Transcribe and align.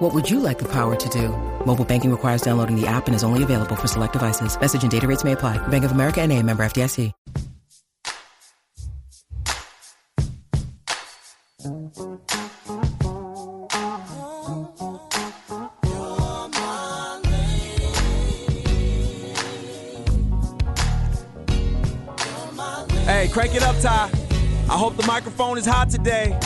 What 0.00 0.14
would 0.14 0.30
you 0.30 0.40
like 0.40 0.58
the 0.58 0.64
power 0.64 0.96
to 0.96 1.08
do? 1.10 1.28
Mobile 1.66 1.84
banking 1.84 2.10
requires 2.10 2.40
downloading 2.40 2.74
the 2.74 2.86
app 2.86 3.06
and 3.06 3.14
is 3.14 3.22
only 3.22 3.42
available 3.42 3.76
for 3.76 3.86
select 3.86 4.14
devices. 4.14 4.58
Message 4.58 4.82
and 4.82 4.90
data 4.90 5.06
rates 5.06 5.24
may 5.24 5.32
apply. 5.32 5.58
Bank 5.68 5.84
of 5.84 5.92
America 5.92 6.22
and 6.22 6.32
a 6.32 6.42
member 6.42 6.64
FDIC. 6.64 7.12
Hey, 23.04 23.28
crank 23.28 23.54
it 23.54 23.62
up, 23.62 23.78
Ty. 23.82 24.10
I 24.70 24.78
hope 24.78 24.96
the 24.96 25.06
microphone 25.06 25.58
is 25.58 25.66
hot 25.66 25.90
today. 25.90 26.40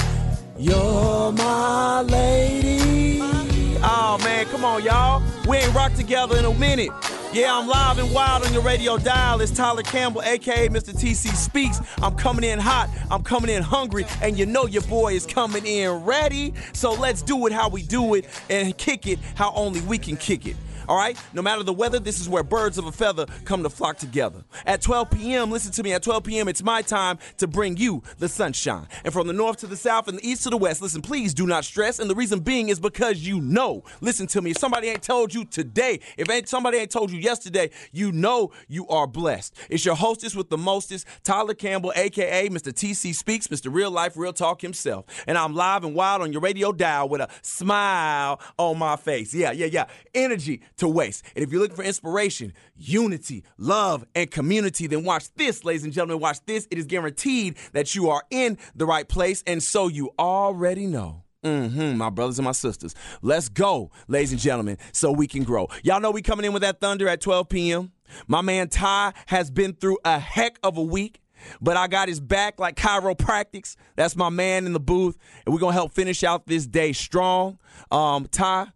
You're 0.58 1.30
my 1.30 2.00
lady. 2.00 3.43
Oh 3.86 4.16
man, 4.24 4.46
come 4.46 4.64
on, 4.64 4.82
y'all. 4.82 5.22
We 5.46 5.58
ain't 5.58 5.74
rocked 5.74 5.96
together 5.96 6.38
in 6.38 6.46
a 6.46 6.54
minute. 6.54 6.88
Yeah, 7.34 7.54
I'm 7.54 7.68
live 7.68 7.98
and 7.98 8.14
wild 8.14 8.46
on 8.46 8.54
your 8.54 8.62
radio 8.62 8.96
dial. 8.96 9.42
It's 9.42 9.52
Tyler 9.52 9.82
Campbell, 9.82 10.22
aka 10.22 10.70
Mr. 10.70 10.94
TC 10.94 11.34
Speaks. 11.34 11.80
I'm 11.98 12.16
coming 12.16 12.44
in 12.44 12.58
hot, 12.58 12.88
I'm 13.10 13.22
coming 13.22 13.50
in 13.50 13.62
hungry, 13.62 14.06
and 14.22 14.38
you 14.38 14.46
know 14.46 14.64
your 14.64 14.80
boy 14.84 15.12
is 15.12 15.26
coming 15.26 15.66
in 15.66 15.90
ready. 16.02 16.54
So 16.72 16.94
let's 16.94 17.20
do 17.20 17.46
it 17.46 17.52
how 17.52 17.68
we 17.68 17.82
do 17.82 18.14
it 18.14 18.24
and 18.48 18.74
kick 18.78 19.06
it 19.06 19.18
how 19.34 19.52
only 19.54 19.82
we 19.82 19.98
can 19.98 20.16
kick 20.16 20.46
it. 20.46 20.56
All 20.88 20.96
right? 20.96 21.18
No 21.32 21.42
matter 21.42 21.62
the 21.62 21.72
weather, 21.72 21.98
this 21.98 22.20
is 22.20 22.28
where 22.28 22.42
birds 22.42 22.78
of 22.78 22.86
a 22.86 22.92
feather 22.92 23.26
come 23.44 23.62
to 23.62 23.70
flock 23.70 23.98
together. 23.98 24.44
At 24.66 24.82
12 24.82 25.10
p.m., 25.10 25.50
listen 25.50 25.72
to 25.72 25.82
me, 25.82 25.92
at 25.92 26.02
12 26.02 26.24
p.m., 26.24 26.48
it's 26.48 26.62
my 26.62 26.82
time 26.82 27.18
to 27.38 27.46
bring 27.46 27.76
you 27.76 28.02
the 28.18 28.28
sunshine. 28.28 28.86
And 29.04 29.12
from 29.12 29.26
the 29.26 29.32
north 29.32 29.58
to 29.58 29.66
the 29.66 29.76
south 29.76 30.08
and 30.08 30.18
the 30.18 30.28
east 30.28 30.44
to 30.44 30.50
the 30.50 30.56
west, 30.56 30.82
listen, 30.82 31.02
please 31.02 31.34
do 31.34 31.46
not 31.46 31.64
stress. 31.64 31.98
And 31.98 32.08
the 32.08 32.14
reason 32.14 32.40
being 32.40 32.68
is 32.68 32.80
because 32.80 33.26
you 33.26 33.40
know. 33.40 33.84
Listen 34.00 34.26
to 34.28 34.42
me. 34.42 34.52
If 34.52 34.58
somebody 34.58 34.88
ain't 34.88 35.02
told 35.02 35.34
you 35.34 35.44
today, 35.44 36.00
if 36.16 36.30
ain't 36.30 36.48
somebody 36.48 36.78
ain't 36.78 36.90
told 36.90 37.10
you 37.10 37.18
yesterday, 37.18 37.70
you 37.92 38.12
know 38.12 38.52
you 38.68 38.86
are 38.88 39.06
blessed. 39.06 39.54
It's 39.70 39.84
your 39.84 39.94
hostess 39.94 40.34
with 40.34 40.50
the 40.50 40.58
mostest, 40.58 41.06
Tyler 41.22 41.54
Campbell, 41.54 41.92
aka 41.96 42.48
Mr. 42.48 42.72
TC 42.72 43.14
Speaks, 43.14 43.48
Mr. 43.48 43.72
Real 43.72 43.90
Life, 43.90 44.16
Real 44.16 44.32
Talk 44.32 44.60
himself. 44.60 45.06
And 45.26 45.38
I'm 45.38 45.54
live 45.54 45.84
and 45.84 45.94
wild 45.94 46.22
on 46.22 46.32
your 46.32 46.40
radio 46.40 46.72
dial 46.72 47.08
with 47.08 47.20
a 47.20 47.28
smile 47.42 48.40
on 48.58 48.78
my 48.78 48.96
face. 48.96 49.34
Yeah, 49.34 49.52
yeah, 49.52 49.66
yeah. 49.66 49.86
Energy 50.14 50.62
to 50.78 50.88
waste. 50.88 51.24
And 51.34 51.44
if 51.44 51.50
you're 51.50 51.60
looking 51.60 51.76
for 51.76 51.82
inspiration, 51.82 52.52
unity, 52.76 53.44
love, 53.58 54.04
and 54.14 54.30
community, 54.30 54.86
then 54.86 55.04
watch 55.04 55.32
this, 55.34 55.64
ladies 55.64 55.84
and 55.84 55.92
gentlemen. 55.92 56.20
Watch 56.20 56.38
this. 56.46 56.66
It 56.70 56.78
is 56.78 56.86
guaranteed 56.86 57.56
that 57.72 57.94
you 57.94 58.10
are 58.10 58.22
in 58.30 58.58
the 58.74 58.86
right 58.86 59.08
place, 59.08 59.42
and 59.46 59.62
so 59.62 59.88
you 59.88 60.10
already 60.18 60.86
know. 60.86 61.24
Mm-hmm, 61.44 61.98
my 61.98 62.08
brothers 62.08 62.38
and 62.38 62.44
my 62.44 62.52
sisters. 62.52 62.94
Let's 63.20 63.50
go, 63.50 63.90
ladies 64.08 64.32
and 64.32 64.40
gentlemen, 64.40 64.78
so 64.92 65.12
we 65.12 65.26
can 65.26 65.44
grow. 65.44 65.68
Y'all 65.82 66.00
know 66.00 66.10
we 66.10 66.22
coming 66.22 66.46
in 66.46 66.54
with 66.54 66.62
that 66.62 66.80
thunder 66.80 67.06
at 67.06 67.20
12 67.20 67.48
p.m. 67.50 67.92
My 68.26 68.40
man 68.40 68.68
Ty 68.68 69.12
has 69.26 69.50
been 69.50 69.74
through 69.74 69.98
a 70.04 70.18
heck 70.18 70.58
of 70.62 70.78
a 70.78 70.82
week. 70.82 71.20
But 71.60 71.76
I 71.76 71.88
got 71.88 72.08
his 72.08 72.20
back 72.20 72.58
like 72.58 72.76
chiropractics. 72.76 73.76
That's 73.96 74.16
my 74.16 74.30
man 74.30 74.64
in 74.64 74.72
the 74.72 74.80
booth. 74.80 75.18
And 75.44 75.52
we're 75.52 75.60
to 75.60 75.76
help 75.76 75.92
finish 75.92 76.24
out 76.24 76.46
this 76.46 76.66
day 76.66 76.92
strong. 76.92 77.58
Um, 77.90 78.26
Ty, 78.30 78.68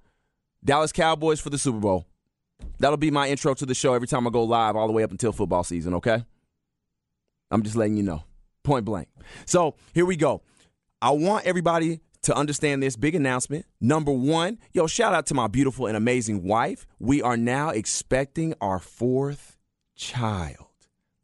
Dallas 0.65 0.93
Cowboys 0.93 1.41
for 1.41 1.51
the 1.51 1.59
Super 1.59 1.79
Bowl. 1.79 2.07
That'll 2.79 2.97
be 2.97 3.11
my 3.11 3.29
intro 3.29 3.55
to 3.55 3.67
the 3.67 3.75
show 3.75 3.95
every 3.95 4.09
time 4.09 4.27
I 4.27 4.31
go 4.31 4.43
live, 4.45 4.77
all 4.77 4.87
the 4.87 4.93
way 4.93 5.03
up 5.03 5.11
until 5.11 5.33
football 5.33 5.65
season, 5.65 5.95
okay? 5.95 6.25
I'm 7.51 7.63
just 7.63 7.77
letting 7.77 7.97
you 7.97 8.03
know, 8.03 8.25
point 8.63 8.85
blank. 8.85 9.09
So 9.47 9.75
here 9.95 10.05
we 10.05 10.17
go. 10.17 10.43
I 11.01 11.11
want 11.11 11.47
everybody 11.47 12.01
to 12.23 12.35
understand 12.35 12.83
this 12.83 12.97
big 12.97 13.15
announcement. 13.15 13.65
Number 13.81 14.13
one, 14.13 14.59
yo, 14.73 14.87
shout 14.87 15.15
out 15.15 15.27
to 15.27 15.35
my 15.35 15.47
beautiful 15.47 15.87
and 15.87 15.97
amazing 15.97 16.45
wife. 16.45 16.87
We 16.99 17.23
are 17.23 17.37
now 17.37 17.71
expecting 17.71 18.55
our 18.61 18.79
fourth 18.79 19.57
child. 19.95 20.68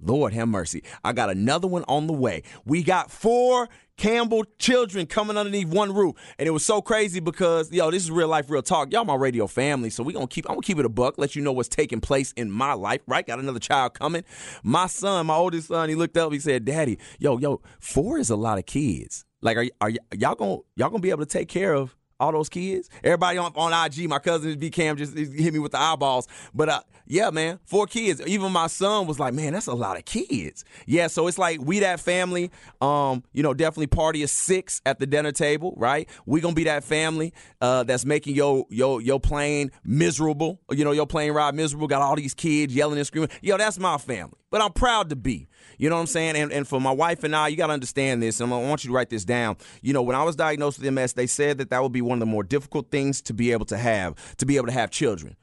Lord 0.01 0.33
have 0.33 0.49
mercy. 0.49 0.83
I 1.03 1.13
got 1.13 1.31
another 1.31 1.67
one 1.67 1.85
on 1.89 2.07
the 2.07 2.13
way. 2.13 2.43
We 2.65 2.83
got 2.83 3.11
four 3.11 3.69
Campbell 3.97 4.45
children 4.59 5.07
coming 5.07 5.37
underneath 5.37 5.69
one 5.69 5.95
roof. 5.95 6.17
And 6.39 6.49
it 6.49 6.51
was 6.51 6.65
so 6.65 6.83
crazy 6.83 7.21
because, 7.21 7.71
yo, 7.73 7.91
this 7.91 8.03
is 8.03 8.11
real 8.11 8.29
life, 8.29 8.51
real 8.51 8.63
talk. 8.63 8.93
Y'all 8.93 9.05
my 9.05 9.15
radio 9.15 9.47
family. 9.47 9.91
So 9.91 10.03
we 10.03 10.13
gonna 10.13 10.27
keep 10.27 10.47
I'm 10.49 10.57
gonna 10.57 10.63
keep 10.63 10.79
it 10.79 10.85
a 10.85 10.89
buck, 10.89 11.17
let 11.17 11.37
you 11.37 11.43
know 11.43 11.53
what's 11.53 11.69
taking 11.69 12.01
place 12.01 12.33
in 12.33 12.51
my 12.51 12.75
life, 12.75 13.01
right? 13.07 13.27
Got 13.27 13.39
another 13.39 13.61
child 13.61 13.95
coming. 13.95 14.25
My 14.63 14.87
son, 14.87 15.27
my 15.27 15.37
oldest 15.37 15.69
son, 15.69 15.89
he 15.89 15.95
looked 15.95 16.17
up, 16.17 16.33
he 16.33 16.39
said, 16.39 16.65
Daddy, 16.65 16.99
yo, 17.19 17.39
yo, 17.39 17.61
four 17.79 18.19
is 18.19 18.31
a 18.31 18.37
lot 18.37 18.59
of 18.59 18.67
kids. 18.67 19.25
Like, 19.43 19.57
are, 19.57 19.67
are 19.81 19.91
y'all 19.91 20.35
gonna 20.35 20.59
y'all 20.77 20.91
gonna 20.91 21.01
be 21.01 21.11
able 21.11 21.25
to 21.25 21.27
take 21.27 21.49
care 21.49 21.75
of 21.75 21.95
all 22.25 22.33
those 22.33 22.49
kids. 22.49 22.89
Everybody 23.03 23.39
on, 23.39 23.53
on 23.55 23.87
IG, 23.87 24.09
my 24.09 24.19
cousin 24.19 24.59
B 24.59 24.71
Cam 24.71 24.97
just 24.97 25.17
hit 25.17 25.53
me 25.53 25.59
with 25.59 25.73
the 25.73 25.79
eyeballs. 25.79 26.27
But 26.55 26.69
uh, 26.69 26.81
yeah, 27.07 27.31
man, 27.31 27.61
four 27.65 27.87
kids. 27.87 28.21
Even 28.27 28.51
my 28.53 28.67
son 28.67 29.07
was 29.07 29.21
like, 29.21 29.35
man, 29.35 29.53
that's 29.53 29.67
a 29.67 29.75
lot 29.75 29.99
of 29.99 30.05
kids. 30.05 30.65
Yeah, 30.87 31.09
so 31.09 31.27
it's 31.27 31.39
like 31.39 31.61
we 31.61 31.81
that 31.81 32.01
family. 32.01 32.51
Um, 32.81 33.23
you 33.33 33.43
know, 33.43 33.55
definitely 33.55 33.89
party 33.89 34.23
of 34.23 34.31
six 34.31 34.81
at 34.87 34.99
the 34.99 35.07
dinner 35.07 35.33
table, 35.33 35.75
right? 35.77 36.09
We 36.27 36.41
gonna 36.41 36.55
be 36.55 36.65
that 36.65 36.85
family 36.85 37.33
uh, 37.61 37.85
that's 37.85 38.05
making 38.05 38.35
your 38.35 38.65
your 38.71 39.01
your 39.01 39.21
plane 39.21 39.71
miserable. 39.85 40.61
You 40.71 40.85
know, 40.85 40.93
your 40.93 41.07
plane 41.07 41.33
ride 41.33 41.55
miserable. 41.55 41.89
Got 41.89 42.03
all 42.03 42.17
these 42.17 42.35
kids 42.35 42.75
yelling 42.75 42.99
and 42.99 43.07
screaming. 43.07 43.31
Yo, 43.43 43.57
that's 43.59 43.79
my 43.79 43.99
family. 43.99 44.39
But 44.55 44.63
I'm 44.63 44.73
proud 44.73 45.11
to 45.11 45.17
be. 45.17 45.49
You 45.79 45.91
know 45.91 45.97
what 45.97 46.03
I'm 46.03 46.07
saying? 46.07 46.37
And, 46.37 46.53
and 46.53 46.69
for 46.69 46.81
my 46.81 46.93
wife 46.93 47.25
and 47.25 47.35
I, 47.35 47.49
you 47.49 47.57
got 47.57 47.67
to 47.67 47.73
understand 47.73 48.23
this, 48.23 48.39
and 48.39 48.55
I 48.55 48.57
want 48.57 48.85
you 48.85 48.91
to 48.91 48.95
write 48.95 49.11
this 49.11 49.25
down. 49.25 49.57
You 49.83 49.93
know, 49.93 50.03
when 50.03 50.15
I 50.15 50.23
was 50.23 50.37
diagnosed 50.37 50.79
with 50.79 50.93
MS, 50.93 51.15
they 51.15 51.27
said 51.27 51.59
that 51.59 51.71
that 51.71 51.83
would 51.83 51.91
be 51.91 52.03
one 52.03 52.19
of 52.19 52.21
the 52.21 52.27
more 52.27 52.45
difficult 52.45 52.89
things 52.89 53.21
to 53.23 53.35
be 53.35 53.51
able 53.51 53.65
to 53.65 53.77
have, 53.77 54.15
to 54.37 54.47
be 54.47 54.57
able 54.57 54.67
to 54.67 54.73
have 54.73 54.93
children. 54.93 55.35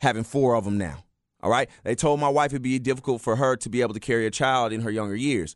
Having 0.00 0.24
four 0.24 0.56
of 0.56 0.64
them 0.64 0.76
now. 0.76 1.04
All 1.40 1.52
right? 1.52 1.70
They 1.84 1.94
told 1.94 2.18
my 2.18 2.28
wife 2.28 2.50
it'd 2.50 2.62
be 2.62 2.80
difficult 2.80 3.20
for 3.20 3.36
her 3.36 3.54
to 3.58 3.68
be 3.68 3.80
able 3.80 3.94
to 3.94 4.00
carry 4.00 4.26
a 4.26 4.30
child 4.32 4.72
in 4.72 4.80
her 4.80 4.90
younger 4.90 5.14
years. 5.14 5.54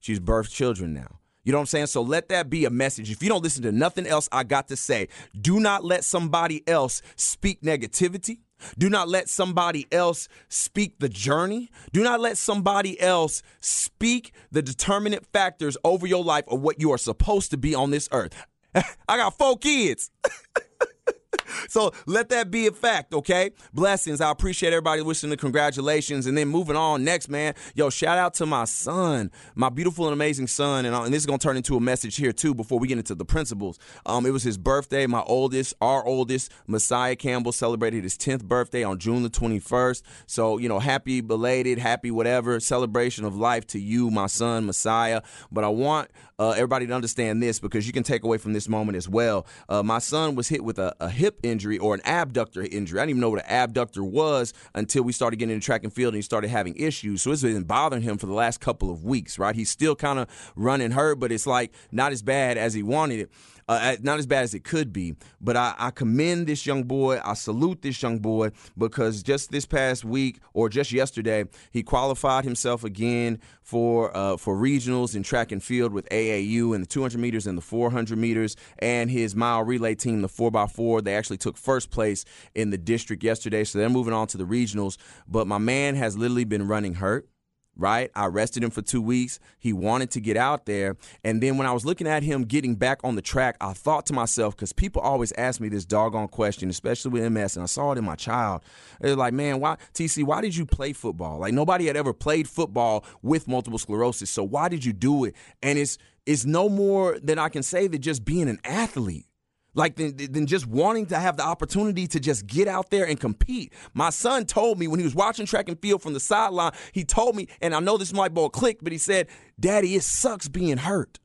She's 0.00 0.18
birthed 0.18 0.50
children 0.50 0.92
now. 0.92 1.20
You 1.44 1.52
know 1.52 1.58
what 1.58 1.62
I'm 1.62 1.66
saying? 1.66 1.86
So 1.86 2.02
let 2.02 2.28
that 2.30 2.50
be 2.50 2.64
a 2.64 2.70
message. 2.70 3.12
If 3.12 3.22
you 3.22 3.28
don't 3.28 3.44
listen 3.44 3.62
to 3.62 3.70
nothing 3.70 4.08
else 4.08 4.28
I 4.32 4.42
got 4.42 4.66
to 4.68 4.76
say, 4.76 5.06
do 5.40 5.60
not 5.60 5.84
let 5.84 6.02
somebody 6.02 6.66
else 6.66 7.00
speak 7.14 7.62
negativity. 7.62 8.40
Do 8.78 8.88
not 8.88 9.08
let 9.08 9.28
somebody 9.28 9.86
else 9.92 10.28
speak 10.48 10.98
the 10.98 11.08
journey. 11.08 11.70
Do 11.92 12.02
not 12.02 12.20
let 12.20 12.38
somebody 12.38 13.00
else 13.00 13.42
speak 13.60 14.32
the 14.50 14.62
determinant 14.62 15.26
factors 15.32 15.76
over 15.84 16.06
your 16.06 16.24
life 16.24 16.44
of 16.48 16.60
what 16.60 16.80
you 16.80 16.92
are 16.92 16.98
supposed 16.98 17.50
to 17.50 17.56
be 17.56 17.74
on 17.74 17.90
this 17.90 18.08
earth. 18.12 18.34
I 18.74 19.16
got 19.16 19.36
four 19.38 19.58
kids. 19.58 20.10
so 21.68 21.92
let 22.06 22.28
that 22.30 22.50
be 22.50 22.66
a 22.66 22.72
fact, 22.72 23.14
okay? 23.14 23.50
Blessings. 23.72 24.20
I 24.20 24.30
appreciate 24.30 24.72
everybody 24.72 25.02
wishing 25.02 25.30
the 25.30 25.36
congratulations. 25.36 26.26
And 26.26 26.36
then 26.36 26.48
moving 26.48 26.76
on 26.76 27.04
next, 27.04 27.28
man. 27.28 27.54
Yo, 27.74 27.90
shout 27.90 28.18
out 28.18 28.34
to 28.34 28.46
my 28.46 28.64
son, 28.64 29.30
my 29.54 29.68
beautiful 29.68 30.06
and 30.06 30.12
amazing 30.12 30.46
son. 30.46 30.84
And, 30.84 30.94
uh, 30.94 31.02
and 31.02 31.12
this 31.12 31.22
is 31.22 31.26
going 31.26 31.38
to 31.38 31.42
turn 31.42 31.56
into 31.56 31.76
a 31.76 31.80
message 31.80 32.16
here, 32.16 32.32
too, 32.32 32.54
before 32.54 32.78
we 32.78 32.88
get 32.88 32.98
into 32.98 33.14
the 33.14 33.24
principles. 33.24 33.78
Um, 34.06 34.26
it 34.26 34.30
was 34.30 34.42
his 34.42 34.58
birthday. 34.58 35.06
My 35.06 35.22
oldest, 35.22 35.74
our 35.80 36.04
oldest, 36.04 36.52
Messiah 36.66 37.16
Campbell, 37.16 37.52
celebrated 37.52 38.04
his 38.04 38.16
10th 38.16 38.44
birthday 38.44 38.84
on 38.84 38.98
June 38.98 39.22
the 39.22 39.30
21st. 39.30 40.02
So, 40.26 40.58
you 40.58 40.68
know, 40.68 40.78
happy 40.78 41.20
belated, 41.20 41.78
happy 41.78 42.10
whatever 42.10 42.60
celebration 42.60 43.24
of 43.24 43.36
life 43.36 43.66
to 43.68 43.80
you, 43.80 44.10
my 44.10 44.26
son, 44.26 44.66
Messiah. 44.66 45.22
But 45.50 45.64
I 45.64 45.68
want 45.68 46.10
uh, 46.38 46.50
everybody 46.50 46.86
to 46.86 46.92
understand 46.92 47.42
this 47.42 47.60
because 47.60 47.86
you 47.86 47.92
can 47.92 48.02
take 48.02 48.24
away 48.24 48.38
from 48.38 48.52
this 48.52 48.68
moment 48.68 48.96
as 48.96 49.08
well. 49.08 49.46
Uh, 49.68 49.82
my 49.82 49.98
son 49.98 50.34
was 50.34 50.48
hit 50.48 50.64
with 50.64 50.78
a, 50.78 50.91
a, 51.00 51.08
hip 51.08 51.38
injury 51.42 51.78
or 51.78 51.94
an 51.94 52.00
abductor 52.04 52.62
injury. 52.62 52.98
I 52.98 53.02
didn't 53.02 53.10
even 53.10 53.20
know 53.20 53.30
what 53.30 53.44
an 53.44 53.50
abductor 53.50 54.02
was 54.02 54.54
until 54.74 55.02
we 55.02 55.12
started 55.12 55.36
getting 55.36 55.54
into 55.54 55.64
track 55.64 55.84
and 55.84 55.92
field 55.92 56.14
and 56.14 56.18
he 56.18 56.22
started 56.22 56.48
having 56.48 56.74
issues. 56.76 57.22
So 57.22 57.30
it's 57.30 57.42
been 57.42 57.64
bothering 57.64 58.02
him 58.02 58.18
for 58.18 58.26
the 58.26 58.32
last 58.32 58.60
couple 58.60 58.90
of 58.90 59.04
weeks, 59.04 59.38
right? 59.38 59.54
He's 59.54 59.70
still 59.70 59.94
kind 59.94 60.18
of 60.18 60.52
running 60.56 60.92
hurt, 60.92 61.20
but 61.20 61.30
it's 61.32 61.46
like 61.46 61.72
not 61.90 62.12
as 62.12 62.22
bad 62.22 62.58
as 62.58 62.74
he 62.74 62.82
wanted 62.82 63.20
it 63.20 63.30
uh, 63.72 63.96
not 64.00 64.18
as 64.18 64.26
bad 64.26 64.44
as 64.44 64.54
it 64.54 64.64
could 64.64 64.92
be. 64.92 65.14
But 65.40 65.56
I, 65.56 65.74
I, 65.78 65.90
commend 65.90 66.46
this 66.46 66.66
young 66.66 66.84
boy. 66.84 67.20
I 67.24 67.34
salute 67.34 67.82
this 67.82 68.02
young 68.02 68.18
boy 68.18 68.50
because 68.76 69.22
just 69.22 69.50
this 69.50 69.66
past 69.66 70.04
week 70.04 70.40
or 70.54 70.68
just 70.68 70.92
yesterday, 70.92 71.44
he 71.70 71.82
qualified 71.82 72.44
himself 72.44 72.84
again 72.84 73.40
for 73.62 74.16
uh, 74.16 74.36
for 74.36 74.56
regionals 74.56 75.14
in 75.14 75.22
track 75.22 75.52
and 75.52 75.62
field 75.62 75.92
with 75.92 76.08
AAU 76.08 76.74
in 76.74 76.80
the 76.80 76.86
200 76.86 77.18
meters 77.18 77.46
and 77.46 77.56
the 77.56 77.62
400 77.62 78.18
meters, 78.18 78.56
and 78.78 79.10
his 79.10 79.34
mile 79.34 79.62
relay 79.62 79.94
team, 79.94 80.22
the 80.22 80.28
4x4. 80.28 81.04
They 81.04 81.14
actually 81.14 81.38
took 81.38 81.56
first 81.56 81.90
place 81.90 82.24
in 82.54 82.70
the 82.70 82.78
district 82.78 83.22
yesterday, 83.22 83.64
so 83.64 83.78
they're 83.78 83.88
moving 83.88 84.14
on 84.14 84.26
to 84.28 84.38
the 84.38 84.44
regionals. 84.44 84.96
But 85.28 85.46
my 85.46 85.58
man 85.58 85.94
has 85.96 86.16
literally 86.16 86.44
been 86.44 86.66
running 86.66 86.94
hurt 86.94 87.28
right? 87.76 88.10
I 88.14 88.26
rested 88.26 88.62
him 88.62 88.70
for 88.70 88.82
two 88.82 89.00
weeks. 89.00 89.40
He 89.58 89.72
wanted 89.72 90.10
to 90.12 90.20
get 90.20 90.36
out 90.36 90.66
there. 90.66 90.96
And 91.24 91.42
then 91.42 91.56
when 91.56 91.66
I 91.66 91.72
was 91.72 91.84
looking 91.84 92.06
at 92.06 92.22
him 92.22 92.44
getting 92.44 92.74
back 92.74 93.00
on 93.04 93.14
the 93.14 93.22
track, 93.22 93.56
I 93.60 93.72
thought 93.72 94.06
to 94.06 94.12
myself, 94.12 94.56
because 94.56 94.72
people 94.72 95.02
always 95.02 95.32
ask 95.32 95.60
me 95.60 95.68
this 95.68 95.84
doggone 95.84 96.28
question, 96.28 96.68
especially 96.68 97.10
with 97.12 97.32
MS, 97.32 97.56
and 97.56 97.62
I 97.62 97.66
saw 97.66 97.92
it 97.92 97.98
in 97.98 98.04
my 98.04 98.16
child. 98.16 98.62
They're 99.00 99.16
like, 99.16 99.32
man, 99.32 99.60
why, 99.60 99.76
TC, 99.94 100.24
why 100.24 100.40
did 100.40 100.54
you 100.54 100.66
play 100.66 100.92
football? 100.92 101.38
Like, 101.38 101.54
nobody 101.54 101.86
had 101.86 101.96
ever 101.96 102.12
played 102.12 102.48
football 102.48 103.04
with 103.22 103.48
multiple 103.48 103.78
sclerosis. 103.78 104.30
So 104.30 104.42
why 104.44 104.68
did 104.68 104.84
you 104.84 104.92
do 104.92 105.24
it? 105.24 105.34
And 105.62 105.78
it's, 105.78 105.98
it's 106.26 106.44
no 106.44 106.68
more 106.68 107.18
than 107.20 107.38
I 107.38 107.48
can 107.48 107.62
say 107.62 107.86
that 107.88 107.98
just 107.98 108.24
being 108.24 108.48
an 108.48 108.60
athlete 108.64 109.26
like 109.74 109.96
than, 109.96 110.16
than 110.16 110.46
just 110.46 110.66
wanting 110.66 111.06
to 111.06 111.18
have 111.18 111.36
the 111.36 111.44
opportunity 111.44 112.06
to 112.08 112.20
just 112.20 112.46
get 112.46 112.68
out 112.68 112.90
there 112.90 113.06
and 113.06 113.18
compete. 113.18 113.72
My 113.94 114.10
son 114.10 114.44
told 114.44 114.78
me 114.78 114.86
when 114.88 115.00
he 115.00 115.04
was 115.04 115.14
watching 115.14 115.46
track 115.46 115.68
and 115.68 115.80
field 115.80 116.02
from 116.02 116.12
the 116.12 116.20
sideline, 116.20 116.72
he 116.92 117.04
told 117.04 117.36
me, 117.36 117.48
and 117.60 117.74
I 117.74 117.80
know 117.80 117.96
this 117.96 118.12
might 118.12 118.34
ball 118.34 118.50
clicked, 118.50 118.84
but 118.84 118.92
he 118.92 118.98
said, 118.98 119.28
Daddy, 119.58 119.94
it 119.94 120.02
sucks 120.02 120.48
being 120.48 120.78
hurt. 120.78 121.18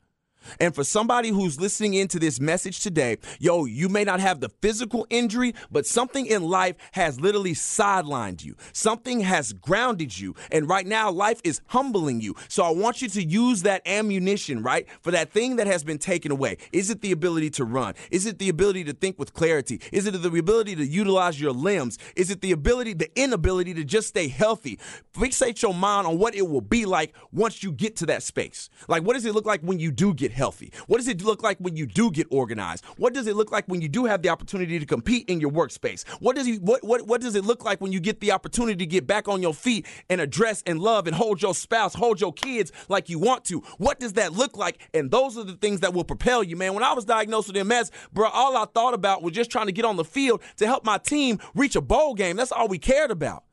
And 0.60 0.74
for 0.74 0.84
somebody 0.84 1.28
who's 1.28 1.60
listening 1.60 1.94
into 1.94 2.18
this 2.18 2.40
message 2.40 2.80
today, 2.80 3.18
yo, 3.38 3.64
you 3.64 3.88
may 3.88 4.04
not 4.04 4.20
have 4.20 4.40
the 4.40 4.48
physical 4.48 5.06
injury, 5.10 5.54
but 5.70 5.86
something 5.86 6.26
in 6.26 6.42
life 6.42 6.76
has 6.92 7.20
literally 7.20 7.52
sidelined 7.52 8.44
you. 8.44 8.56
Something 8.72 9.20
has 9.20 9.52
grounded 9.52 10.18
you. 10.18 10.34
And 10.50 10.68
right 10.68 10.86
now, 10.86 11.10
life 11.10 11.40
is 11.44 11.60
humbling 11.66 12.20
you. 12.20 12.34
So 12.48 12.64
I 12.64 12.70
want 12.70 13.02
you 13.02 13.08
to 13.08 13.22
use 13.22 13.62
that 13.62 13.86
ammunition, 13.86 14.62
right, 14.62 14.86
for 15.02 15.10
that 15.10 15.32
thing 15.32 15.56
that 15.56 15.66
has 15.66 15.84
been 15.84 15.98
taken 15.98 16.32
away. 16.32 16.58
Is 16.72 16.90
it 16.90 17.00
the 17.02 17.12
ability 17.12 17.50
to 17.50 17.64
run? 17.64 17.94
Is 18.10 18.26
it 18.26 18.38
the 18.38 18.48
ability 18.48 18.84
to 18.84 18.92
think 18.92 19.18
with 19.18 19.34
clarity? 19.34 19.80
Is 19.92 20.06
it 20.06 20.12
the 20.12 20.38
ability 20.38 20.76
to 20.76 20.86
utilize 20.86 21.40
your 21.40 21.52
limbs? 21.52 21.98
Is 22.16 22.30
it 22.30 22.40
the 22.40 22.52
ability, 22.52 22.94
the 22.94 23.10
inability 23.20 23.74
to 23.74 23.84
just 23.84 24.08
stay 24.08 24.28
healthy? 24.28 24.78
Fixate 25.14 25.60
your 25.62 25.74
mind 25.74 26.06
on 26.06 26.18
what 26.18 26.34
it 26.34 26.48
will 26.48 26.60
be 26.60 26.86
like 26.86 27.14
once 27.32 27.62
you 27.62 27.72
get 27.72 27.96
to 27.96 28.06
that 28.06 28.22
space. 28.22 28.70
Like, 28.88 29.02
what 29.02 29.14
does 29.14 29.24
it 29.24 29.34
look 29.34 29.46
like 29.46 29.60
when 29.62 29.78
you 29.78 29.90
do 29.90 30.14
get 30.14 30.27
healthy? 30.32 30.72
What 30.86 30.98
does 30.98 31.08
it 31.08 31.22
look 31.22 31.42
like 31.42 31.58
when 31.58 31.76
you 31.76 31.86
do 31.86 32.10
get 32.10 32.26
organized? 32.30 32.84
What 32.96 33.14
does 33.14 33.26
it 33.26 33.36
look 33.36 33.50
like 33.50 33.66
when 33.66 33.80
you 33.80 33.88
do 33.88 34.04
have 34.04 34.22
the 34.22 34.28
opportunity 34.28 34.78
to 34.78 34.86
compete 34.86 35.28
in 35.28 35.40
your 35.40 35.50
workspace? 35.50 36.06
What 36.20 36.36
does 36.36 36.46
it, 36.46 36.62
what, 36.62 36.84
what, 36.84 37.06
what 37.06 37.20
does 37.20 37.34
it 37.34 37.44
look 37.44 37.64
like 37.64 37.80
when 37.80 37.92
you 37.92 38.00
get 38.00 38.20
the 38.20 38.32
opportunity 38.32 38.76
to 38.76 38.86
get 38.86 39.06
back 39.06 39.28
on 39.28 39.42
your 39.42 39.54
feet 39.54 39.86
and 40.08 40.20
address 40.20 40.62
and 40.66 40.80
love 40.80 41.06
and 41.06 41.16
hold 41.16 41.42
your 41.42 41.54
spouse, 41.54 41.94
hold 41.94 42.20
your 42.20 42.32
kids 42.32 42.72
like 42.88 43.08
you 43.08 43.18
want 43.18 43.44
to? 43.46 43.60
What 43.78 44.00
does 44.00 44.14
that 44.14 44.32
look 44.32 44.56
like? 44.56 44.88
And 44.94 45.10
those 45.10 45.36
are 45.36 45.44
the 45.44 45.54
things 45.54 45.80
that 45.80 45.94
will 45.94 46.04
propel 46.04 46.42
you, 46.42 46.56
man. 46.56 46.74
When 46.74 46.84
I 46.84 46.92
was 46.92 47.04
diagnosed 47.04 47.52
with 47.52 47.66
MS, 47.66 47.90
bro, 48.12 48.28
all 48.28 48.56
I 48.56 48.66
thought 48.66 48.94
about 48.94 49.22
was 49.22 49.32
just 49.32 49.50
trying 49.50 49.66
to 49.66 49.72
get 49.72 49.84
on 49.84 49.96
the 49.96 50.04
field 50.04 50.42
to 50.56 50.66
help 50.66 50.84
my 50.84 50.98
team 50.98 51.38
reach 51.54 51.76
a 51.76 51.80
bowl 51.80 52.14
game. 52.14 52.36
That's 52.36 52.52
all 52.52 52.68
we 52.68 52.78
cared 52.78 53.10
about. 53.10 53.44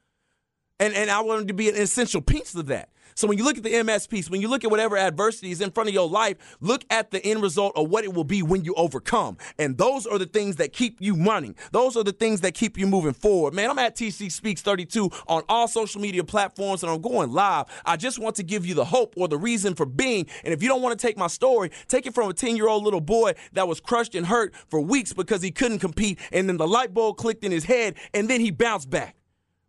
And, 0.79 0.93
and 0.93 1.09
I 1.09 1.21
wanted 1.21 1.47
to 1.47 1.53
be 1.53 1.69
an 1.69 1.75
essential 1.75 2.21
piece 2.21 2.53
of 2.55 2.67
that. 2.67 2.89
So 3.17 3.29
when 3.29 3.37
you 3.37 3.45
look 3.45 3.57
at 3.57 3.63
the 3.63 3.81
MS 3.81 4.07
piece, 4.07 4.29
when 4.29 4.41
you 4.41 4.49
look 4.49 4.65
at 4.65 4.71
whatever 4.71 4.97
adversity 4.97 5.49
is 5.49 5.61
in 5.61 5.71
front 5.71 5.87
of 5.87 5.95
your 5.95 6.09
life, 6.09 6.57
look 6.59 6.83
at 6.89 7.11
the 7.11 7.25
end 7.25 7.41
result 7.41 7.71
of 7.77 7.89
what 7.89 8.03
it 8.03 8.13
will 8.13 8.25
be 8.25 8.43
when 8.43 8.65
you 8.65 8.73
overcome. 8.75 9.37
And 9.57 9.77
those 9.77 10.05
are 10.05 10.19
the 10.19 10.25
things 10.25 10.57
that 10.57 10.73
keep 10.73 10.97
you 10.99 11.15
running. 11.15 11.55
Those 11.71 11.95
are 11.95 12.03
the 12.03 12.11
things 12.11 12.41
that 12.41 12.55
keep 12.55 12.77
you 12.77 12.85
moving 12.85 13.13
forward. 13.13 13.53
Man, 13.53 13.69
I'm 13.69 13.79
at 13.79 13.95
TC 13.95 14.29
Speaks 14.29 14.61
32 14.61 15.09
on 15.27 15.43
all 15.47 15.69
social 15.69 16.01
media 16.01 16.25
platforms 16.25 16.83
and 16.83 16.91
I'm 16.91 16.99
going 16.99 17.31
live. 17.31 17.67
I 17.85 17.95
just 17.95 18.19
want 18.19 18.35
to 18.35 18.43
give 18.43 18.65
you 18.65 18.73
the 18.73 18.83
hope 18.83 19.13
or 19.15 19.29
the 19.29 19.37
reason 19.37 19.75
for 19.75 19.85
being. 19.85 20.27
And 20.43 20.53
if 20.53 20.61
you 20.61 20.67
don't 20.67 20.81
want 20.81 20.99
to 20.99 21.07
take 21.07 21.17
my 21.17 21.27
story, 21.27 21.71
take 21.87 22.05
it 22.05 22.13
from 22.13 22.29
a 22.29 22.33
10 22.33 22.57
year 22.57 22.67
old 22.67 22.83
little 22.83 22.99
boy 22.99 23.35
that 23.53 23.65
was 23.65 23.79
crushed 23.79 24.15
and 24.15 24.25
hurt 24.25 24.53
for 24.67 24.81
weeks 24.81 25.13
because 25.13 25.41
he 25.41 25.51
couldn't 25.51 25.79
compete. 25.79 26.19
And 26.33 26.49
then 26.49 26.57
the 26.57 26.67
light 26.67 26.93
bulb 26.93 27.15
clicked 27.15 27.45
in 27.45 27.53
his 27.53 27.63
head 27.63 27.95
and 28.13 28.29
then 28.29 28.41
he 28.41 28.51
bounced 28.51 28.89
back 28.89 29.15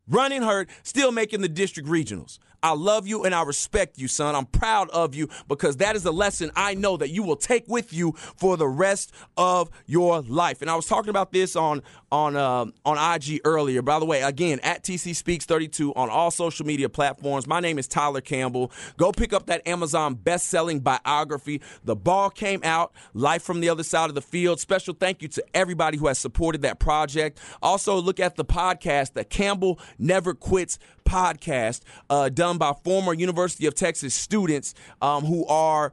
running 0.08 0.42
hurt, 0.42 0.68
still 0.82 1.12
making 1.12 1.40
the 1.40 1.48
district 1.48 1.88
regionals. 1.88 2.38
I 2.62 2.72
love 2.72 3.06
you 3.06 3.24
and 3.24 3.34
I 3.34 3.42
respect 3.42 3.98
you, 3.98 4.08
son. 4.08 4.34
I'm 4.34 4.46
proud 4.46 4.90
of 4.90 5.14
you 5.14 5.28
because 5.48 5.76
that 5.78 5.96
is 5.96 6.04
a 6.04 6.10
lesson 6.10 6.50
I 6.56 6.74
know 6.74 6.96
that 6.96 7.10
you 7.10 7.22
will 7.22 7.36
take 7.36 7.68
with 7.68 7.92
you 7.92 8.12
for 8.12 8.56
the 8.56 8.68
rest 8.68 9.12
of 9.36 9.70
your 9.86 10.20
life. 10.22 10.62
And 10.62 10.70
I 10.70 10.76
was 10.76 10.86
talking 10.86 11.10
about 11.10 11.32
this 11.32 11.56
on 11.56 11.82
on 12.12 12.36
uh, 12.36 12.66
on 12.84 13.14
IG 13.16 13.40
earlier. 13.44 13.82
By 13.82 13.98
the 13.98 14.04
way, 14.04 14.22
again 14.22 14.60
at 14.62 14.82
TC 14.82 15.14
Speaks 15.14 15.44
32 15.44 15.94
on 15.94 16.08
all 16.10 16.30
social 16.30 16.66
media 16.66 16.88
platforms. 16.88 17.46
My 17.46 17.60
name 17.60 17.78
is 17.78 17.88
Tyler 17.88 18.20
Campbell. 18.20 18.70
Go 18.96 19.12
pick 19.12 19.32
up 19.32 19.46
that 19.46 19.66
Amazon 19.66 20.14
best-selling 20.14 20.80
biography. 20.80 21.60
The 21.84 21.96
ball 21.96 22.30
came 22.30 22.60
out. 22.64 22.92
Life 23.14 23.42
from 23.42 23.60
the 23.60 23.68
other 23.68 23.82
side 23.82 24.08
of 24.08 24.14
the 24.14 24.22
field. 24.22 24.60
Special 24.60 24.94
thank 24.94 25.22
you 25.22 25.28
to 25.28 25.44
everybody 25.54 25.98
who 25.98 26.06
has 26.06 26.18
supported 26.18 26.62
that 26.62 26.78
project. 26.78 27.38
Also, 27.62 27.96
look 28.00 28.20
at 28.20 28.36
the 28.36 28.44
podcast, 28.44 29.14
the 29.14 29.24
Campbell 29.24 29.78
Never 29.98 30.34
Quits 30.34 30.78
podcast 31.04 31.80
uh, 32.10 32.28
done 32.28 32.58
by 32.58 32.72
former 32.84 33.14
University 33.14 33.66
of 33.66 33.74
Texas 33.74 34.14
students 34.14 34.74
um, 35.00 35.24
who 35.24 35.46
are 35.46 35.92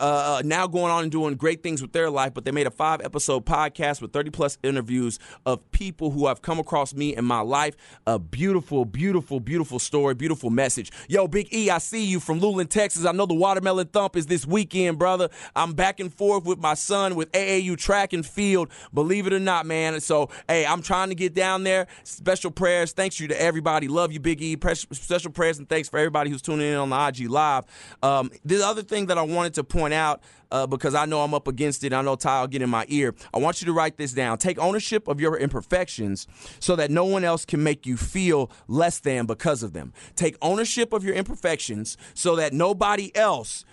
uh, 0.00 0.42
now 0.44 0.66
going 0.66 0.90
on 0.90 1.04
and 1.04 1.12
doing 1.12 1.34
great 1.34 1.62
things 1.62 1.80
with 1.80 1.92
their 1.92 2.10
life, 2.10 2.34
but 2.34 2.44
they 2.44 2.50
made 2.50 2.66
a 2.66 2.70
five 2.70 3.00
episode 3.02 3.44
podcast 3.44 4.00
with 4.00 4.12
30 4.12 4.30
plus 4.30 4.58
interviews 4.62 5.18
of 5.46 5.70
people 5.70 6.10
who 6.10 6.26
have 6.26 6.42
come 6.42 6.58
across 6.58 6.94
me 6.94 7.14
in 7.16 7.24
my 7.24 7.40
life. 7.40 7.76
A 8.06 8.18
beautiful, 8.18 8.84
beautiful, 8.84 9.40
beautiful 9.40 9.78
story, 9.78 10.14
beautiful 10.14 10.50
message. 10.50 10.90
Yo, 11.08 11.28
Big 11.28 11.52
E, 11.52 11.70
I 11.70 11.78
see 11.78 12.04
you 12.04 12.20
from 12.20 12.40
Luling, 12.40 12.68
Texas. 12.68 13.04
I 13.04 13.12
know 13.12 13.26
the 13.26 13.34
Watermelon 13.34 13.86
Thump 13.88 14.16
is 14.16 14.26
this 14.26 14.46
weekend, 14.46 14.98
brother. 14.98 15.28
I'm 15.54 15.74
back 15.74 16.00
and 16.00 16.12
forth 16.12 16.44
with 16.44 16.58
my 16.58 16.74
son 16.74 17.14
with 17.14 17.30
AAU 17.32 17.76
track 17.76 18.12
and 18.12 18.24
field, 18.24 18.70
believe 18.92 19.26
it 19.26 19.32
or 19.32 19.40
not, 19.40 19.66
man. 19.66 20.00
So, 20.00 20.30
hey, 20.48 20.66
I'm 20.66 20.82
trying 20.82 21.10
to 21.10 21.14
get 21.14 21.34
down 21.34 21.64
there. 21.64 21.86
Special 22.02 22.50
prayers. 22.50 22.92
Thanks 22.92 23.20
you 23.20 23.28
to 23.28 23.40
everybody. 23.40 23.88
Love 23.88 24.12
you, 24.12 24.20
Big 24.20 24.40
E. 24.42 24.56
Special 24.74 25.30
prayers 25.30 25.58
and 25.58 25.68
thanks 25.68 25.88
for 25.88 25.98
everybody 25.98 26.30
who's 26.30 26.42
tuning 26.42 26.66
in 26.66 26.76
on 26.76 26.90
the 26.90 27.06
IG 27.06 27.30
Live. 27.30 27.64
Um, 28.02 28.30
the 28.44 28.64
other 28.66 28.82
thing 28.82 29.06
that 29.06 29.18
I 29.18 29.22
wanted 29.22 29.54
to 29.54 29.64
point 29.64 29.83
point 29.84 29.92
out 29.92 30.22
uh, 30.50 30.66
because 30.66 30.94
I 30.94 31.04
know 31.04 31.20
I'm 31.20 31.34
up 31.34 31.46
against 31.46 31.84
it. 31.84 31.92
I 31.92 32.00
know 32.00 32.16
Ty 32.16 32.40
will 32.40 32.48
get 32.48 32.62
in 32.62 32.70
my 32.70 32.86
ear. 32.88 33.14
I 33.34 33.38
want 33.38 33.60
you 33.60 33.66
to 33.66 33.72
write 33.74 33.98
this 33.98 34.14
down. 34.14 34.38
Take 34.38 34.58
ownership 34.58 35.08
of 35.08 35.20
your 35.20 35.36
imperfections 35.36 36.26
so 36.58 36.74
that 36.76 36.90
no 36.90 37.04
one 37.04 37.22
else 37.22 37.44
can 37.44 37.62
make 37.62 37.84
you 37.84 37.98
feel 37.98 38.50
less 38.66 38.98
than 38.98 39.26
because 39.26 39.62
of 39.62 39.74
them. 39.74 39.92
Take 40.16 40.38
ownership 40.40 40.94
of 40.94 41.04
your 41.04 41.14
imperfections 41.14 41.98
so 42.14 42.34
that 42.36 42.54
nobody 42.54 43.14
else 43.14 43.66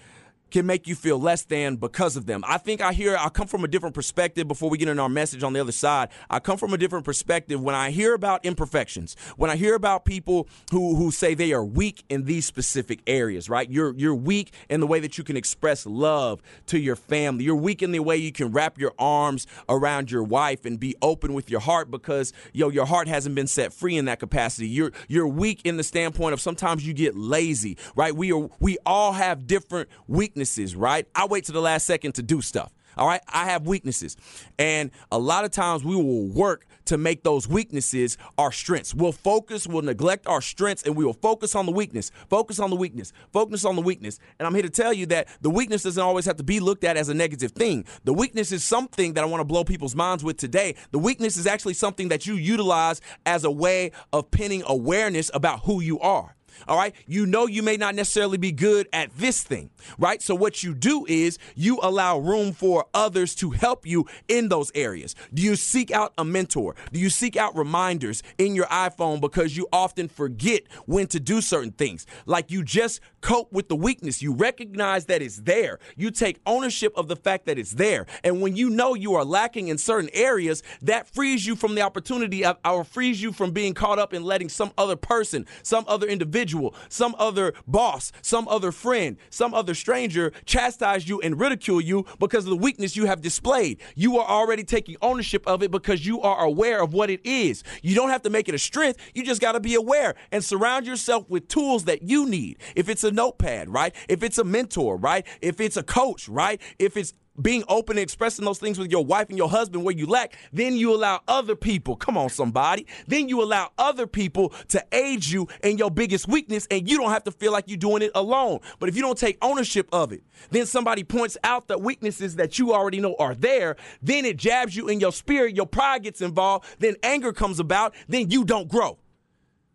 can 0.52 0.66
make 0.66 0.88
you 0.88 0.96
feel 0.96 1.20
less 1.20 1.44
than 1.44 1.78
because 1.78 2.16
of 2.16 2.26
them. 2.26 2.44
I 2.46 2.58
think 2.58 2.82
I 2.82 2.94
hear, 2.94 3.16
I 3.18 3.30
come 3.30 3.48
from 3.48 3.64
a 3.64 3.68
different 3.68 3.96
perspective 3.96 4.48
before 4.48 4.70
we 4.70 4.78
get 4.78 4.90
in 4.90 5.00
our 5.00 5.10
message 5.10 5.44
on 5.44 5.54
the 5.54 5.62
other 5.62 5.72
side. 5.72 6.10
I 6.30 6.40
come 6.40 6.58
from 6.58 6.74
a 6.74 6.78
different 6.78 7.06
perspective 7.06 7.60
when 7.60 7.74
I 7.74 7.92
hear 7.92 8.14
about 8.14 8.46
imperfections, 8.46 9.16
when 9.38 9.50
I 9.50 9.56
hear 9.56 9.74
about 9.76 10.06
people 10.06 10.48
who, 10.72 10.96
who 10.96 11.10
say 11.10 11.34
they 11.34 11.54
are 11.54 11.64
weak 11.64 12.04
in 12.10 12.26
these 12.26 12.46
specific 12.46 13.00
areas, 13.08 13.50
right? 13.50 13.70
You're, 13.70 13.96
you're 13.96 14.14
weak 14.14 14.54
in 14.70 14.82
the 14.82 14.88
way 14.88 15.00
that 15.00 15.18
you 15.18 15.24
can 15.24 15.38
express 15.38 15.86
love 15.86 16.42
to 16.68 16.78
your 16.78 16.98
family. 16.98 17.46
You're 17.46 17.56
weak 17.56 17.82
in 17.82 17.92
the 17.92 18.00
way 18.00 18.18
you 18.18 18.34
can 18.34 18.52
wrap 18.52 18.78
your 18.78 18.94
arms 19.00 19.48
around 19.70 20.12
your 20.12 20.24
wife 20.24 20.66
and 20.66 20.80
be 20.80 20.96
open 21.02 21.34
with 21.34 21.50
your 21.50 21.62
heart 21.62 21.90
because, 21.90 22.34
yo, 22.52 22.70
your 22.70 22.86
heart 22.86 23.08
hasn't 23.08 23.36
been 23.36 23.48
set 23.48 23.72
free 23.72 23.96
in 23.96 24.06
that 24.06 24.20
capacity. 24.20 24.68
You're, 24.68 24.92
you're 25.08 25.28
weak 25.28 25.62
in 25.64 25.78
the 25.78 25.84
standpoint 25.84 26.34
of 26.34 26.42
sometimes 26.42 26.86
you 26.86 26.94
get 26.94 27.16
lazy, 27.16 27.78
right? 27.96 28.14
We 28.14 28.34
are, 28.34 28.50
we 28.60 28.78
all 28.86 29.14
have 29.14 29.48
different 29.48 29.90
weaknesses 30.08 30.41
weaknesses, 30.42 30.76
right? 30.76 31.08
I 31.14 31.26
wait 31.26 31.46
to 31.46 31.52
the 31.52 31.62
last 31.62 31.86
second 31.86 32.14
to 32.14 32.24
do 32.24 32.42
stuff. 32.42 32.74
All 32.98 33.08
right. 33.08 33.22
I 33.28 33.46
have 33.46 33.68
weaknesses. 33.68 34.18
And 34.58 34.90
a 35.12 35.20
lot 35.20 35.46
of 35.46 35.52
times 35.52 35.84
we 35.84 35.96
will 35.96 36.28
work 36.28 36.66
to 36.86 36.98
make 36.98 37.24
those 37.24 37.48
weaknesses 37.48 38.18
our 38.40 38.52
strengths. 38.52 38.94
We'll 38.94 39.12
focus, 39.12 39.68
we'll 39.68 39.84
neglect 39.84 40.26
our 40.28 40.42
strengths, 40.42 40.84
and 40.84 40.96
we 40.98 41.06
will 41.06 41.14
focus 41.14 41.56
on 41.56 41.68
the 41.68 41.72
weakness, 41.72 42.12
focus 42.28 42.60
on 42.60 42.70
the 42.72 42.76
weakness, 42.76 43.14
focus 43.32 43.64
on 43.66 43.76
the 43.76 43.82
weakness. 43.84 44.20
And 44.40 44.48
I'm 44.48 44.54
here 44.54 44.64
to 44.64 44.70
tell 44.70 44.92
you 44.92 45.06
that 45.06 45.30
the 45.42 45.52
weakness 45.52 45.84
doesn't 45.84 46.04
always 46.04 46.26
have 46.26 46.38
to 46.38 46.44
be 46.44 46.60
looked 46.60 46.84
at 46.84 46.98
as 46.98 47.08
a 47.08 47.14
negative 47.14 47.52
thing. 47.52 47.86
The 48.04 48.14
weakness 48.14 48.52
is 48.52 48.64
something 48.64 49.14
that 49.14 49.24
I 49.24 49.28
want 49.28 49.42
to 49.42 49.46
blow 49.46 49.64
people's 49.64 49.96
minds 49.96 50.24
with 50.24 50.38
today. 50.38 50.76
The 50.90 51.00
weakness 51.00 51.38
is 51.38 51.46
actually 51.46 51.76
something 51.76 52.10
that 52.10 52.26
you 52.26 52.34
utilize 52.34 53.00
as 53.28 53.44
a 53.44 53.52
way 53.52 53.92
of 54.12 54.32
pinning 54.32 54.64
awareness 54.66 55.30
about 55.34 55.62
who 55.62 55.82
you 55.82 56.00
are. 56.00 56.36
All 56.68 56.78
right. 56.78 56.96
You 57.08 57.26
know 57.26 57.48
you 57.48 57.64
may 57.64 57.78
not 57.78 57.96
necessarily 57.96 58.38
be 58.38 58.52
good 58.52 58.88
at 58.94 59.16
this 59.18 59.44
thing, 59.44 59.70
right? 59.98 60.22
So 60.22 60.36
what 60.36 60.64
you 60.64 60.74
do 60.74 61.06
is 61.08 61.38
you 61.56 61.80
allow 61.82 62.18
room 62.20 62.54
for 62.54 62.86
others 62.94 63.36
to 63.36 63.52
help 63.52 63.86
you 63.86 64.06
in 64.28 64.50
those 64.50 64.72
areas. 64.76 65.16
Do 65.34 65.42
you 65.42 65.56
seek 65.56 65.92
out 65.92 66.14
a 66.18 66.26
mentor? 66.26 66.76
Do 66.92 67.00
you 67.00 67.10
seek 67.10 67.36
out 67.36 67.56
reminders 67.56 68.24
in 68.38 68.56
your 68.56 68.68
iPhone 68.68 69.22
because 69.22 69.58
you 69.58 69.68
often 69.74 70.08
forget 70.08 70.64
when 70.86 71.08
to 71.08 71.20
do 71.20 71.42
certain 71.42 71.72
things? 71.72 72.06
Like 72.26 72.52
you 72.52 72.64
just 72.64 73.02
cope 73.22 73.52
with 73.52 73.70
the 73.70 73.76
weakness. 73.76 74.22
You 74.22 74.34
recognize 74.34 75.06
that 75.06 75.22
it's 75.22 75.38
there. 75.38 75.80
You 75.96 76.12
take 76.12 76.40
ownership 76.46 76.94
of 76.96 77.08
the 77.08 77.16
fact 77.16 77.46
that 77.46 77.58
it's 77.58 77.72
there. 77.72 78.06
And 78.24 78.42
when 78.42 78.56
you 78.56 78.70
know 78.70 78.94
you 78.94 79.16
are 79.16 79.26
lacking 79.26 79.68
in 79.68 79.78
certain 79.78 80.10
areas, 80.14 80.64
that 80.82 81.08
frees 81.08 81.46
you 81.46 81.56
from 81.56 81.76
the 81.76 81.82
opportunity 81.82 82.44
of, 82.46 82.58
or 82.66 82.84
frees 82.84 83.22
you 83.22 83.32
from 83.32 83.52
being 83.52 83.74
caught 83.74 84.00
up 84.00 84.14
in 84.14 84.24
letting 84.24 84.50
some 84.50 84.72
other 84.78 84.96
person, 84.96 85.46
some 85.64 85.86
other 85.88 86.08
individual 86.08 86.51
individual, 86.52 86.76
some 86.90 87.16
other 87.18 87.54
boss, 87.68 88.12
some 88.22 88.48
other 88.48 88.72
friend, 88.72 89.18
some 89.30 89.54
other 89.54 89.74
stranger 89.74 90.32
chastise 90.46 91.08
you 91.08 91.22
and 91.22 91.40
ridicule 91.40 91.82
you 91.82 92.06
because 92.20 92.46
of 92.46 92.50
the 92.50 92.56
weakness 92.56 92.96
you 92.96 93.06
have 93.06 93.22
displayed. 93.22 93.80
You 93.96 94.20
are 94.20 94.28
already 94.28 94.64
taking 94.64 94.98
ownership 95.02 95.46
of 95.48 95.64
it 95.64 95.72
because 95.72 96.06
you 96.06 96.22
are 96.22 96.44
aware 96.44 96.82
of 96.82 96.94
what 96.94 97.10
it 97.10 97.22
is. 97.24 97.64
You 97.82 97.96
don't 97.96 98.10
have 98.10 98.22
to 98.24 98.30
make 98.30 98.50
it 98.50 98.56
a 98.56 98.60
strength. 98.60 99.00
You 99.14 99.24
just 99.24 99.42
got 99.42 99.54
to 99.54 99.60
be 99.60 99.76
aware 99.76 100.16
and 100.32 100.44
surround 100.44 100.86
yourself 100.86 101.30
with 101.30 101.48
tools 101.48 101.86
that 101.86 102.04
you 102.04 102.28
need. 102.28 102.58
If 102.76 102.90
it's 102.90 103.04
a 103.04 103.12
notepad, 103.12 103.70
right? 103.70 103.96
If 104.10 104.24
it's 104.24 104.38
a 104.38 104.44
mentor, 104.44 104.98
right? 104.98 105.26
If 105.42 105.60
it's 105.60 105.78
a 105.78 105.84
coach, 105.84 106.28
right? 106.28 106.62
If 106.80 106.98
it's 106.98 107.14
being 107.40 107.64
open 107.68 107.98
and 107.98 108.04
expressing 108.04 108.46
those 108.46 108.60
things 108.60 108.78
with 108.78 108.92
your 108.92 109.06
wife 109.06 109.30
and 109.30 109.38
your 109.38 109.50
husband 109.50 109.84
where 109.84 109.96
you 109.96 110.06
lack, 110.06 110.36
then 110.52 110.76
you 110.76 110.94
allow 110.94 111.22
other 111.28 111.56
people, 111.56 111.96
come 111.96 112.18
on, 112.18 112.30
somebody, 112.30 112.86
then 113.08 113.30
you 113.30 113.42
allow 113.42 113.72
other 113.78 114.08
people 114.08 114.50
to 114.68 114.84
aid 114.92 115.26
you 115.26 115.48
in 115.64 115.78
your 115.78 115.92
biggest 115.92 116.28
weakness 116.28 116.68
and 116.70 116.90
you 116.90 116.98
don't 116.98 117.12
have 117.12 117.24
to 117.24 117.32
feel 117.32 117.52
like 117.52 117.66
you're 117.68 117.78
doing 117.78 118.02
it 118.02 118.12
alone. 118.16 118.60
But 118.80 118.90
if 118.90 118.96
you 118.96 119.02
don't 119.02 119.18
take 119.18 119.38
ownership 119.42 119.88
of 119.92 120.12
it, 120.12 120.24
then 120.50 120.66
somebody 120.66 121.04
points 121.04 121.38
out 121.44 121.68
the 121.68 121.78
weaknesses 121.78 122.36
that 122.36 122.60
you 122.60 122.74
already 122.74 123.00
know 123.00 123.16
are 123.20 123.36
there, 123.36 123.78
then 124.02 124.26
it 124.26 124.38
jabs 124.38 124.76
you 124.76 124.90
in 124.90 125.00
your 125.00 125.12
spirit, 125.12 125.56
your 125.56 125.68
pride 125.68 126.04
gets 126.04 126.22
involved, 126.22 126.66
then 126.80 126.96
anger 127.04 127.32
comes 127.32 127.60
about, 127.60 127.94
then 128.08 128.30
you 128.30 128.44
don't 128.44 128.68
grow. 128.68 128.98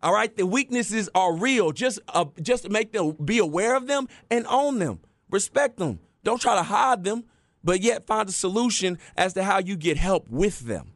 All 0.03 0.13
right, 0.13 0.35
the 0.35 0.45
weaknesses 0.45 1.09
are 1.15 1.33
real. 1.33 1.71
Just 1.71 1.99
uh, 2.09 2.25
just 2.39 2.69
make 2.69 2.91
them 2.91 3.13
be 3.13 3.39
aware 3.39 3.75
of 3.75 3.87
them 3.87 4.07
and 4.29 4.45
own 4.47 4.77
them. 4.77 4.99
Respect 5.31 5.77
them. 5.77 5.99
Don't 6.23 6.39
try 6.39 6.55
to 6.55 6.61
hide 6.61 7.03
them 7.03 7.23
but 7.67 7.81
yet 7.81 8.07
find 8.07 8.29
a 8.29 8.31
solution 8.31 8.97
as 9.17 9.33
to 9.33 9.43
how 9.43 9.59
you 9.59 9.75
get 9.75 9.97
help 9.97 10.29
with 10.29 10.61
them. 10.61 10.93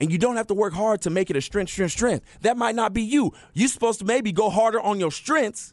And 0.00 0.10
you 0.10 0.18
don't 0.18 0.34
have 0.34 0.48
to 0.48 0.54
work 0.54 0.72
hard 0.72 1.00
to 1.02 1.10
make 1.10 1.30
it 1.30 1.36
a 1.36 1.40
strength, 1.40 1.70
strength, 1.70 1.92
strength. 1.92 2.26
That 2.40 2.56
might 2.56 2.74
not 2.74 2.92
be 2.92 3.02
you. 3.02 3.32
You're 3.54 3.68
supposed 3.68 4.00
to 4.00 4.04
maybe 4.04 4.32
go 4.32 4.50
harder 4.50 4.80
on 4.80 4.98
your 4.98 5.12
strengths, 5.12 5.72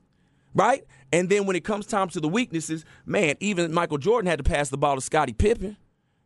right? 0.53 0.86
And 1.12 1.27
then 1.27 1.48
when 1.48 1.56
it 1.56 1.63
comes 1.63 1.88
time 1.88 2.10
to 2.10 2.20
the 2.20 2.27
weaknesses, 2.27 2.86
man, 3.03 3.34
even 3.39 3.74
Michael 3.74 3.98
Jordan 3.98 4.29
had 4.29 4.38
to 4.38 4.44
pass 4.44 4.70
the 4.70 4.77
ball 4.77 4.94
to 4.94 5.01
Scottie 5.01 5.34
Pippen. 5.34 5.75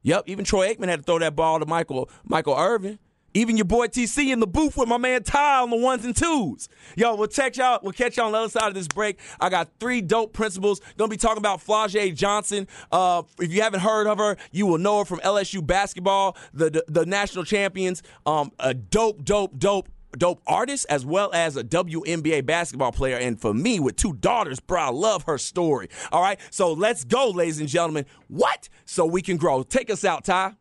Yep, 0.01 0.23
even 0.25 0.43
Troy 0.43 0.73
Aikman 0.73 0.89
had 0.89 0.99
to 0.99 1.03
throw 1.03 1.19
that 1.19 1.37
ball 1.37 1.59
to 1.59 1.65
Michael 1.65 2.09
Michael 2.25 2.55
Irvin. 2.55 2.99
Even 3.33 3.57
your 3.57 3.65
boy 3.65 3.87
TC 3.87 4.31
in 4.31 4.39
the 4.39 4.47
booth 4.47 4.77
with 4.77 4.89
my 4.89 4.97
man 4.97 5.23
Ty 5.23 5.61
on 5.61 5.69
the 5.69 5.77
ones 5.77 6.05
and 6.05 6.15
twos. 6.15 6.67
Yo, 6.95 7.15
we'll 7.15 7.27
check 7.27 7.55
y'all. 7.55 7.79
We'll 7.81 7.93
catch 7.93 8.17
y'all 8.17 8.27
on 8.27 8.31
the 8.33 8.39
other 8.39 8.49
side 8.49 8.67
of 8.67 8.73
this 8.73 8.87
break. 8.87 9.19
I 9.39 9.49
got 9.49 9.69
three 9.79 10.01
dope 10.01 10.33
principals. 10.33 10.81
Gonna 10.97 11.09
be 11.09 11.17
talking 11.17 11.37
about 11.37 11.59
Flau'jae 11.59 12.15
Johnson. 12.15 12.67
Uh, 12.91 13.23
if 13.39 13.53
you 13.53 13.61
haven't 13.61 13.81
heard 13.81 14.07
of 14.07 14.17
her, 14.17 14.37
you 14.51 14.65
will 14.65 14.77
know 14.77 14.99
her 14.99 15.05
from 15.05 15.19
LSU 15.19 15.65
basketball, 15.65 16.35
the 16.53 16.69
the, 16.69 16.83
the 16.87 17.05
national 17.05 17.45
champions. 17.45 18.03
Um, 18.25 18.51
a 18.59 18.73
dope, 18.73 19.23
dope, 19.23 19.57
dope 19.57 19.87
dope 20.17 20.41
artist 20.45 20.85
as 20.89 21.05
well 21.05 21.31
as 21.33 21.55
a 21.55 21.63
WNBA 21.63 22.45
basketball 22.45 22.91
player. 22.91 23.17
And 23.17 23.39
for 23.39 23.53
me, 23.53 23.79
with 23.79 23.95
two 23.95 24.13
daughters, 24.13 24.59
bro, 24.59 24.81
I 24.81 24.89
love 24.89 25.23
her 25.23 25.37
story. 25.37 25.89
All 26.11 26.21
right, 26.21 26.39
so 26.49 26.73
let's 26.73 27.03
go, 27.03 27.29
ladies 27.29 27.59
and 27.59 27.69
gentlemen. 27.69 28.05
What? 28.27 28.69
So 28.85 29.05
we 29.05 29.21
can 29.21 29.37
grow. 29.37 29.63
Take 29.63 29.89
us 29.89 30.03
out, 30.03 30.25
Ty. 30.25 30.55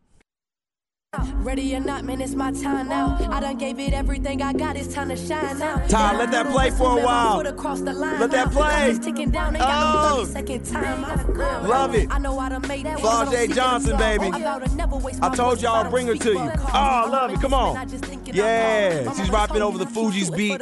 Ready 1.39 1.75
or 1.75 1.81
not, 1.81 2.05
man, 2.05 2.21
it's 2.21 2.35
my 2.35 2.53
time 2.53 2.87
now. 2.87 3.17
I 3.29 3.41
done 3.41 3.57
gave 3.57 3.77
it 3.79 3.91
everything 3.91 4.41
I 4.41 4.53
got, 4.53 4.77
it's 4.77 4.93
time 4.93 5.09
to 5.09 5.17
shine 5.17 5.59
now. 5.59 5.85
Ty, 5.89 6.17
let 6.17 6.31
that 6.31 6.49
play 6.49 6.69
for 6.71 6.97
a 6.97 7.03
while. 7.03 7.35
Let 7.43 8.31
that 8.31 8.51
play. 8.51 8.97
Oh, 9.59 10.25
love 11.67 11.95
it. 11.95 12.07
Flau'jae 12.07 13.53
Johnson, 13.53 13.97
baby. 13.97 14.31
I 15.21 15.35
told 15.35 15.61
y'all 15.61 15.83
I'll 15.83 15.89
bring 15.89 16.07
her 16.07 16.15
to 16.15 16.31
you. 16.31 16.39
Oh, 16.39 16.69
I 16.73 17.09
love 17.09 17.31
it. 17.31 17.41
Come 17.41 17.53
on. 17.55 17.75
Yeah, 18.27 19.11
she's 19.11 19.29
rapping 19.29 19.61
over 19.61 19.77
the 19.77 19.85
Fugees 19.87 20.33
beat. 20.33 20.61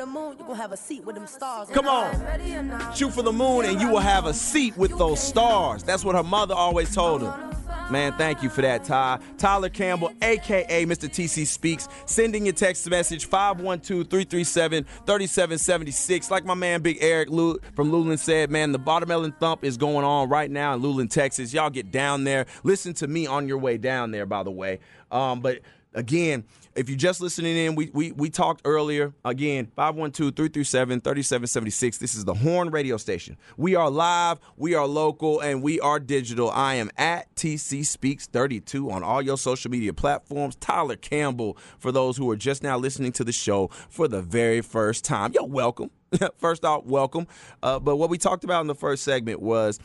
Come 1.73 1.87
on. 1.87 2.95
Shoot 2.95 3.13
for 3.13 3.21
the 3.21 3.31
moon 3.31 3.65
and 3.65 3.79
you 3.79 3.89
will 3.89 3.99
have 3.99 4.25
a 4.25 4.33
seat 4.33 4.75
with 4.75 4.97
those 4.97 5.21
stars. 5.21 5.83
That's 5.83 6.03
what 6.03 6.15
her 6.15 6.23
mother 6.23 6.55
always 6.55 6.95
told 6.95 7.21
her. 7.21 7.48
Man, 7.89 8.13
thank 8.13 8.43
you 8.43 8.49
for 8.49 8.61
that, 8.61 8.83
Ty. 8.83 9.17
Tyler 9.39 9.69
Campbell, 9.69 10.11
aka 10.21 10.85
Mr. 10.85 11.09
TC 11.09 11.47
Speaks, 11.47 11.87
sending 12.05 12.45
your 12.45 12.53
text 12.53 12.87
message 12.87 13.27
512-337-3776. 13.29 16.29
Like 16.29 16.45
my 16.45 16.53
man 16.53 16.83
Big 16.83 16.99
Eric 17.01 17.29
from 17.29 17.91
Luling 17.91 18.19
said, 18.19 18.51
man, 18.51 18.71
the 18.71 18.77
Watermelon 18.77 19.31
Thump 19.39 19.63
is 19.63 19.75
going 19.75 20.05
on 20.05 20.29
right 20.29 20.51
now 20.51 20.75
in 20.75 20.81
Luling, 20.81 21.09
Texas. 21.09 21.51
Y'all 21.51 21.71
get 21.71 21.89
down 21.89 22.25
there. 22.25 22.45
Listen 22.63 22.93
to 22.95 23.07
me 23.07 23.25
on 23.25 23.47
your 23.47 23.57
way 23.57 23.77
down 23.77 24.11
there, 24.11 24.27
by 24.27 24.43
the 24.43 24.51
way. 24.51 24.77
Um, 25.11 25.41
but 25.41 25.61
again, 25.95 26.43
if 26.75 26.89
you're 26.89 26.97
just 26.97 27.21
listening 27.21 27.57
in, 27.57 27.75
we, 27.75 27.89
we, 27.93 28.11
we 28.11 28.29
talked 28.29 28.61
earlier. 28.65 29.13
Again, 29.25 29.67
512 29.75 30.35
337 30.35 31.01
3776. 31.01 31.97
This 31.97 32.15
is 32.15 32.25
the 32.25 32.33
Horn 32.33 32.69
Radio 32.69 32.97
Station. 32.97 33.37
We 33.57 33.75
are 33.75 33.89
live, 33.89 34.39
we 34.55 34.75
are 34.75 34.85
local, 34.85 35.39
and 35.39 35.61
we 35.61 35.79
are 35.79 35.99
digital. 35.99 36.49
I 36.51 36.75
am 36.75 36.89
at 36.97 37.33
TC 37.35 37.85
Speaks 37.85 38.27
32 38.27 38.91
on 38.91 39.03
all 39.03 39.21
your 39.21 39.37
social 39.37 39.71
media 39.71 39.93
platforms. 39.93 40.55
Tyler 40.55 40.95
Campbell, 40.95 41.57
for 41.79 41.91
those 41.91 42.17
who 42.17 42.29
are 42.29 42.37
just 42.37 42.63
now 42.63 42.77
listening 42.77 43.11
to 43.13 43.23
the 43.23 43.31
show 43.31 43.67
for 43.89 44.07
the 44.07 44.21
very 44.21 44.61
first 44.61 45.03
time. 45.03 45.31
You're 45.33 45.45
welcome. 45.45 45.89
first 46.37 46.65
off, 46.65 46.85
welcome. 46.85 47.27
Uh, 47.61 47.79
but 47.79 47.97
what 47.97 48.09
we 48.09 48.17
talked 48.17 48.43
about 48.43 48.61
in 48.61 48.67
the 48.67 48.75
first 48.75 49.03
segment 49.03 49.41
was, 49.41 49.79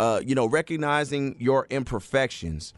uh, 0.00 0.20
you 0.24 0.34
know, 0.34 0.46
recognizing 0.46 1.36
your 1.38 1.66
imperfections 1.70 2.74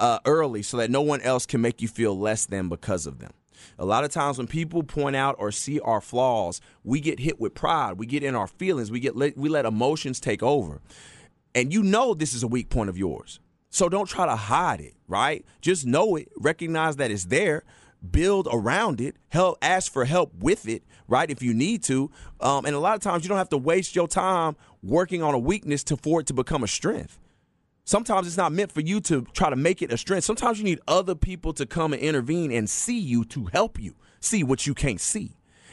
uh, 0.00 0.18
early 0.24 0.62
so 0.62 0.78
that 0.78 0.90
no 0.90 1.02
one 1.02 1.20
else 1.20 1.46
can 1.46 1.60
make 1.60 1.80
you 1.80 1.86
feel 1.86 2.18
less 2.18 2.46
than 2.46 2.68
because 2.68 3.06
of 3.06 3.20
them. 3.20 3.32
A 3.78 3.84
lot 3.84 4.04
of 4.04 4.10
times 4.10 4.38
when 4.38 4.46
people 4.46 4.82
point 4.82 5.14
out 5.14 5.36
or 5.38 5.52
see 5.52 5.78
our 5.80 6.00
flaws, 6.00 6.60
we 6.82 6.98
get 6.98 7.20
hit 7.20 7.38
with 7.38 7.54
pride. 7.54 7.98
We 7.98 8.06
get 8.06 8.22
in 8.22 8.34
our 8.34 8.46
feelings. 8.46 8.90
We 8.90 9.00
get 9.00 9.14
we 9.14 9.48
let 9.48 9.66
emotions 9.66 10.18
take 10.18 10.42
over. 10.42 10.80
And 11.54 11.72
you 11.72 11.82
know 11.82 12.14
this 12.14 12.32
is 12.32 12.42
a 12.42 12.48
weak 12.48 12.70
point 12.70 12.88
of 12.88 12.96
yours. 12.96 13.38
So 13.68 13.88
don't 13.88 14.08
try 14.08 14.26
to 14.26 14.34
hide 14.34 14.80
it, 14.80 14.94
right? 15.06 15.44
Just 15.60 15.86
know 15.86 16.16
it, 16.16 16.28
recognize 16.36 16.96
that 16.96 17.10
it's 17.10 17.26
there, 17.26 17.62
build 18.10 18.48
around 18.50 19.00
it, 19.00 19.16
help 19.28 19.58
ask 19.62 19.92
for 19.92 20.04
help 20.04 20.34
with 20.34 20.66
it, 20.66 20.82
right? 21.06 21.30
If 21.30 21.42
you 21.42 21.54
need 21.54 21.82
to. 21.84 22.10
Um, 22.40 22.64
and 22.64 22.74
a 22.74 22.80
lot 22.80 22.96
of 22.96 23.02
times 23.02 23.22
you 23.22 23.28
don't 23.28 23.38
have 23.38 23.50
to 23.50 23.58
waste 23.58 23.94
your 23.94 24.08
time 24.08 24.56
working 24.82 25.22
on 25.22 25.34
a 25.34 25.38
weakness 25.38 25.84
to 25.84 25.96
for 25.96 26.20
it 26.20 26.26
to 26.28 26.34
become 26.34 26.64
a 26.64 26.68
strength. 26.68 27.18
Sometimes 27.90 28.28
it's 28.28 28.36
not 28.36 28.52
meant 28.52 28.70
for 28.70 28.82
you 28.82 29.00
to 29.00 29.22
try 29.32 29.50
to 29.50 29.56
make 29.56 29.82
it 29.82 29.92
a 29.92 29.98
strength. 29.98 30.22
Sometimes 30.22 30.58
you 30.58 30.64
need 30.64 30.78
other 30.86 31.16
people 31.16 31.52
to 31.54 31.66
come 31.66 31.92
and 31.92 32.00
intervene 32.00 32.52
and 32.52 32.70
see 32.70 33.00
you 33.00 33.24
to 33.24 33.46
help 33.46 33.80
you 33.80 33.96
see 34.20 34.44
what 34.44 34.64
you 34.64 34.74
can't 34.74 35.00
see 35.00 35.32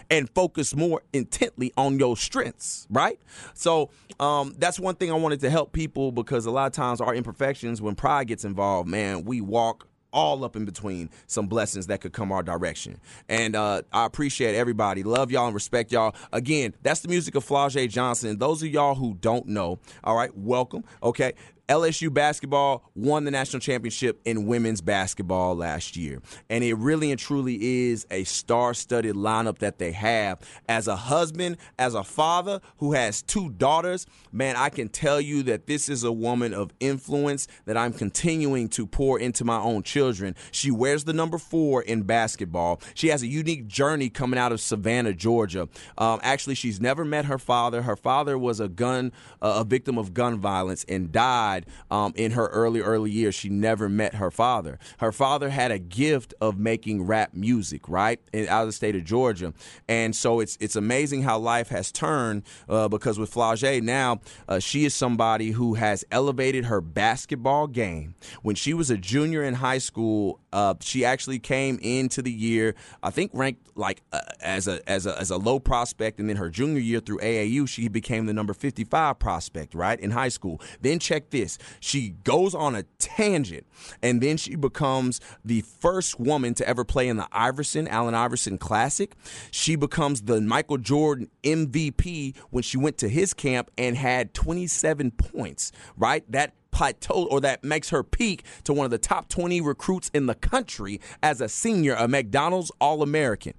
and 0.09 0.27
focus 0.31 0.75
more 0.75 1.03
intently 1.13 1.71
on 1.77 1.99
your 1.99 2.17
strengths, 2.17 2.87
right? 2.89 3.19
So 3.53 3.91
um, 4.19 4.55
that's 4.57 4.79
one 4.79 4.95
thing 4.95 5.11
I 5.11 5.13
wanted 5.13 5.41
to 5.41 5.51
help 5.51 5.73
people 5.73 6.11
because 6.11 6.47
a 6.47 6.51
lot 6.51 6.65
of 6.65 6.73
times 6.73 7.01
our 7.01 7.13
imperfections, 7.13 7.83
when 7.83 7.93
pride 7.93 8.29
gets 8.29 8.43
involved, 8.43 8.89
man, 8.89 9.23
we 9.23 9.39
walk 9.39 9.87
all 10.11 10.43
up 10.43 10.55
in 10.55 10.65
between 10.65 11.11
some 11.27 11.45
blessings 11.45 11.85
that 11.85 12.01
could 12.01 12.13
come 12.13 12.31
our 12.31 12.41
direction. 12.41 12.99
And 13.29 13.55
uh, 13.55 13.83
I 13.93 14.05
appreciate 14.05 14.55
everybody. 14.55 15.03
Love 15.03 15.29
y'all 15.29 15.45
and 15.45 15.53
respect 15.53 15.91
y'all. 15.91 16.15
Again, 16.33 16.73
that's 16.81 17.01
the 17.01 17.09
music 17.09 17.35
of 17.35 17.45
Flau'jae 17.45 17.87
Johnson. 17.89 18.39
Those 18.39 18.63
of 18.63 18.69
y'all 18.69 18.95
who 18.95 19.13
don't 19.21 19.45
know, 19.47 19.77
all 20.03 20.15
right, 20.15 20.35
welcome. 20.35 20.83
Okay. 21.03 21.33
LSU 21.69 22.13
basketball 22.13 22.89
won 22.95 23.25
the 23.25 23.31
national 23.31 23.59
championship 23.59 24.21
in 24.23 24.45
women's 24.45 24.79
basketball 24.79 25.55
last 25.55 25.97
year. 25.97 26.21
And 26.49 26.63
it 26.63 26.75
really 26.75 27.11
and 27.11 27.19
truly 27.19 27.89
is 27.89 28.07
a 28.09 28.23
star 28.23 28.73
studded 28.73 29.15
lineup 29.15 29.59
that 29.59 29.77
they 29.77 29.91
have. 29.91 30.39
As 30.69 30.87
a 30.87 30.95
husband, 30.95 31.57
as 31.77 31.93
a 31.93 32.03
father 32.03 32.61
who 32.77 32.93
has 32.93 33.21
two 33.21 33.49
daughters, 33.49 34.05
man, 34.31 34.55
I 34.55 34.69
can 34.69 34.87
tell 34.87 35.19
you 35.19 35.43
that 35.43 35.67
this 35.67 35.89
is 35.89 36.05
a 36.05 36.11
woman 36.11 36.53
of 36.53 36.71
influence 36.79 37.47
that 37.65 37.75
I'm 37.75 37.91
continuing 37.91 38.69
to 38.69 38.87
pour 38.87 39.19
into 39.19 39.43
my 39.43 39.57
own 39.57 39.83
children. 39.83 40.35
She 40.51 40.71
wears 40.71 41.03
the 41.03 41.13
number 41.13 41.37
four 41.37 41.81
in 41.81 42.03
basketball. 42.03 42.81
She 42.93 43.09
has 43.09 43.23
a 43.23 43.27
unique 43.27 43.67
journey 43.67 44.09
coming 44.09 44.39
out 44.39 44.53
of 44.53 44.61
Savannah, 44.61 45.13
Georgia. 45.13 45.67
Um, 45.97 46.19
actually, 46.23 46.55
she's 46.55 46.79
never 46.79 47.03
met 47.03 47.25
her 47.25 47.37
father. 47.37 47.81
Her 47.81 47.97
father 47.97 48.37
was 48.37 48.61
a 48.61 48.69
gun, 48.69 49.11
uh, 49.41 49.57
a 49.57 49.63
victim 49.65 49.97
of 49.97 50.13
gun 50.13 50.39
violence 50.39 50.85
and 50.87 51.11
died 51.11 51.56
died 51.57 51.71
um, 51.91 52.13
in 52.15 52.31
her 52.31 52.47
early, 52.47 52.81
early 52.81 53.11
years. 53.11 53.35
She 53.35 53.49
never 53.49 53.89
met 53.89 54.15
her 54.15 54.31
father. 54.31 54.79
Her 54.99 55.11
father 55.11 55.49
had 55.49 55.71
a 55.71 55.79
gift 55.79 56.33
of 56.41 56.57
making 56.57 57.03
rap 57.05 57.33
music, 57.33 57.87
right, 57.87 58.19
in, 58.33 58.47
out 58.47 58.61
of 58.61 58.67
the 58.67 58.73
state 58.73 58.95
of 58.95 59.03
Georgia. 59.03 59.53
And 59.87 60.15
so 60.15 60.39
it's 60.39 60.57
it's 60.59 60.75
amazing 60.75 61.23
how 61.23 61.39
life 61.39 61.69
has 61.69 61.91
turned 61.91 62.43
uh, 62.69 62.87
because 62.87 63.19
with 63.19 63.33
Flau'jae 63.33 63.81
now, 63.81 64.19
uh, 64.47 64.59
she 64.59 64.85
is 64.85 64.93
somebody 64.93 65.51
who 65.51 65.75
has 65.75 66.05
elevated 66.11 66.65
her 66.65 66.81
basketball 66.81 67.67
game. 67.67 68.15
When 68.41 68.55
she 68.55 68.73
was 68.73 68.89
a 68.89 68.97
junior 68.97 69.43
in 69.43 69.55
high 69.55 69.77
school, 69.79 70.39
uh, 70.53 70.75
she 70.79 71.05
actually 71.05 71.39
came 71.39 71.79
into 71.81 72.21
the 72.21 72.31
year, 72.31 72.75
I 73.03 73.09
think, 73.09 73.31
ranked 73.33 73.66
like 73.77 74.01
uh, 74.11 74.21
as 74.41 74.67
a 74.67 74.87
as 74.89 75.05
a 75.05 75.17
as 75.19 75.29
a 75.29 75.37
low 75.37 75.59
prospect, 75.59 76.19
and 76.19 76.29
then 76.29 76.37
her 76.37 76.49
junior 76.49 76.79
year 76.79 76.99
through 76.99 77.19
AAU, 77.19 77.67
she 77.67 77.87
became 77.87 78.25
the 78.25 78.33
number 78.33 78.53
55 78.53 79.19
prospect, 79.19 79.73
right, 79.73 79.99
in 79.99 80.11
high 80.11 80.29
school. 80.29 80.61
Then 80.81 80.99
check 80.99 81.29
this. 81.29 81.57
She 81.79 82.09
goes 82.23 82.53
on 82.55 82.75
a 82.75 82.83
tangent, 82.99 83.65
and 84.01 84.21
then 84.21 84.37
she 84.37 84.55
becomes 84.55 85.21
the 85.43 85.61
first 85.61 86.19
woman 86.19 86.53
to 86.55 86.67
ever 86.67 86.83
play 86.83 87.07
in 87.07 87.17
the 87.17 87.27
Iverson, 87.31 87.87
Allen 87.87 88.15
Iverson 88.15 88.57
Classic. 88.57 89.15
She 89.51 89.75
becomes 89.75 90.23
the 90.23 90.41
Michael 90.41 90.77
Jordan 90.77 91.29
MVP 91.43 92.35
when 92.49 92.63
she 92.63 92.77
went 92.77 92.97
to 92.99 93.09
his 93.09 93.33
camp 93.33 93.71
and 93.77 93.95
had 93.95 94.33
27 94.33 95.11
points, 95.11 95.71
right? 95.97 96.29
That 96.31 96.53
plateau 96.71 97.27
or 97.29 97.41
that 97.41 97.63
makes 97.63 97.89
her 97.89 98.03
peak 98.03 98.43
to 98.63 98.73
one 98.73 98.85
of 98.85 98.91
the 98.91 98.97
top 98.97 99.29
20 99.29 99.61
recruits 99.61 100.09
in 100.13 100.25
the 100.25 100.35
country 100.35 100.99
as 101.21 101.41
a 101.41 101.49
senior, 101.49 101.95
a 101.95 102.07
McDonald's 102.07 102.71
All 102.79 103.01
American. 103.01 103.53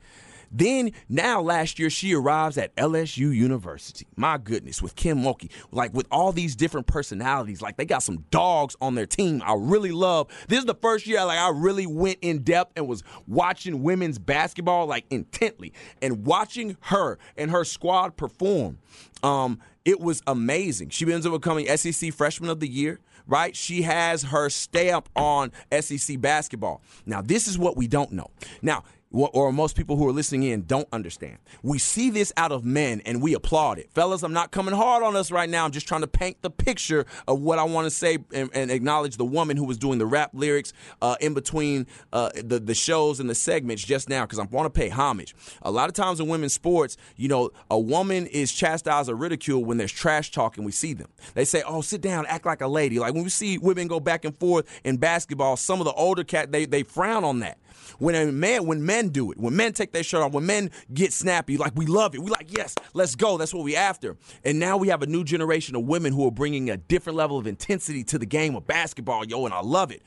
Then 0.51 0.93
now 1.09 1.41
last 1.41 1.79
year 1.79 1.91
she 1.91 2.15
arrives 2.15 2.57
at 2.57 2.75
LSU 2.77 3.35
University. 3.35 4.07
My 4.17 4.39
goodness, 4.39 4.81
with 4.83 4.97
Kim 4.97 5.19
Mulkey, 5.19 5.51
like 5.73 5.93
with 5.93 6.07
all 6.11 6.33
these 6.33 6.57
different 6.57 6.87
personalities, 6.87 7.61
like 7.61 7.77
they 7.77 7.85
got 7.85 8.03
some 8.03 8.25
dogs 8.31 8.77
on 8.81 8.95
their 8.95 9.07
team. 9.07 9.43
I 9.45 9.55
really 9.59 9.93
love. 9.93 10.29
This 10.49 10.61
is 10.61 10.65
the 10.65 10.75
first 10.75 11.07
year 11.07 11.25
like 11.25 11.39
I 11.39 11.51
really 11.51 11.87
went 11.87 12.19
in 12.23 12.43
depth 12.43 12.73
and 12.77 12.89
was 12.89 13.03
watching 13.27 13.83
women's 13.83 14.19
basketball 14.19 14.87
like 14.87 15.05
intently 15.11 15.73
and 16.01 16.25
watching 16.25 16.77
her 16.83 17.19
and 17.37 17.51
her 17.51 17.65
squad 17.65 18.17
perform. 18.17 18.79
Um, 19.23 19.61
it 19.89 20.01
was 20.01 20.23
amazing. 20.27 20.91
She 20.91 21.11
ends 21.11 21.25
up 21.25 21.33
becoming 21.33 21.67
SEC 21.75 22.13
Freshman 22.13 22.51
of 22.51 22.61
the 22.61 22.69
Year 22.69 23.01
right? 23.29 23.55
She 23.55 23.83
has 23.83 24.23
her 24.23 24.49
stamp 24.49 25.09
on 25.15 25.53
SEC 25.79 26.19
basketball. 26.21 26.81
Now, 27.05 27.21
this 27.21 27.47
is 27.47 27.59
what 27.59 27.77
we 27.77 27.87
don't 27.87 28.11
know. 28.13 28.31
Now, 28.63 28.85
or 29.11 29.53
most 29.53 29.77
people 29.77 29.97
who 29.97 30.07
are 30.07 30.13
listening 30.13 30.43
in 30.45 30.63
don't 30.63 30.89
understand. 30.93 31.39
We 31.63 31.79
see 31.79 32.11
this 32.11 32.33
out 32.37 32.53
of 32.53 32.65
men 32.65 33.01
and 33.07 33.23
we 33.23 33.35
applaud 33.35 33.79
it. 33.79 33.91
Fellas, 33.93 34.23
I'm 34.23 34.33
not 34.33 34.51
coming 34.51 34.75
hard 34.75 35.03
on 35.03 35.17
us 35.17 35.31
right 35.31 35.49
now. 35.49 35.65
I'm 35.65 35.71
just 35.71 35.89
trying 35.89 36.03
to 36.03 36.07
paint 36.07 36.43
the 36.43 36.51
picture 36.51 37.07
of 37.27 37.41
what 37.41 37.59
I 37.59 37.65
want 37.65 37.87
to 37.87 37.91
say 37.91 38.19
and, 38.33 38.51
and, 38.53 38.69
acknowledge 38.71 39.17
the 39.17 39.25
woman 39.25 39.57
who 39.57 39.65
was 39.65 39.79
doing 39.79 39.99
the 39.99 40.07
rap 40.07 40.31
lyrics 40.35 40.75
uh, 41.01 41.17
in 41.21 41.33
between 41.33 41.87
uh, 42.13 42.31
the, 42.35 42.59
the 42.61 42.75
shows 42.75 43.19
and 43.19 43.31
the 43.31 43.35
segments 43.35 43.83
just 43.83 44.09
now 44.09 44.27
because 44.27 44.39
I 44.39 44.45
want 44.45 44.73
to 44.73 44.79
pay 44.79 44.91
homage. 44.91 45.35
A 45.63 45.71
lot 45.71 45.89
of 45.89 45.95
times 45.95 46.21
in 46.21 46.29
women's 46.29 46.53
sports, 46.53 46.99
you 47.17 47.29
know, 47.29 47.51
a 47.71 47.79
woman 47.79 48.27
is 48.27 48.53
chastised 48.53 49.09
or 49.09 49.15
ridiculed 49.15 49.67
when 49.67 49.79
there's 49.79 49.93
trash 49.93 50.31
talk 50.31 50.59
and 50.59 50.67
we 50.67 50.73
see 50.73 50.93
them. 50.93 51.09
They 51.33 51.47
say, 51.47 51.63
oh, 51.67 51.81
sit 51.81 52.03
down, 52.03 52.27
act 52.27 52.45
like 52.45 52.61
a 52.61 52.69
lady. 52.69 52.99
Like 52.99 53.15
when 53.15 53.25
we 53.25 53.31
see 53.31 53.57
women 53.57 53.89
go 53.89 54.01
back 54.01 54.27
and 54.27 54.39
forth 54.39 54.67
in 54.85 54.99
basketball, 54.99 55.57
some 55.57 55.81
of 55.81 55.87
the 55.87 55.93
older 55.93 56.25
cat, 56.25 56.53
they, 56.53 56.67
they 56.67 56.83
frown 56.83 57.25
on 57.25 57.41
that. 57.41 57.59
When 57.99 58.15
a 58.15 58.31
man, 58.31 58.67
when 58.67 58.85
men 58.85 59.09
do 59.09 59.33
it, 59.33 59.39
when 59.39 59.57
men 59.57 59.73
take 59.73 59.93
their 59.93 60.03
shirt 60.03 60.23
off, 60.23 60.33
when 60.33 60.47
men 60.47 60.71
get 60.93 61.13
snappy, 61.13 61.57
like 61.57 61.73
we 61.75 61.87
love 61.87 62.15
it. 62.15 62.23
We 62.23 62.31
like, 62.31 62.57
yes, 62.57 62.75
let's 62.95 63.15
go. 63.15 63.39
That's 63.39 63.55
what 63.55 63.65
we 63.65 63.77
after. 63.77 64.17
And 64.45 64.59
now 64.59 64.77
we 64.77 64.89
have 64.89 65.03
a 65.03 65.07
new 65.07 65.25
generation 65.25 65.77
of 65.77 65.85
women 65.85 66.13
who 66.13 66.27
are 66.27 66.33
bringing 66.33 66.71
a 66.71 66.77
different 66.77 67.17
level 67.17 67.39
of 67.39 67.47
intensity 67.47 68.05
to 68.05 68.19
the 68.19 68.27
game 68.27 68.55
of 68.55 68.67
basketball, 68.67 69.25
yo, 69.25 69.45
and 69.45 69.55
I 69.55 69.61
love 69.61 69.91
it. 69.91 70.03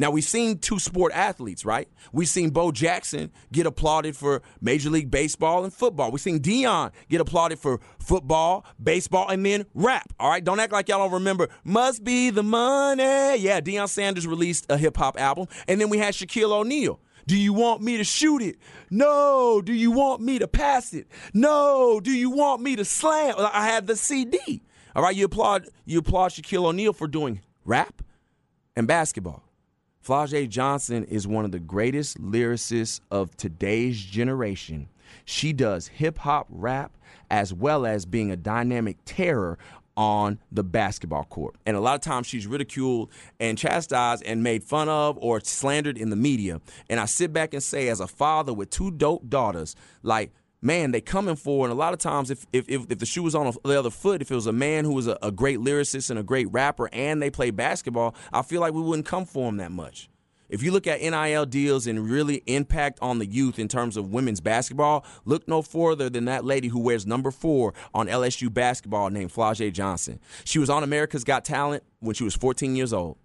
Now 0.00 0.10
we've 0.10 0.24
seen 0.24 0.58
two 0.58 0.78
sport 0.78 1.12
athletes, 1.14 1.64
right? 1.66 1.86
We've 2.10 2.26
seen 2.26 2.50
Bo 2.50 2.72
Jackson 2.72 3.30
get 3.52 3.66
applauded 3.66 4.16
for 4.16 4.40
Major 4.62 4.88
League 4.88 5.10
Baseball 5.10 5.62
and 5.62 5.72
football. 5.72 6.10
We've 6.10 6.22
seen 6.22 6.40
Deion 6.40 6.92
get 7.10 7.20
applauded 7.20 7.58
for 7.58 7.80
football, 7.98 8.64
baseball, 8.82 9.28
and 9.28 9.44
then 9.44 9.66
rap. 9.74 10.10
All 10.18 10.30
right, 10.30 10.42
don't 10.42 10.58
act 10.58 10.72
like 10.72 10.88
y'all 10.88 11.00
don't 11.00 11.12
remember. 11.12 11.50
Must 11.64 12.02
be 12.02 12.30
the 12.30 12.42
money. 12.42 13.02
Yeah, 13.02 13.60
Deion 13.60 13.90
Sanders 13.90 14.26
released 14.26 14.64
a 14.70 14.78
hip 14.78 14.96
hop 14.96 15.20
album, 15.20 15.48
and 15.68 15.78
then 15.78 15.90
we 15.90 15.98
had 15.98 16.14
Shaquille 16.14 16.52
O'Neal. 16.52 16.98
Do 17.30 17.36
you 17.36 17.52
want 17.52 17.80
me 17.80 17.96
to 17.96 18.02
shoot 18.02 18.42
it? 18.42 18.56
No. 18.90 19.62
Do 19.64 19.72
you 19.72 19.92
want 19.92 20.20
me 20.20 20.40
to 20.40 20.48
pass 20.48 20.92
it? 20.92 21.06
No. 21.32 22.00
Do 22.00 22.10
you 22.10 22.28
want 22.28 22.60
me 22.60 22.74
to 22.74 22.84
slam? 22.84 23.36
I 23.38 23.66
have 23.66 23.86
the 23.86 23.94
CD. 23.94 24.62
All 24.96 25.04
right, 25.04 25.14
you 25.14 25.26
applaud 25.26 25.68
you 25.84 26.00
applaud 26.00 26.32
Shaquille 26.32 26.64
O'Neal 26.64 26.92
for 26.92 27.06
doing 27.06 27.40
rap 27.64 28.02
and 28.74 28.88
basketball. 28.88 29.44
Flau'jae 30.04 30.48
Johnson 30.48 31.04
is 31.04 31.28
one 31.28 31.44
of 31.44 31.52
the 31.52 31.60
greatest 31.60 32.20
lyricists 32.20 32.98
of 33.12 33.36
today's 33.36 34.00
generation. 34.02 34.88
She 35.24 35.52
does 35.52 35.86
hip 35.86 36.18
hop 36.18 36.48
rap 36.50 36.96
as 37.30 37.54
well 37.54 37.86
as 37.86 38.06
being 38.06 38.32
a 38.32 38.36
dynamic 38.36 38.96
terror 39.04 39.56
on 40.00 40.38
the 40.50 40.64
basketball 40.64 41.24
court. 41.24 41.56
And 41.66 41.76
a 41.76 41.80
lot 41.80 41.94
of 41.94 42.00
times 42.00 42.26
she's 42.26 42.46
ridiculed 42.46 43.10
and 43.38 43.58
chastised 43.58 44.22
and 44.24 44.42
made 44.42 44.64
fun 44.64 44.88
of 44.88 45.18
or 45.20 45.40
slandered 45.40 45.98
in 45.98 46.08
the 46.08 46.16
media. 46.16 46.62
And 46.88 46.98
I 46.98 47.04
sit 47.04 47.34
back 47.34 47.52
and 47.52 47.62
say, 47.62 47.88
as 47.88 48.00
a 48.00 48.06
father 48.06 48.54
with 48.54 48.70
two 48.70 48.90
dope 48.92 49.28
daughters, 49.28 49.76
like, 50.02 50.32
man, 50.62 50.92
they 50.92 51.02
coming 51.02 51.36
for. 51.36 51.66
And 51.66 51.72
a 51.72 51.76
lot 51.76 51.92
of 51.92 51.98
times, 51.98 52.30
if 52.30 52.46
if, 52.50 52.66
if, 52.66 52.90
if 52.90 52.98
the 52.98 53.04
shoe 53.04 53.22
was 53.22 53.34
on 53.34 53.52
the 53.62 53.78
other 53.78 53.90
foot, 53.90 54.22
if 54.22 54.30
it 54.30 54.34
was 54.34 54.46
a 54.46 54.54
man 54.54 54.86
who 54.86 54.94
was 54.94 55.06
a, 55.06 55.18
a 55.22 55.30
great 55.30 55.58
lyricist 55.58 56.08
and 56.08 56.18
a 56.18 56.22
great 56.22 56.50
rapper 56.50 56.88
and 56.94 57.20
they 57.20 57.28
play 57.28 57.50
basketball, 57.50 58.14
I 58.32 58.40
feel 58.40 58.62
like 58.62 58.72
we 58.72 58.80
wouldn't 58.80 59.06
come 59.06 59.26
for 59.26 59.50
him 59.50 59.58
that 59.58 59.70
much. 59.70 60.09
If 60.50 60.64
you 60.64 60.72
look 60.72 60.86
at 60.86 61.00
NIL 61.00 61.46
deals 61.46 61.86
and 61.86 62.10
really 62.10 62.42
impact 62.46 62.98
on 63.00 63.20
the 63.20 63.26
youth 63.26 63.58
in 63.58 63.68
terms 63.68 63.96
of 63.96 64.12
women's 64.12 64.40
basketball, 64.40 65.04
look 65.24 65.46
no 65.46 65.62
further 65.62 66.10
than 66.10 66.24
that 66.24 66.44
lady 66.44 66.68
who 66.68 66.80
wears 66.80 67.06
number 67.06 67.30
four 67.30 67.72
on 67.94 68.08
LSU 68.08 68.52
basketball 68.52 69.10
named 69.10 69.32
Flau'jae 69.32 69.72
Johnson. 69.72 70.18
She 70.44 70.58
was 70.58 70.68
on 70.68 70.82
America's 70.82 71.22
Got 71.22 71.44
Talent 71.44 71.84
when 72.00 72.14
she 72.14 72.24
was 72.24 72.34
14 72.34 72.74
years 72.74 72.92
old. 72.92 73.16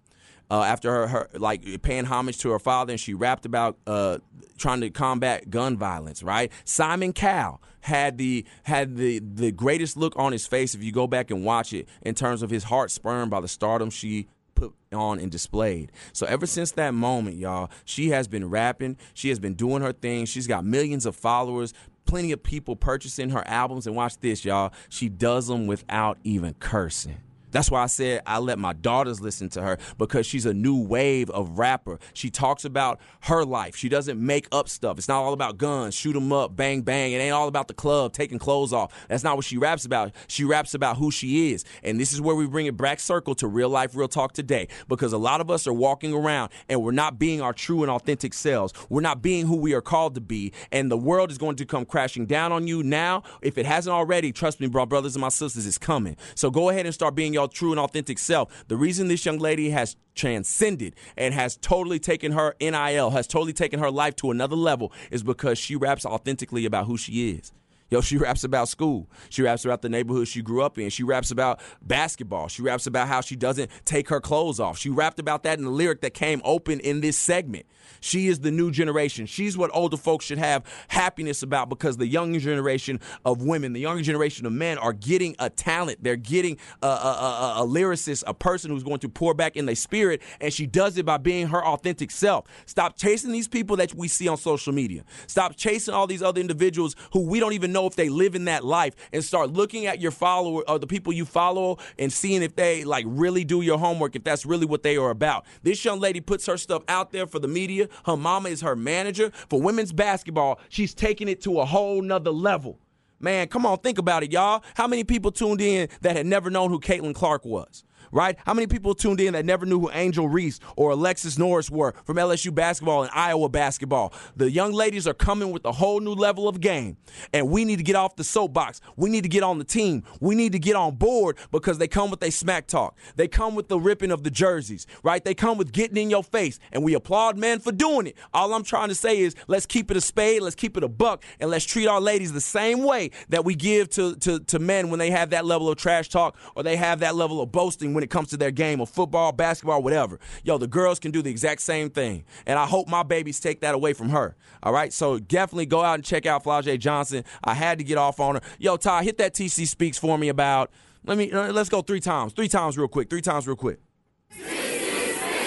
Uh, 0.48 0.62
after 0.62 0.92
her, 0.92 1.06
her, 1.08 1.28
like 1.34 1.82
paying 1.82 2.04
homage 2.04 2.38
to 2.38 2.50
her 2.50 2.60
father, 2.60 2.92
and 2.92 3.00
she 3.00 3.14
rapped 3.14 3.44
about 3.44 3.76
uh, 3.84 4.18
trying 4.56 4.80
to 4.80 4.88
combat 4.90 5.50
gun 5.50 5.76
violence. 5.76 6.22
Right? 6.22 6.52
Simon 6.64 7.12
Cowell 7.12 7.60
had 7.80 8.16
the 8.16 8.44
had 8.62 8.96
the 8.96 9.18
the 9.18 9.50
greatest 9.50 9.96
look 9.96 10.12
on 10.16 10.30
his 10.30 10.46
face 10.46 10.72
if 10.76 10.84
you 10.84 10.92
go 10.92 11.08
back 11.08 11.32
and 11.32 11.44
watch 11.44 11.72
it 11.72 11.88
in 12.02 12.14
terms 12.14 12.42
of 12.42 12.50
his 12.50 12.62
heart 12.62 12.92
spurned 12.92 13.28
by 13.28 13.40
the 13.40 13.48
stardom 13.48 13.90
she 13.90 14.28
put 14.56 14.74
on 14.92 15.20
and 15.20 15.30
displayed. 15.30 15.92
So 16.12 16.26
ever 16.26 16.46
since 16.46 16.72
that 16.72 16.94
moment, 16.94 17.36
y'all, 17.36 17.70
she 17.84 18.10
has 18.10 18.26
been 18.26 18.50
rapping. 18.50 18.96
She 19.14 19.28
has 19.28 19.38
been 19.38 19.54
doing 19.54 19.82
her 19.82 19.92
thing. 19.92 20.26
She's 20.26 20.48
got 20.48 20.64
millions 20.64 21.06
of 21.06 21.14
followers. 21.14 21.72
Plenty 22.06 22.32
of 22.32 22.42
people 22.42 22.74
purchasing 22.74 23.30
her 23.30 23.46
albums. 23.46 23.86
And 23.86 23.94
watch 23.94 24.18
this, 24.18 24.44
y'all. 24.44 24.72
She 24.88 25.08
does 25.08 25.46
them 25.46 25.66
without 25.68 26.18
even 26.24 26.54
cursing. 26.54 27.18
That's 27.50 27.70
why 27.70 27.82
I 27.82 27.86
said 27.86 28.22
I 28.26 28.38
let 28.38 28.58
my 28.58 28.72
daughters 28.72 29.20
listen 29.20 29.48
to 29.50 29.62
her 29.62 29.78
because 29.98 30.26
she's 30.26 30.46
a 30.46 30.54
new 30.54 30.80
wave 30.80 31.30
of 31.30 31.58
rapper. 31.58 31.98
She 32.12 32.30
talks 32.30 32.64
about 32.64 33.00
her 33.22 33.44
life. 33.44 33.76
She 33.76 33.88
doesn't 33.88 34.24
make 34.24 34.48
up 34.52 34.68
stuff. 34.68 34.98
It's 34.98 35.08
not 35.08 35.22
all 35.22 35.32
about 35.32 35.58
guns, 35.58 35.94
shoot 35.94 36.16
'em 36.16 36.32
up, 36.32 36.56
bang 36.56 36.82
bang. 36.82 37.12
It 37.12 37.18
ain't 37.18 37.32
all 37.32 37.48
about 37.48 37.68
the 37.68 37.74
club, 37.74 38.12
taking 38.12 38.38
clothes 38.38 38.72
off. 38.72 38.92
That's 39.08 39.24
not 39.24 39.36
what 39.36 39.44
she 39.44 39.58
raps 39.58 39.84
about. 39.84 40.12
She 40.28 40.44
raps 40.44 40.74
about 40.74 40.96
who 40.96 41.10
she 41.10 41.52
is. 41.52 41.64
And 41.82 42.00
this 42.00 42.12
is 42.12 42.20
where 42.20 42.34
we 42.34 42.46
bring 42.46 42.66
it 42.66 42.76
back 42.76 43.00
circle 43.00 43.34
to 43.36 43.46
real 43.46 43.68
life, 43.68 43.96
real 43.96 44.08
talk 44.08 44.32
today 44.32 44.68
because 44.88 45.12
a 45.12 45.18
lot 45.18 45.40
of 45.40 45.50
us 45.50 45.66
are 45.66 45.72
walking 45.72 46.12
around 46.12 46.50
and 46.68 46.82
we're 46.82 46.92
not 46.92 47.18
being 47.18 47.40
our 47.40 47.52
true 47.52 47.82
and 47.82 47.90
authentic 47.90 48.34
selves. 48.34 48.72
We're 48.88 49.00
not 49.00 49.22
being 49.22 49.46
who 49.46 49.56
we 49.56 49.74
are 49.74 49.80
called 49.80 50.14
to 50.14 50.20
be. 50.20 50.52
And 50.72 50.90
the 50.90 50.96
world 50.96 51.30
is 51.30 51.38
going 51.38 51.56
to 51.56 51.66
come 51.66 51.84
crashing 51.84 52.26
down 52.26 52.52
on 52.52 52.66
you 52.66 52.82
now. 52.82 53.22
If 53.42 53.58
it 53.58 53.66
hasn't 53.66 53.92
already, 53.92 54.32
trust 54.32 54.60
me, 54.60 54.66
bro, 54.68 54.86
brothers 54.86 55.14
and 55.14 55.20
my 55.20 55.28
sisters, 55.28 55.66
it's 55.66 55.78
coming. 55.78 56.16
So 56.34 56.50
go 56.50 56.68
ahead 56.68 56.86
and 56.86 56.94
start 56.94 57.14
being 57.14 57.34
your 57.34 57.45
true 57.52 57.70
and 57.70 57.80
authentic 57.80 58.18
self. 58.18 58.64
The 58.68 58.76
reason 58.76 59.08
this 59.08 59.24
young 59.24 59.38
lady 59.38 59.70
has 59.70 59.96
transcended 60.14 60.94
and 61.16 61.34
has 61.34 61.56
totally 61.56 61.98
taken 61.98 62.32
her 62.32 62.54
NIL, 62.60 63.10
has 63.10 63.26
totally 63.26 63.52
taken 63.52 63.80
her 63.80 63.90
life 63.90 64.16
to 64.16 64.30
another 64.30 64.56
level 64.56 64.92
is 65.10 65.22
because 65.22 65.58
she 65.58 65.76
raps 65.76 66.04
authentically 66.04 66.64
about 66.64 66.86
who 66.86 66.96
she 66.96 67.30
is. 67.30 67.52
Yo, 67.90 68.00
she 68.00 68.16
raps 68.26 68.44
about 68.44 68.68
school. 68.68 69.08
She 69.28 69.42
raps 69.42 69.64
about 69.64 69.82
the 69.82 69.88
neighborhood 69.88 70.28
she 70.28 70.42
grew 70.42 70.62
up 70.62 70.78
in. 70.78 70.90
She 70.90 71.02
raps 71.02 71.30
about 71.30 71.60
basketball. 71.82 72.48
She 72.48 72.62
raps 72.62 72.86
about 72.86 73.08
how 73.08 73.20
she 73.20 73.36
doesn't 73.36 73.70
take 73.84 74.08
her 74.08 74.20
clothes 74.20 74.60
off. 74.60 74.78
She 74.78 74.90
rapped 74.90 75.18
about 75.18 75.42
that 75.44 75.58
in 75.58 75.64
the 75.64 75.70
lyric 75.70 76.00
that 76.00 76.14
came 76.14 76.40
open 76.44 76.80
in 76.80 77.00
this 77.00 77.16
segment. 77.16 77.66
She 78.00 78.28
is 78.28 78.40
the 78.40 78.50
new 78.50 78.70
generation. 78.70 79.26
She's 79.26 79.56
what 79.56 79.70
older 79.74 79.96
folks 79.96 80.24
should 80.24 80.38
have 80.38 80.64
happiness 80.88 81.42
about 81.42 81.68
because 81.68 81.96
the 81.96 82.06
younger 82.06 82.38
generation 82.38 83.00
of 83.24 83.42
women, 83.42 83.72
the 83.72 83.80
younger 83.80 84.02
generation 84.02 84.46
of 84.46 84.52
men 84.52 84.78
are 84.78 84.92
getting 84.92 85.36
a 85.38 85.50
talent. 85.50 86.02
They're 86.02 86.16
getting 86.16 86.58
a, 86.82 86.86
a, 86.86 86.90
a, 86.90 87.62
a 87.62 87.66
lyricist, 87.66 88.24
a 88.26 88.34
person 88.34 88.70
who's 88.70 88.82
going 88.82 89.00
to 89.00 89.08
pour 89.08 89.34
back 89.34 89.56
in 89.56 89.66
their 89.66 89.74
spirit, 89.74 90.22
and 90.40 90.52
she 90.52 90.66
does 90.66 90.96
it 90.96 91.04
by 91.04 91.18
being 91.18 91.48
her 91.48 91.64
authentic 91.64 92.10
self. 92.10 92.46
Stop 92.66 92.96
chasing 92.96 93.32
these 93.32 93.48
people 93.48 93.76
that 93.76 93.94
we 93.94 94.08
see 94.08 94.28
on 94.28 94.36
social 94.36 94.72
media. 94.72 95.04
Stop 95.26 95.56
chasing 95.56 95.94
all 95.94 96.06
these 96.06 96.22
other 96.22 96.40
individuals 96.40 96.96
who 97.12 97.26
we 97.26 97.40
don't 97.40 97.52
even 97.52 97.72
know 97.72 97.86
if 97.86 97.96
they 97.96 98.08
live 98.08 98.34
in 98.34 98.46
that 98.46 98.64
life, 98.64 98.94
and 99.12 99.22
start 99.24 99.50
looking 99.50 99.86
at 99.86 100.00
your 100.00 100.10
follower 100.10 100.62
or 100.68 100.78
the 100.78 100.86
people 100.86 101.12
you 101.12 101.24
follow 101.24 101.78
and 101.98 102.12
seeing 102.12 102.42
if 102.42 102.56
they 102.56 102.84
like 102.84 103.04
really 103.08 103.44
do 103.44 103.60
your 103.60 103.78
homework, 103.78 104.16
if 104.16 104.24
that's 104.24 104.46
really 104.46 104.66
what 104.66 104.82
they 104.82 104.96
are 104.96 105.10
about. 105.10 105.44
This 105.62 105.84
young 105.84 106.00
lady 106.00 106.20
puts 106.20 106.46
her 106.46 106.56
stuff 106.56 106.82
out 106.88 107.12
there 107.12 107.26
for 107.26 107.38
the 107.38 107.48
media 107.48 107.75
her 108.04 108.16
mama 108.16 108.48
is 108.48 108.60
her 108.60 108.76
manager. 108.76 109.30
For 109.48 109.60
women's 109.60 109.92
basketball, 109.92 110.60
she's 110.68 110.94
taking 110.94 111.28
it 111.28 111.40
to 111.42 111.60
a 111.60 111.64
whole 111.64 112.02
nother 112.02 112.30
level. 112.30 112.78
Man, 113.18 113.48
come 113.48 113.64
on, 113.64 113.78
think 113.78 113.98
about 113.98 114.22
it, 114.22 114.32
y'all. 114.32 114.62
How 114.74 114.86
many 114.86 115.02
people 115.02 115.32
tuned 115.32 115.60
in 115.60 115.88
that 116.02 116.16
had 116.16 116.26
never 116.26 116.50
known 116.50 116.70
who 116.70 116.78
Caitlin 116.78 117.14
Clark 117.14 117.44
was? 117.44 117.84
Right? 118.12 118.36
How 118.44 118.54
many 118.54 118.66
people 118.66 118.94
tuned 118.94 119.20
in 119.20 119.32
that 119.34 119.44
never 119.44 119.66
knew 119.66 119.80
who 119.80 119.90
Angel 119.92 120.28
Reese 120.28 120.60
or 120.76 120.90
Alexis 120.90 121.38
Morris 121.38 121.70
were 121.70 121.94
from 122.04 122.16
LSU 122.16 122.54
basketball 122.54 123.02
and 123.02 123.10
Iowa 123.14 123.48
basketball? 123.48 124.12
The 124.36 124.50
young 124.50 124.72
ladies 124.72 125.06
are 125.06 125.14
coming 125.14 125.50
with 125.50 125.64
a 125.64 125.72
whole 125.72 126.00
new 126.00 126.12
level 126.14 126.48
of 126.48 126.60
game, 126.60 126.96
and 127.32 127.48
we 127.48 127.64
need 127.64 127.76
to 127.76 127.82
get 127.82 127.96
off 127.96 128.16
the 128.16 128.24
soapbox. 128.24 128.80
We 128.96 129.10
need 129.10 129.22
to 129.22 129.28
get 129.28 129.42
on 129.42 129.58
the 129.58 129.64
team. 129.64 130.04
We 130.20 130.34
need 130.34 130.52
to 130.52 130.58
get 130.58 130.76
on 130.76 130.96
board 130.96 131.38
because 131.50 131.78
they 131.78 131.88
come 131.88 132.10
with 132.10 132.22
a 132.22 132.30
smack 132.30 132.66
talk. 132.66 132.96
They 133.16 133.28
come 133.28 133.54
with 133.54 133.68
the 133.68 133.78
ripping 133.78 134.10
of 134.10 134.22
the 134.22 134.30
jerseys, 134.30 134.86
right? 135.02 135.24
They 135.24 135.34
come 135.34 135.58
with 135.58 135.72
getting 135.72 135.96
in 135.96 136.10
your 136.10 136.24
face, 136.24 136.58
and 136.72 136.82
we 136.84 136.94
applaud 136.94 137.36
men 137.36 137.58
for 137.60 137.72
doing 137.72 138.06
it. 138.08 138.16
All 138.32 138.52
I'm 138.54 138.64
trying 138.64 138.88
to 138.88 138.94
say 138.94 139.18
is 139.18 139.34
let's 139.46 139.66
keep 139.66 139.90
it 139.90 139.96
a 139.96 140.00
spade, 140.00 140.42
let's 140.42 140.56
keep 140.56 140.76
it 140.76 140.84
a 140.84 140.88
buck, 140.88 141.24
and 141.40 141.50
let's 141.50 141.64
treat 141.64 141.86
our 141.86 142.00
ladies 142.00 142.32
the 142.32 142.40
same 142.40 142.82
way 142.82 143.10
that 143.28 143.44
we 143.44 143.54
give 143.54 143.88
to, 143.90 144.16
to, 144.16 144.40
to 144.40 144.58
men 144.58 144.90
when 144.90 144.98
they 144.98 145.10
have 145.10 145.30
that 145.30 145.44
level 145.44 145.68
of 145.68 145.76
trash 145.76 146.08
talk 146.08 146.36
or 146.54 146.62
they 146.62 146.76
have 146.76 147.00
that 147.00 147.14
level 147.14 147.40
of 147.40 147.52
boasting 147.52 147.94
when 147.96 148.04
it 148.04 148.10
comes 148.10 148.28
to 148.28 148.36
their 148.36 148.50
game 148.50 148.80
of 148.80 148.88
football, 148.90 149.32
basketball, 149.32 149.82
whatever. 149.82 150.20
Yo, 150.44 150.58
the 150.58 150.68
girls 150.68 151.00
can 151.00 151.10
do 151.10 151.22
the 151.22 151.30
exact 151.30 151.62
same 151.62 151.88
thing. 151.88 152.24
And 152.46 152.58
I 152.58 152.66
hope 152.66 152.88
my 152.88 153.02
babies 153.02 153.40
take 153.40 153.62
that 153.62 153.74
away 153.74 153.94
from 153.94 154.10
her. 154.10 154.36
All 154.62 154.72
right. 154.72 154.92
So 154.92 155.18
definitely 155.18 155.64
go 155.66 155.82
out 155.82 155.94
and 155.94 156.04
check 156.04 156.26
out 156.26 156.44
Flau'jae 156.44 156.78
Johnson. 156.78 157.24
I 157.42 157.54
had 157.54 157.78
to 157.78 157.84
get 157.84 157.96
off 157.96 158.20
on 158.20 158.36
her. 158.36 158.40
Yo, 158.58 158.76
Ty, 158.76 159.02
hit 159.02 159.16
that 159.18 159.32
TC 159.32 159.66
Speaks 159.66 159.96
for 159.96 160.18
me 160.18 160.28
about. 160.28 160.70
Let 161.06 161.16
me 161.16 161.32
uh, 161.32 161.52
let's 161.52 161.68
go 161.70 161.80
three 161.80 162.00
times. 162.00 162.34
Three 162.34 162.48
times 162.48 162.76
real 162.76 162.88
quick. 162.88 163.08
Three 163.08 163.22
times 163.22 163.46
real 163.46 163.56
quick. 163.56 163.78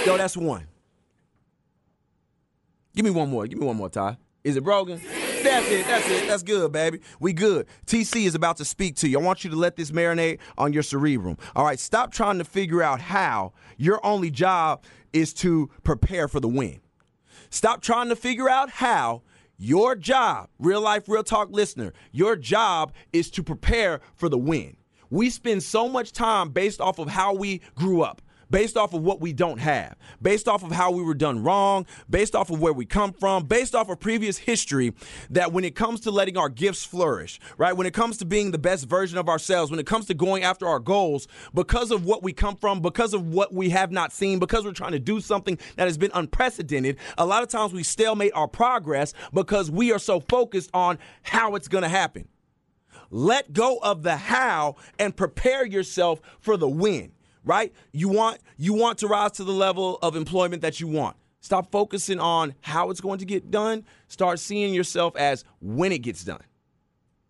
Yo, 0.06 0.18
that's 0.18 0.36
one. 0.36 0.68
Give 2.96 3.06
me 3.06 3.12
one 3.12 3.30
more. 3.30 3.46
Give 3.46 3.60
me 3.60 3.66
one 3.66 3.78
more, 3.78 3.90
Ty. 3.90 4.18
Is 4.44 4.56
it 4.56 4.64
broken? 4.64 5.00
That's 5.44 5.70
it. 5.70 5.86
That's 5.86 6.10
it. 6.10 6.28
That's 6.28 6.44
good, 6.44 6.72
baby. 6.72 7.00
We 7.20 7.34
good. 7.34 7.68
TC 7.86 8.26
is 8.26 8.36
about 8.36 8.58
to 8.58 8.66
speak 8.66 8.96
to 8.98 9.08
you. 9.08 9.20
I 9.20 9.24
want 9.24 9.44
you 9.44 9.50
to 9.50 9.56
let 9.56 9.76
this 9.76 9.92
marinate 9.92 10.40
on 10.58 10.74
your 10.74 10.84
cerebrum. 10.84 11.38
All 11.56 11.66
right. 11.66 11.80
Stop 11.80 12.12
trying 12.12 12.38
to 12.40 12.44
figure 12.44 12.84
out 12.84 13.02
how 13.02 13.54
your 13.78 14.06
only 14.06 14.32
job 14.32 14.84
is 15.14 15.34
to 15.36 15.70
prepare 15.84 16.28
for 16.28 16.40
the 16.40 16.48
win. 16.48 16.82
Stop 17.50 17.82
trying 17.82 18.10
to 18.10 18.16
figure 18.16 18.50
out 18.50 18.70
how 18.70 19.24
your 19.58 19.96
job, 19.96 20.50
real 20.60 20.82
life, 20.82 21.10
real 21.10 21.24
talk 21.24 21.50
listener, 21.52 21.94
your 22.12 22.36
job 22.36 22.94
is 23.12 23.30
to 23.32 23.44
prepare 23.44 24.02
for 24.16 24.30
the 24.30 24.38
win. 24.38 24.78
We 25.10 25.30
spend 25.30 25.64
so 25.64 25.90
much 25.90 26.12
time 26.12 26.50
based 26.50 26.80
off 26.80 27.00
of 27.00 27.10
how 27.10 27.34
we 27.34 27.62
grew 27.76 28.02
up 28.02 28.22
based 28.50 28.78
off 28.78 28.94
of 28.94 29.02
what 29.02 29.22
we 29.22 29.34
don't 29.34 29.60
have, 29.60 29.96
based 30.22 30.48
off 30.48 30.64
of 30.64 30.72
how 30.72 30.92
we 30.92 31.04
were 31.04 31.14
done 31.14 31.44
wrong, 31.44 31.86
based 32.10 32.36
off 32.36 32.50
of 32.50 32.60
where 32.60 32.74
we 32.74 32.86
come 32.86 33.14
from, 33.14 33.46
based 33.46 33.76
off 33.76 33.90
of 33.90 34.00
previous 34.00 34.38
history, 34.38 34.94
that 35.30 35.52
when 35.52 35.64
it 35.64 35.76
comes 35.76 36.02
to 36.02 36.12
letting 36.12 36.38
our 36.38 36.50
gifts 36.50 36.84
flourish, 36.84 37.40
right? 37.58 37.74
When 37.74 37.88
it 37.88 37.94
comes 37.94 38.18
to 38.18 38.26
being 38.26 38.52
the 38.52 38.58
best 38.58 38.88
version 38.88 39.18
of 39.18 39.30
ourselves, 39.30 39.72
when 39.72 39.80
it 39.80 39.86
comes 39.86 40.06
to 40.08 40.14
going 40.14 40.44
after 40.44 40.68
our 40.68 40.80
goals, 40.80 41.28
because 41.54 41.92
of 41.92 42.06
what 42.06 42.24
we 42.24 42.34
come 42.34 42.56
from, 42.56 42.82
because 42.82 43.14
of 43.14 43.28
what 43.28 43.54
we 43.54 43.70
have 43.70 43.92
not 43.92 44.12
seen, 44.12 44.40
because 44.40 44.66
we're 44.66 44.72
trying 44.72 44.92
to 44.92 45.00
do 45.00 45.22
something 45.22 45.58
that 45.76 45.86
has 45.88 45.98
been 45.98 46.12
unprecedented, 46.14 46.98
a 47.18 47.26
lot 47.26 47.44
of 47.44 47.50
times 47.50 47.74
we 47.74 47.84
stalemate 47.84 48.32
our 48.34 48.48
progress 48.48 49.14
because 49.34 49.70
we 49.70 49.92
are 49.92 50.00
so 50.00 50.20
focused 50.20 50.70
on 50.74 50.98
how 51.24 51.56
it's 51.56 51.68
going 51.68 51.84
to 51.84 51.90
happen. 51.90 52.28
Let 53.12 53.54
go 53.54 53.78
of 53.78 54.04
the 54.04 54.16
how 54.16 54.76
and 55.00 55.16
prepare 55.16 55.66
yourself 55.66 56.22
for 56.40 56.58
the 56.58 56.70
win 56.70 57.12
right? 57.44 57.74
You 57.92 58.10
want 58.10 58.40
you 58.58 58.74
want 58.74 59.00
to 59.00 59.08
rise 59.08 59.32
to 59.34 59.44
the 59.44 59.52
level 59.52 59.98
of 60.02 60.16
employment 60.16 60.62
that 60.62 60.80
you 60.80 60.88
want. 60.88 61.16
Stop 61.42 61.72
focusing 61.72 62.20
on 62.20 62.54
how 62.62 62.90
it's 62.90 63.02
going 63.02 63.20
to 63.20 63.26
get 63.26 63.50
done. 63.50 63.86
Start 64.08 64.40
seeing 64.40 64.74
yourself 64.74 65.16
as 65.16 65.46
when 65.62 65.92
it 65.92 66.00
gets 66.00 66.24
done. 66.24 66.42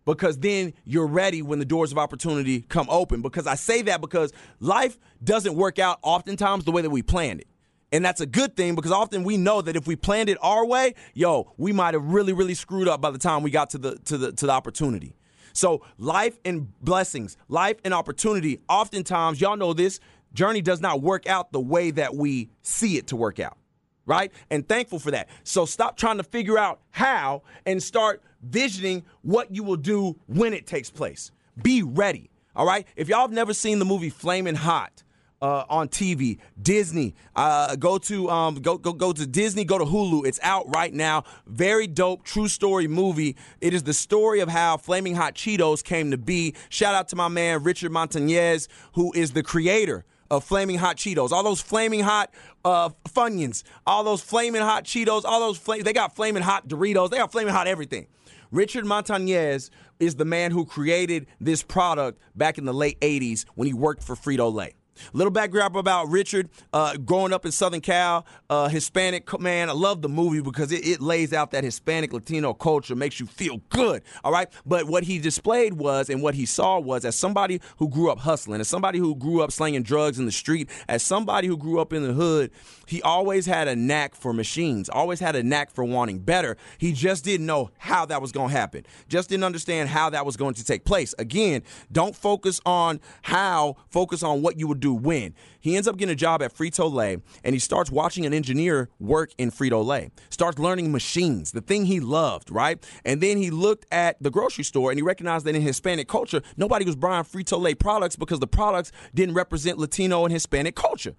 Because 0.05 0.39
then 0.39 0.73
you're 0.85 1.05
ready 1.05 1.43
when 1.43 1.59
the 1.59 1.65
doors 1.65 1.91
of 1.91 1.99
opportunity 1.99 2.61
come 2.61 2.87
open. 2.89 3.21
Because 3.21 3.45
I 3.45 3.53
say 3.53 3.83
that 3.83 4.01
because 4.01 4.33
life 4.59 4.97
doesn't 5.23 5.53
work 5.53 5.77
out 5.77 5.99
oftentimes 6.01 6.65
the 6.65 6.71
way 6.71 6.81
that 6.81 6.89
we 6.89 7.03
planned 7.03 7.41
it. 7.41 7.47
And 7.91 8.05
that's 8.05 8.21
a 8.21 8.25
good 8.25 8.55
thing 8.55 8.75
because 8.75 8.91
often 8.91 9.23
we 9.23 9.37
know 9.37 9.61
that 9.61 9.75
if 9.75 9.87
we 9.87 9.95
planned 9.95 10.29
it 10.29 10.37
our 10.41 10.65
way, 10.65 10.93
yo, 11.13 11.53
we 11.57 11.71
might 11.71 11.93
have 11.93 12.05
really, 12.05 12.33
really 12.33 12.53
screwed 12.53 12.87
up 12.87 13.01
by 13.01 13.11
the 13.11 13.17
time 13.17 13.43
we 13.43 13.51
got 13.51 13.71
to 13.71 13.77
the 13.77 13.95
to 14.05 14.17
the 14.17 14.31
to 14.33 14.45
the 14.45 14.51
opportunity. 14.51 15.15
So, 15.53 15.83
life 15.97 16.39
and 16.45 16.73
blessings, 16.81 17.37
life 17.47 17.77
and 17.83 17.93
opportunity, 17.93 18.59
oftentimes, 18.69 19.41
y'all 19.41 19.57
know 19.57 19.73
this, 19.73 19.99
journey 20.33 20.61
does 20.61 20.81
not 20.81 21.01
work 21.01 21.27
out 21.27 21.51
the 21.51 21.59
way 21.59 21.91
that 21.91 22.15
we 22.15 22.49
see 22.61 22.97
it 22.97 23.07
to 23.07 23.15
work 23.15 23.39
out, 23.39 23.57
right? 24.05 24.31
And 24.49 24.67
thankful 24.67 24.99
for 24.99 25.11
that. 25.11 25.29
So, 25.43 25.65
stop 25.65 25.97
trying 25.97 26.17
to 26.17 26.23
figure 26.23 26.57
out 26.57 26.81
how 26.91 27.43
and 27.65 27.81
start 27.81 28.21
visioning 28.41 29.03
what 29.21 29.53
you 29.53 29.63
will 29.63 29.77
do 29.77 30.19
when 30.27 30.53
it 30.53 30.67
takes 30.67 30.89
place. 30.89 31.31
Be 31.61 31.83
ready, 31.83 32.29
all 32.55 32.65
right? 32.65 32.87
If 32.95 33.09
y'all 33.09 33.21
have 33.21 33.31
never 33.31 33.53
seen 33.53 33.79
the 33.79 33.85
movie 33.85 34.09
Flaming 34.09 34.55
Hot, 34.55 35.03
uh, 35.41 35.65
on 35.69 35.87
TV. 35.87 36.39
Disney, 36.61 37.15
uh, 37.35 37.75
go 37.75 37.97
to 37.97 38.29
um, 38.29 38.55
go 38.55 38.77
go 38.77 38.93
go 38.93 39.13
to 39.13 39.25
Disney. 39.25 39.63
Go 39.63 39.77
to 39.77 39.85
Hulu. 39.85 40.25
It's 40.25 40.39
out 40.43 40.73
right 40.73 40.93
now. 40.93 41.23
Very 41.47 41.87
dope, 41.87 42.23
true 42.23 42.47
story 42.47 42.87
movie. 42.87 43.35
It 43.61 43.73
is 43.73 43.83
the 43.83 43.93
story 43.93 44.39
of 44.39 44.49
how 44.49 44.77
Flaming 44.77 45.15
Hot 45.15 45.35
Cheetos 45.35 45.83
came 45.83 46.11
to 46.11 46.17
be. 46.17 46.55
Shout 46.69 46.95
out 46.95 47.07
to 47.09 47.15
my 47.15 47.27
man 47.27 47.63
Richard 47.63 47.91
Montañez, 47.91 48.67
who 48.93 49.11
is 49.13 49.31
the 49.31 49.43
creator 49.43 50.05
of 50.29 50.43
Flaming 50.43 50.77
Hot 50.77 50.97
Cheetos. 50.97 51.31
All 51.31 51.43
those 51.43 51.61
Flaming 51.61 52.01
Hot 52.01 52.33
uh, 52.63 52.89
Funyuns, 53.07 53.63
all 53.85 54.03
those 54.03 54.21
Flaming 54.21 54.61
Hot 54.61 54.83
Cheetos, 54.83 55.23
all 55.25 55.39
those 55.39 55.59
they 55.83 55.93
got 55.93 56.15
Flaming 56.15 56.43
Hot 56.43 56.67
Doritos. 56.67 57.09
They 57.09 57.17
got 57.17 57.31
Flaming 57.31 57.53
Hot 57.53 57.67
everything. 57.67 58.07
Richard 58.51 58.85
Montañez 58.85 59.69
is 59.99 60.15
the 60.15 60.25
man 60.25 60.51
who 60.51 60.65
created 60.65 61.27
this 61.39 61.61
product 61.61 62.19
back 62.35 62.57
in 62.57 62.65
the 62.65 62.73
late 62.73 62.99
80s 62.99 63.45
when 63.53 63.67
he 63.67 63.73
worked 63.73 64.01
for 64.01 64.15
Frito 64.15 64.51
Lay. 64.51 64.73
Little 65.13 65.31
background 65.31 65.75
about 65.75 66.09
Richard, 66.09 66.49
uh, 66.73 66.97
growing 66.97 67.33
up 67.33 67.45
in 67.45 67.51
Southern 67.51 67.81
Cal, 67.81 68.25
uh, 68.49 68.67
Hispanic 68.69 69.39
man. 69.39 69.69
I 69.69 69.73
love 69.73 70.01
the 70.01 70.09
movie 70.09 70.41
because 70.41 70.71
it, 70.71 70.85
it, 70.85 71.01
lays 71.01 71.33
out 71.33 71.51
that 71.51 71.63
Hispanic 71.63 72.13
Latino 72.13 72.53
culture, 72.53 72.95
makes 72.95 73.19
you 73.19 73.25
feel 73.25 73.61
good. 73.69 74.03
All 74.23 74.31
right. 74.31 74.47
But 74.65 74.85
what 74.85 75.03
he 75.03 75.19
displayed 75.19 75.73
was, 75.73 76.09
and 76.09 76.21
what 76.21 76.35
he 76.35 76.45
saw 76.45 76.79
was, 76.79 77.05
as 77.05 77.15
somebody 77.15 77.61
who 77.77 77.89
grew 77.89 78.11
up 78.11 78.19
hustling, 78.19 78.61
as 78.61 78.67
somebody 78.67 78.99
who 78.99 79.15
grew 79.15 79.41
up 79.41 79.51
slinging 79.51 79.83
drugs 79.83 80.19
in 80.19 80.25
the 80.25 80.31
street, 80.31 80.69
as 80.87 81.03
somebody 81.03 81.47
who 81.47 81.57
grew 81.57 81.79
up 81.79 81.93
in 81.93 82.03
the 82.03 82.13
hood, 82.13 82.51
he 82.85 83.01
always 83.01 83.45
had 83.45 83.67
a 83.67 83.75
knack 83.75 84.15
for 84.15 84.33
machines, 84.33 84.89
always 84.89 85.19
had 85.19 85.35
a 85.35 85.43
knack 85.43 85.69
for 85.71 85.83
wanting 85.83 86.19
better. 86.19 86.57
He 86.77 86.91
just 86.91 87.23
didn't 87.23 87.45
know 87.45 87.69
how 87.77 88.05
that 88.07 88.21
was 88.21 88.31
going 88.31 88.49
to 88.49 88.55
happen, 88.55 88.85
just 89.07 89.29
didn't 89.29 89.43
understand 89.43 89.89
how 89.89 90.09
that 90.09 90.25
was 90.25 90.37
going 90.37 90.55
to 90.55 90.65
take 90.65 90.85
place. 90.85 91.13
Again, 91.19 91.63
don't 91.91 92.15
focus 92.15 92.59
on 92.65 92.99
how, 93.21 93.77
focus 93.89 94.23
on 94.23 94.41
what 94.41 94.59
you 94.59 94.67
would 94.67 94.79
do 94.79 94.88
win. 94.93 95.33
He 95.59 95.75
ends 95.75 95.87
up 95.87 95.97
getting 95.97 96.13
a 96.13 96.15
job 96.15 96.41
at 96.41 96.53
Frito 96.53 96.91
Lay 96.91 97.17
and 97.43 97.53
he 97.53 97.59
starts 97.59 97.91
watching 97.91 98.25
an 98.25 98.33
engineer 98.33 98.89
work 98.99 99.31
in 99.37 99.51
Frito 99.51 99.83
Lay. 99.83 100.09
Starts 100.29 100.59
learning 100.59 100.91
machines, 100.91 101.51
the 101.51 101.61
thing 101.61 101.85
he 101.85 101.99
loved, 101.99 102.51
right? 102.51 102.83
And 103.05 103.21
then 103.21 103.37
he 103.37 103.49
looked 103.49 103.85
at 103.91 104.21
the 104.21 104.29
grocery 104.29 104.63
store 104.63 104.91
and 104.91 104.97
he 104.97 105.03
recognized 105.03 105.45
that 105.45 105.55
in 105.55 105.61
Hispanic 105.61 106.07
culture, 106.07 106.41
nobody 106.57 106.85
was 106.85 106.95
buying 106.95 107.23
Frito 107.23 107.59
Lay 107.59 107.75
products 107.75 108.15
because 108.15 108.39
the 108.39 108.47
products 108.47 108.91
didn't 109.13 109.35
represent 109.35 109.77
Latino 109.77 110.23
and 110.25 110.33
Hispanic 110.33 110.75
culture. 110.75 111.15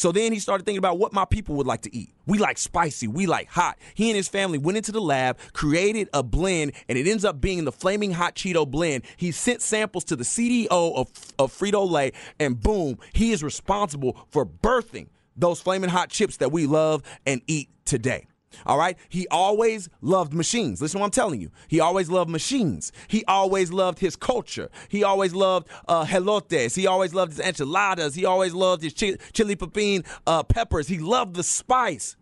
So 0.00 0.12
then 0.12 0.32
he 0.32 0.38
started 0.38 0.64
thinking 0.64 0.78
about 0.78 0.98
what 0.98 1.12
my 1.12 1.26
people 1.26 1.56
would 1.56 1.66
like 1.66 1.82
to 1.82 1.94
eat. 1.94 2.08
We 2.24 2.38
like 2.38 2.56
spicy, 2.56 3.06
we 3.06 3.26
like 3.26 3.48
hot. 3.48 3.76
He 3.92 4.08
and 4.08 4.16
his 4.16 4.28
family 4.28 4.56
went 4.56 4.78
into 4.78 4.92
the 4.92 5.00
lab, 5.00 5.36
created 5.52 6.08
a 6.14 6.22
blend, 6.22 6.72
and 6.88 6.96
it 6.96 7.06
ends 7.06 7.22
up 7.22 7.38
being 7.38 7.66
the 7.66 7.70
Flaming 7.70 8.12
Hot 8.12 8.34
Cheeto 8.34 8.66
blend. 8.66 9.02
He 9.18 9.30
sent 9.30 9.60
samples 9.60 10.04
to 10.04 10.16
the 10.16 10.24
CDO 10.24 10.68
of, 10.70 11.10
of 11.38 11.52
Frito 11.52 11.86
Lay, 11.86 12.12
and 12.38 12.58
boom, 12.58 12.96
he 13.12 13.32
is 13.32 13.42
responsible 13.42 14.16
for 14.30 14.46
birthing 14.46 15.08
those 15.36 15.60
flaming 15.60 15.90
hot 15.90 16.08
chips 16.08 16.38
that 16.38 16.50
we 16.50 16.66
love 16.66 17.02
and 17.26 17.42
eat 17.46 17.68
today. 17.84 18.26
All 18.66 18.78
right. 18.78 18.96
He 19.08 19.26
always 19.28 19.88
loved 20.00 20.34
machines. 20.34 20.82
Listen 20.82 21.00
what 21.00 21.06
I'm 21.06 21.12
telling 21.12 21.40
you. 21.40 21.50
He 21.68 21.80
always 21.80 22.10
loved 22.10 22.30
machines. 22.30 22.92
He 23.08 23.24
always 23.26 23.72
loved 23.72 24.00
his 24.00 24.16
culture. 24.16 24.70
He 24.88 25.04
always 25.04 25.34
loved 25.34 25.68
uh, 25.88 26.04
elotes. 26.04 26.76
He 26.76 26.86
always 26.86 27.14
loved 27.14 27.32
his 27.32 27.40
enchiladas. 27.40 28.14
He 28.14 28.24
always 28.24 28.52
loved 28.52 28.82
his 28.82 28.92
chili, 28.92 29.18
chili 29.32 29.56
pepin 29.56 30.04
uh, 30.26 30.42
peppers. 30.42 30.88
He 30.88 30.98
loved 30.98 31.36
the 31.36 31.42
spice. 31.42 32.16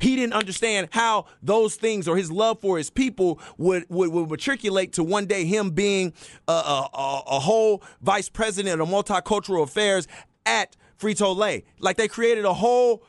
He 0.00 0.16
didn't 0.16 0.34
understand 0.34 0.88
how 0.90 1.26
those 1.42 1.76
things 1.76 2.06
or 2.06 2.16
his 2.16 2.30
love 2.30 2.60
for 2.60 2.76
his 2.76 2.90
people 2.90 3.40
would, 3.56 3.86
would, 3.88 4.10
would 4.10 4.30
matriculate 4.30 4.92
to 4.94 5.04
one 5.04 5.26
day 5.26 5.44
him 5.44 5.70
being 5.70 6.12
a, 6.46 6.52
a, 6.52 7.22
a 7.26 7.40
whole 7.40 7.82
vice 8.02 8.28
president 8.28 8.80
of 8.80 8.88
multicultural 8.88 9.62
affairs 9.62 10.06
at 10.44 10.76
Frito 11.00 11.34
Lay. 11.34 11.64
Like 11.78 11.96
they 11.96 12.08
created 12.08 12.44
a 12.44 12.54
whole 12.54 13.02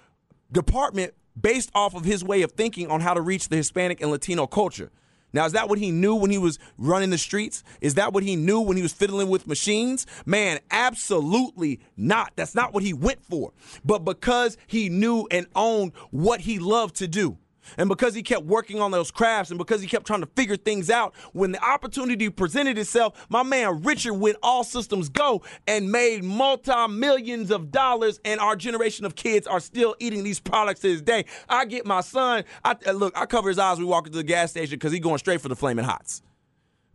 department 0.51 1.13
based 1.39 1.71
off 1.75 1.95
of 1.95 2.05
his 2.05 2.23
way 2.23 2.41
of 2.41 2.51
thinking 2.53 2.89
on 2.89 3.01
how 3.01 3.13
to 3.13 3.21
reach 3.21 3.49
the 3.49 3.55
Hispanic 3.55 4.01
and 4.01 4.11
Latino 4.11 4.47
culture. 4.47 4.91
Now, 5.31 5.45
is 5.45 5.51
that 5.51 5.69
what 5.69 5.77
he 5.77 5.91
knew 5.91 6.15
when 6.15 6.31
he 6.31 6.39
was 6.39 6.57
running 6.77 7.11
the 7.11 7.17
streets? 7.17 7.63
Is 7.81 7.95
that 7.95 8.13
what 8.13 8.23
he 8.23 8.35
knew 8.35 8.61
when 8.61 8.77
he 8.77 8.83
was 8.83 8.93
fiddling 8.93 9.29
with 9.29 9.45
machines? 9.45 10.07
Man, 10.25 10.59
absolutely 10.71 11.79
not. 11.95 12.33
That's 12.35 12.55
not 12.55 12.73
what 12.73 12.83
he 12.83 12.93
went 12.93 13.23
for. 13.23 13.53
But 13.85 13.99
because 13.99 14.57
he 14.65 14.89
knew 14.89 15.27
and 15.29 15.45
owned 15.55 15.91
what 16.09 16.41
he 16.41 16.57
loved 16.57 16.95
to 16.95 17.07
do, 17.07 17.37
And 17.77 17.89
because 17.89 18.13
he 18.13 18.23
kept 18.23 18.45
working 18.45 18.79
on 18.81 18.91
those 18.91 19.11
crafts 19.11 19.51
and 19.51 19.57
because 19.57 19.81
he 19.81 19.87
kept 19.87 20.07
trying 20.07 20.21
to 20.21 20.27
figure 20.27 20.57
things 20.57 20.89
out, 20.89 21.15
when 21.33 21.51
the 21.51 21.63
opportunity 21.63 22.29
presented 22.29 22.77
itself, 22.77 23.25
my 23.29 23.43
man 23.43 23.81
Richard 23.83 24.13
went 24.13 24.37
all 24.43 24.63
systems 24.63 25.09
go 25.09 25.43
and 25.67 25.91
made 25.91 26.23
multi 26.23 26.87
millions 26.87 27.51
of 27.51 27.71
dollars. 27.71 28.19
And 28.25 28.39
our 28.39 28.55
generation 28.55 29.05
of 29.05 29.15
kids 29.15 29.47
are 29.47 29.59
still 29.59 29.95
eating 29.99 30.23
these 30.23 30.39
products 30.39 30.81
to 30.81 30.91
this 30.91 31.01
day. 31.01 31.25
I 31.47 31.65
get 31.65 31.85
my 31.85 32.01
son, 32.01 32.43
I, 32.63 32.75
uh, 32.85 32.91
look, 32.91 33.17
I 33.17 33.25
cover 33.25 33.49
his 33.49 33.59
eyes. 33.59 33.79
We 33.79 33.85
walk 33.85 34.07
into 34.07 34.17
the 34.17 34.23
gas 34.23 34.51
station 34.51 34.71
because 34.71 34.91
he's 34.91 35.01
going 35.01 35.17
straight 35.17 35.41
for 35.41 35.49
the 35.49 35.55
flaming 35.55 35.85
hots. 35.85 36.21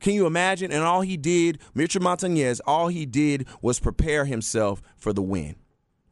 Can 0.00 0.12
you 0.12 0.26
imagine? 0.26 0.70
And 0.70 0.82
all 0.82 1.00
he 1.00 1.16
did, 1.16 1.60
Mitchell 1.74 2.02
Montañez, 2.02 2.60
all 2.66 2.88
he 2.88 3.06
did 3.06 3.46
was 3.62 3.80
prepare 3.80 4.26
himself 4.26 4.82
for 4.96 5.12
the 5.12 5.22
win. 5.22 5.56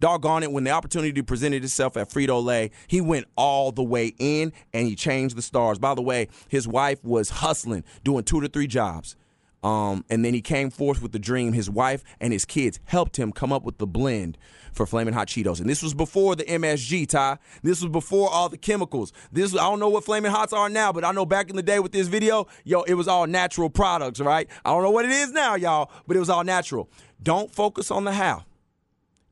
Doggone 0.03 0.43
it, 0.43 0.51
when 0.51 0.65
the 0.65 0.73
opportunity 0.73 1.23
presented 1.23 1.62
itself 1.62 1.97
at 1.97 2.11
Frito 2.11 2.43
Lay, 2.43 2.73
he 2.88 3.01
went 3.01 3.29
all 3.37 3.71
the 3.71 3.85
way 3.85 4.12
in 4.19 4.53
and 4.73 4.88
he 4.88 4.97
changed 4.97 5.37
the 5.37 5.43
stars. 5.43 5.79
By 5.79 5.95
the 5.95 6.03
way, 6.03 6.27
his 6.49 6.67
wife 6.67 7.03
was 7.05 7.31
hustling, 7.31 7.85
doing 8.03 8.25
two 8.25 8.41
to 8.41 8.49
three 8.49 8.67
jobs. 8.67 9.15
Um, 9.62 10.05
and 10.11 10.25
then 10.25 10.35
he 10.35 10.41
came 10.41 10.71
forth 10.71 11.03
with 11.03 11.12
the 11.12 11.21
dream. 11.21 11.53
His 11.53 11.71
wife 11.71 12.03
and 12.21 12.33
his 12.33 12.45
kids 12.45 12.81
helped 12.83 13.17
him 13.17 13.31
come 13.31 13.53
up 13.53 13.62
with 13.62 13.79
the 13.79 13.87
blend 13.87 14.38
for 14.73 14.87
Flaming 14.87 15.15
Hot 15.15 15.29
Cheetos. 15.29 15.61
And 15.61 15.71
this 15.71 15.85
was 15.85 15.95
before 15.95 16.35
the 16.35 16.43
MSG, 16.47 17.09
Ty. 17.09 17.38
This 17.62 17.81
was 17.81 17.93
before 17.93 18.29
all 18.29 18.49
the 18.49 18.59
chemicals. 18.59 19.12
This 19.31 19.55
I 19.55 19.59
don't 19.59 19.79
know 19.79 19.88
what 19.88 20.03
Flaming 20.03 20.33
Hots 20.33 20.53
are 20.53 20.69
now, 20.69 20.93
but 20.93 21.05
I 21.05 21.12
know 21.12 21.25
back 21.25 21.49
in 21.49 21.55
the 21.55 21.62
day 21.62 21.79
with 21.79 21.93
this 21.93 22.09
video, 22.09 22.49
yo, 22.65 22.83
it 22.83 22.95
was 22.95 23.07
all 23.07 23.29
natural 23.29 23.71
products, 23.71 24.19
right? 24.19 24.49
I 24.65 24.71
don't 24.73 24.83
know 24.83 24.91
what 24.91 25.05
it 25.05 25.12
is 25.12 25.31
now, 25.31 25.55
y'all, 25.55 25.93
but 26.09 26.17
it 26.17 26.21
was 26.21 26.29
all 26.29 26.43
natural. 26.43 26.91
Don't 27.23 27.55
focus 27.55 27.93
on 27.93 28.03
the 28.03 28.12
how. 28.12 28.43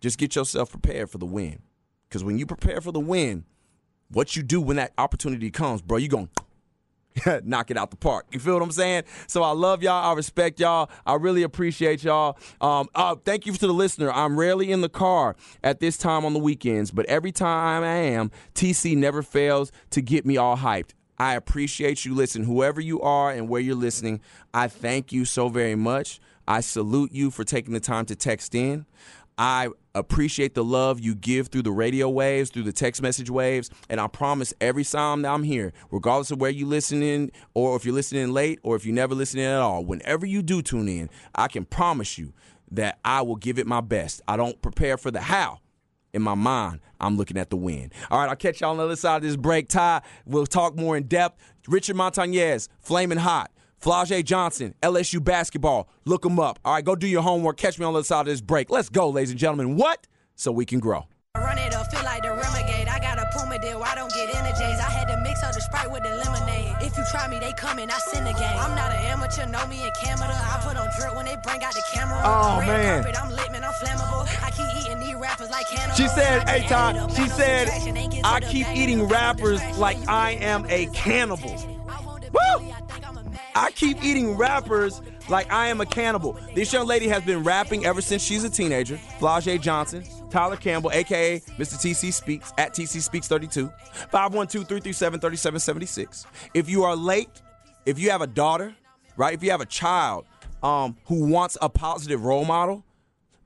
Just 0.01 0.19
get 0.19 0.35
yourself 0.35 0.71
prepared 0.71 1.11
for 1.11 1.19
the 1.19 1.27
win. 1.27 1.61
Because 2.09 2.25
when 2.25 2.39
you 2.39 2.47
prepare 2.47 2.81
for 2.81 2.93
the 2.93 3.01
win, 3.01 3.45
what 4.11 4.35
you 4.35 4.43
do 4.43 4.61
when 4.61 4.77
that 4.77 4.93
opportunity 4.99 5.51
comes, 5.51 5.83
bro, 5.83 5.99
you 5.99 6.09
going 6.09 6.29
to 7.25 7.41
knock 7.45 7.71
it 7.71 7.77
out 7.77 7.91
the 7.91 7.97
park. 7.97 8.27
You 8.33 8.41
feel 8.41 8.55
what 8.55 8.63
I'm 8.63 8.73
saying? 8.73 9.05
So 9.27 9.43
I 9.43 9.51
love 9.51 9.83
y'all. 9.83 10.11
I 10.11 10.15
respect 10.15 10.61
y'all. 10.61 10.91
I 11.07 11.15
really 11.15 11.43
appreciate 11.43 12.03
y'all. 12.03 12.39
Um, 12.61 12.89
uh, 12.95 13.17
thank 13.17 13.47
you 13.47 13.53
to 13.53 13.67
the 13.67 13.73
listener. 13.73 14.11
I'm 14.11 14.39
rarely 14.39 14.73
in 14.73 14.81
the 14.81 14.89
car 14.89 15.37
at 15.63 15.81
this 15.81 15.97
time 15.97 16.25
on 16.25 16.33
the 16.33 16.41
weekends, 16.41 16.91
but 16.91 17.07
every 17.07 17.33
time 17.33 17.83
I 17.83 17.97
am, 17.97 18.31
TC 18.55 18.97
never 18.97 19.23
fails 19.23 19.71
to 19.91 20.01
get 20.01 20.25
me 20.25 20.37
all 20.37 20.57
hyped. 20.57 20.91
I 21.19 21.35
appreciate 21.35 22.07
you 22.07 22.15
listen, 22.15 22.45
whoever 22.45 22.81
you 22.81 23.03
are 23.03 23.31
and 23.31 23.49
where 23.49 23.61
you're 23.61 23.75
listening. 23.75 24.21
I 24.55 24.69
thank 24.69 25.13
you 25.13 25.27
so 25.27 25.51
very 25.51 25.75
much. 25.75 26.19
I 26.49 26.61
salute 26.61 27.13
you 27.13 27.31
for 27.31 27.45
taking 27.45 27.75
the 27.75 27.81
time 27.81 28.07
to 28.07 28.17
text 28.17 28.55
in. 28.55 28.87
I 29.41 29.69
appreciate 29.95 30.55
the 30.55 30.63
love 30.63 31.01
you 31.01 31.15
give 31.15 31.49
through 31.49 31.63
the 31.63 31.73
radio 31.73 32.11
waves, 32.11 32.51
through 32.51 32.65
the 32.65 32.75
text 32.75 33.01
message 33.01 33.31
waves, 33.31 33.71
and 33.89 33.99
I 33.99 34.07
promise 34.07 34.53
every 34.61 34.85
time 34.85 35.23
that 35.23 35.33
I'm 35.33 35.45
here, 35.45 35.73
regardless 35.91 36.31
of 36.31 36.43
where 36.43 36.51
you 36.51 36.67
listening 36.67 37.31
or 37.55 37.75
if 37.75 37.87
you're 37.87 37.95
listening 37.95 38.35
late 38.35 38.59
or 38.63 38.77
if 38.77 38.85
you 38.85 38.93
never 38.93 39.15
listening 39.15 39.47
at 39.47 39.59
all, 39.59 39.83
whenever 39.83 40.27
you 40.27 40.43
do 40.43 40.61
tune 40.61 40.91
in, 40.91 41.09
I 41.35 41.49
can 41.49 41.65
promise 41.65 42.19
you 42.19 42.35
that 42.71 42.99
I 43.03 43.23
will 43.23 43.37
give 43.37 43.59
it 43.59 43.67
my 43.67 43.81
best. 43.81 44.21
I 44.29 44.37
don't 44.37 44.61
prepare 44.61 44.99
for 44.99 45.11
the 45.11 45.23
how. 45.23 45.61
In 46.13 46.21
my 46.21 46.35
mind, 46.35 46.81
I'm 47.01 47.17
looking 47.17 47.39
at 47.39 47.49
the 47.49 47.57
win. 47.57 47.93
All 48.11 48.19
right, 48.19 48.29
I'll 48.29 48.37
catch 48.37 48.61
y'all 48.61 48.73
on 48.73 48.77
the 48.77 48.85
other 48.85 48.97
side 48.97 49.17
of 49.17 49.23
this 49.23 49.37
break. 49.37 49.69
Ty, 49.69 50.03
we'll 50.27 50.45
talk 50.45 50.77
more 50.77 50.99
in 50.99 51.05
depth. 51.05 51.41
Richard 51.67 51.97
Montañez, 51.97 52.69
flaming 52.81 53.17
hot. 53.17 53.51
Flau'jae 53.81 54.23
Johnson, 54.23 54.75
LSU 54.83 55.25
basketball. 55.25 55.89
Look 56.05 56.23
them 56.23 56.39
up. 56.39 56.59
All 56.65 56.75
right, 56.75 56.85
go 56.85 56.95
do 56.95 57.09
your 57.09 57.23
homework. 57.23 57.57
Catch 57.57 57.79
me 57.79 57.87
on 57.87 57.95
the 57.95 58.01
other 58.01 58.05
side 58.05 58.21
of 58.21 58.27
this 58.27 58.43
break. 58.43 58.69
Let's 58.69 58.91
go, 58.91 59.09
ladies 59.09 59.31
and 59.31 59.39
gentlemen. 59.39 59.77
What? 59.77 60.07
So 60.37 60.53
we 60.53 60.67
can 60.67 60.81
grow. 60.81 61.07
Run 61.35 61.57
it 61.59 61.75
up, 61.75 61.91
feel 61.91 62.03
like 62.03 62.23
the 62.23 62.31
renegade. 62.31 62.89
I 62.89 62.99
got 62.99 63.17
a 63.19 63.27
Puma 63.33 63.59
deal, 63.59 63.83
I 63.83 63.95
don't 63.95 64.13
get 64.13 64.35
energies. 64.35 64.81
I 64.81 64.91
had 64.91 65.07
to 65.09 65.17
mix 65.23 65.43
up 65.43 65.55
the 65.55 65.61
Sprite 65.61 65.91
with 65.91 66.03
the 66.03 66.11
lemonade. 66.11 66.77
If 66.83 66.99
you 66.99 67.05
try 67.11 67.29
me, 67.29 67.39
they 67.39 67.53
coming, 67.53 67.89
I 67.89 67.99
send 67.99 68.27
the 68.27 68.33
game. 68.33 68.59
I'm 68.59 68.75
not 68.75 68.91
an 68.91 68.99
amateur, 68.99 69.47
know 69.47 69.67
me 69.69 69.83
in 69.83 69.93
Canada. 70.03 70.35
I 70.35 70.61
put 70.63 70.77
on 70.77 70.89
drip 70.99 71.17
when 71.17 71.25
they 71.25 71.37
bring 71.43 71.63
out 71.63 71.73
the 71.73 71.83
camera. 71.95 72.21
Oh, 72.25 72.61
man. 72.61 73.03
Carpet, 73.03 73.23
I'm 73.23 73.31
lit, 73.31 73.53
man, 73.53 73.65
I'm 73.65 73.73
flammable. 73.75 74.27
I 74.45 74.51
keep 74.51 74.67
eating 74.85 75.01
these 75.01 75.15
rappers 75.15 75.51
like 75.51 75.69
cannibals. 75.69 75.97
She 75.97 76.09
said, 76.09 76.47
hey, 76.49 76.67
Todd, 76.67 77.13
she 77.13 77.29
said, 77.29 77.69
I 78.25 78.41
keep 78.41 78.67
eating 78.75 79.05
rappers 79.05 79.63
like 79.79 79.97
I 80.09 80.33
am 80.33 80.67
a 80.69 80.87
cannibal. 80.87 81.55
Woo! 82.33 82.73
I 83.55 83.71
keep 83.73 84.03
eating 84.05 84.37
rappers 84.37 85.01
like 85.29 85.51
I 85.53 85.69
am 85.69 85.81
a 85.81 85.87
cannibal. 85.87 86.39
This 86.55 86.73
young 86.73 86.87
lady 86.87 87.09
has 87.09 87.23
been 87.25 87.43
rapping 87.43 87.85
ever 87.85 88.01
since 88.01 88.23
she's 88.23 88.45
a 88.45 88.51
teenager. 88.51 88.97
Flau'jae 89.19 89.61
Johnson, 89.61 90.05
Tyler 90.31 90.57
Campbell, 90.57 90.91
aka 90.93 91.41
Mr. 91.59 91.75
TC 91.75 92.13
Speaks, 92.13 92.53
at 92.59 92.75
TC 92.75 93.01
Speaks 93.01 93.29
32, 93.29 93.67
512 94.11 94.69
337 94.69 95.21
3776. 95.21 96.27
If 96.55 96.69
you 96.69 96.85
are 96.85 96.95
late, 96.95 97.43
if 97.87 97.99
you 97.99 98.11
have 98.11 98.23
a 98.23 98.27
daughter, 98.27 98.75
right, 99.17 99.35
if 99.35 99.43
you 99.43 99.51
have 99.51 99.61
a 99.61 99.67
child 99.67 100.27
um, 100.63 100.97
who 101.07 101.27
wants 101.27 101.57
a 101.61 101.69
positive 101.69 102.25
role 102.25 102.45
model, 102.45 102.85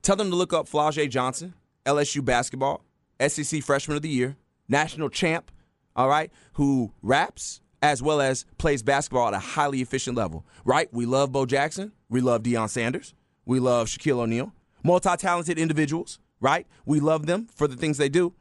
tell 0.01 0.15
them 0.15 0.29
to 0.29 0.35
look 0.35 0.53
up 0.53 0.67
Flau'jae 0.67 1.09
Johnson, 1.09 1.53
LSU 1.85 2.23
basketball, 2.23 2.83
SEC 3.25 3.63
Freshman 3.63 3.97
of 3.97 4.03
the 4.03 4.09
Year, 4.09 4.35
national 4.67 5.09
champ, 5.09 5.51
all 5.95 6.09
right, 6.09 6.31
who 6.53 6.91
raps, 7.01 7.61
as 7.81 8.01
well 8.01 8.21
as 8.21 8.45
plays 8.57 8.83
basketball 8.83 9.27
at 9.27 9.33
a 9.33 9.39
highly 9.39 9.81
efficient 9.81 10.17
level, 10.17 10.45
right? 10.63 10.91
We 10.91 11.05
love 11.05 11.31
Bo 11.31 11.45
Jackson. 11.45 11.91
We 12.09 12.21
love 12.21 12.43
Deion 12.43 12.69
Sanders. 12.69 13.13
We 13.45 13.59
love 13.59 13.87
Shaquille 13.87 14.19
O'Neal. 14.19 14.53
Multi 14.83 15.15
talented 15.17 15.57
individuals, 15.57 16.19
right? 16.39 16.67
We 16.85 16.99
love 16.99 17.25
them 17.25 17.47
for 17.53 17.67
the 17.67 17.75
things 17.75 17.97
they 17.97 18.09
do. 18.09 18.33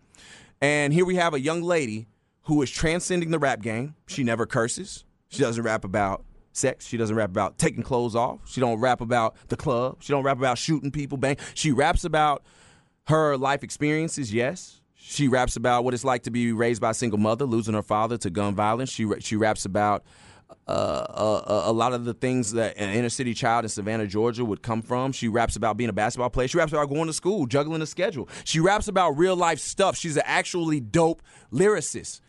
And 0.60 0.92
here 0.92 1.04
we 1.04 1.16
have 1.16 1.34
a 1.34 1.40
young 1.40 1.62
lady 1.62 2.06
who 2.42 2.60
is 2.62 2.70
transcending 2.70 3.30
the 3.30 3.38
rap 3.38 3.62
game. 3.62 3.94
She 4.06 4.22
never 4.24 4.46
curses. 4.46 5.04
She 5.28 5.42
doesn't 5.42 5.62
rap 5.62 5.84
about 5.84 6.24
sex. 6.52 6.86
She 6.86 6.96
doesn't 6.96 7.16
rap 7.16 7.30
about 7.30 7.58
taking 7.58 7.82
clothes 7.82 8.14
off. 8.14 8.40
She 8.46 8.60
don't 8.60 8.78
rap 8.78 9.00
about 9.00 9.36
the 9.48 9.56
club. 9.56 9.96
She 10.00 10.12
don't 10.12 10.22
rap 10.22 10.38
about 10.38 10.58
shooting 10.58 10.90
people, 10.90 11.18
bang. 11.18 11.36
She 11.54 11.72
raps 11.72 12.04
about 12.04 12.44
her 13.08 13.36
life 13.36 13.62
experiences, 13.62 14.32
yes. 14.32 14.80
She 15.06 15.28
raps 15.28 15.56
about 15.56 15.84
what 15.84 15.92
it's 15.92 16.04
like 16.04 16.22
to 16.22 16.30
be 16.30 16.52
raised 16.52 16.80
by 16.80 16.90
a 16.90 16.94
single 16.94 17.18
mother, 17.18 17.44
losing 17.44 17.74
her 17.74 17.82
father 17.82 18.16
to 18.18 18.30
gun 18.30 18.54
violence. 18.54 18.90
She 18.90 19.06
she 19.20 19.36
raps 19.36 19.66
about 19.66 20.02
uh, 20.66 21.42
a, 21.46 21.70
a, 21.70 21.72
lot 21.72 21.92
of 21.92 22.06
the 22.06 22.14
things 22.14 22.52
that 22.52 22.78
an 22.78 22.88
inner 22.90 23.10
city 23.10 23.34
child 23.34 23.66
in 23.66 23.68
Savannah, 23.68 24.06
Georgia 24.06 24.44
would 24.44 24.62
come 24.62 24.80
from. 24.80 25.12
She 25.12 25.28
raps 25.28 25.56
about 25.56 25.76
being 25.76 25.90
a 25.90 25.92
basketball 25.92 26.30
player. 26.30 26.48
She 26.48 26.56
raps 26.56 26.72
about 26.72 26.88
going 26.88 27.06
to 27.06 27.12
school, 27.12 27.46
juggling 27.46 27.82
a 27.82 27.86
schedule. 27.86 28.28
She 28.44 28.60
raps 28.60 28.88
about 28.88 29.10
real 29.18 29.36
life 29.36 29.58
stuff. 29.58 29.96
She's 29.96 30.16
an 30.16 30.22
actually 30.24 30.80
dope 30.80 31.22
lyricist. 31.52 32.20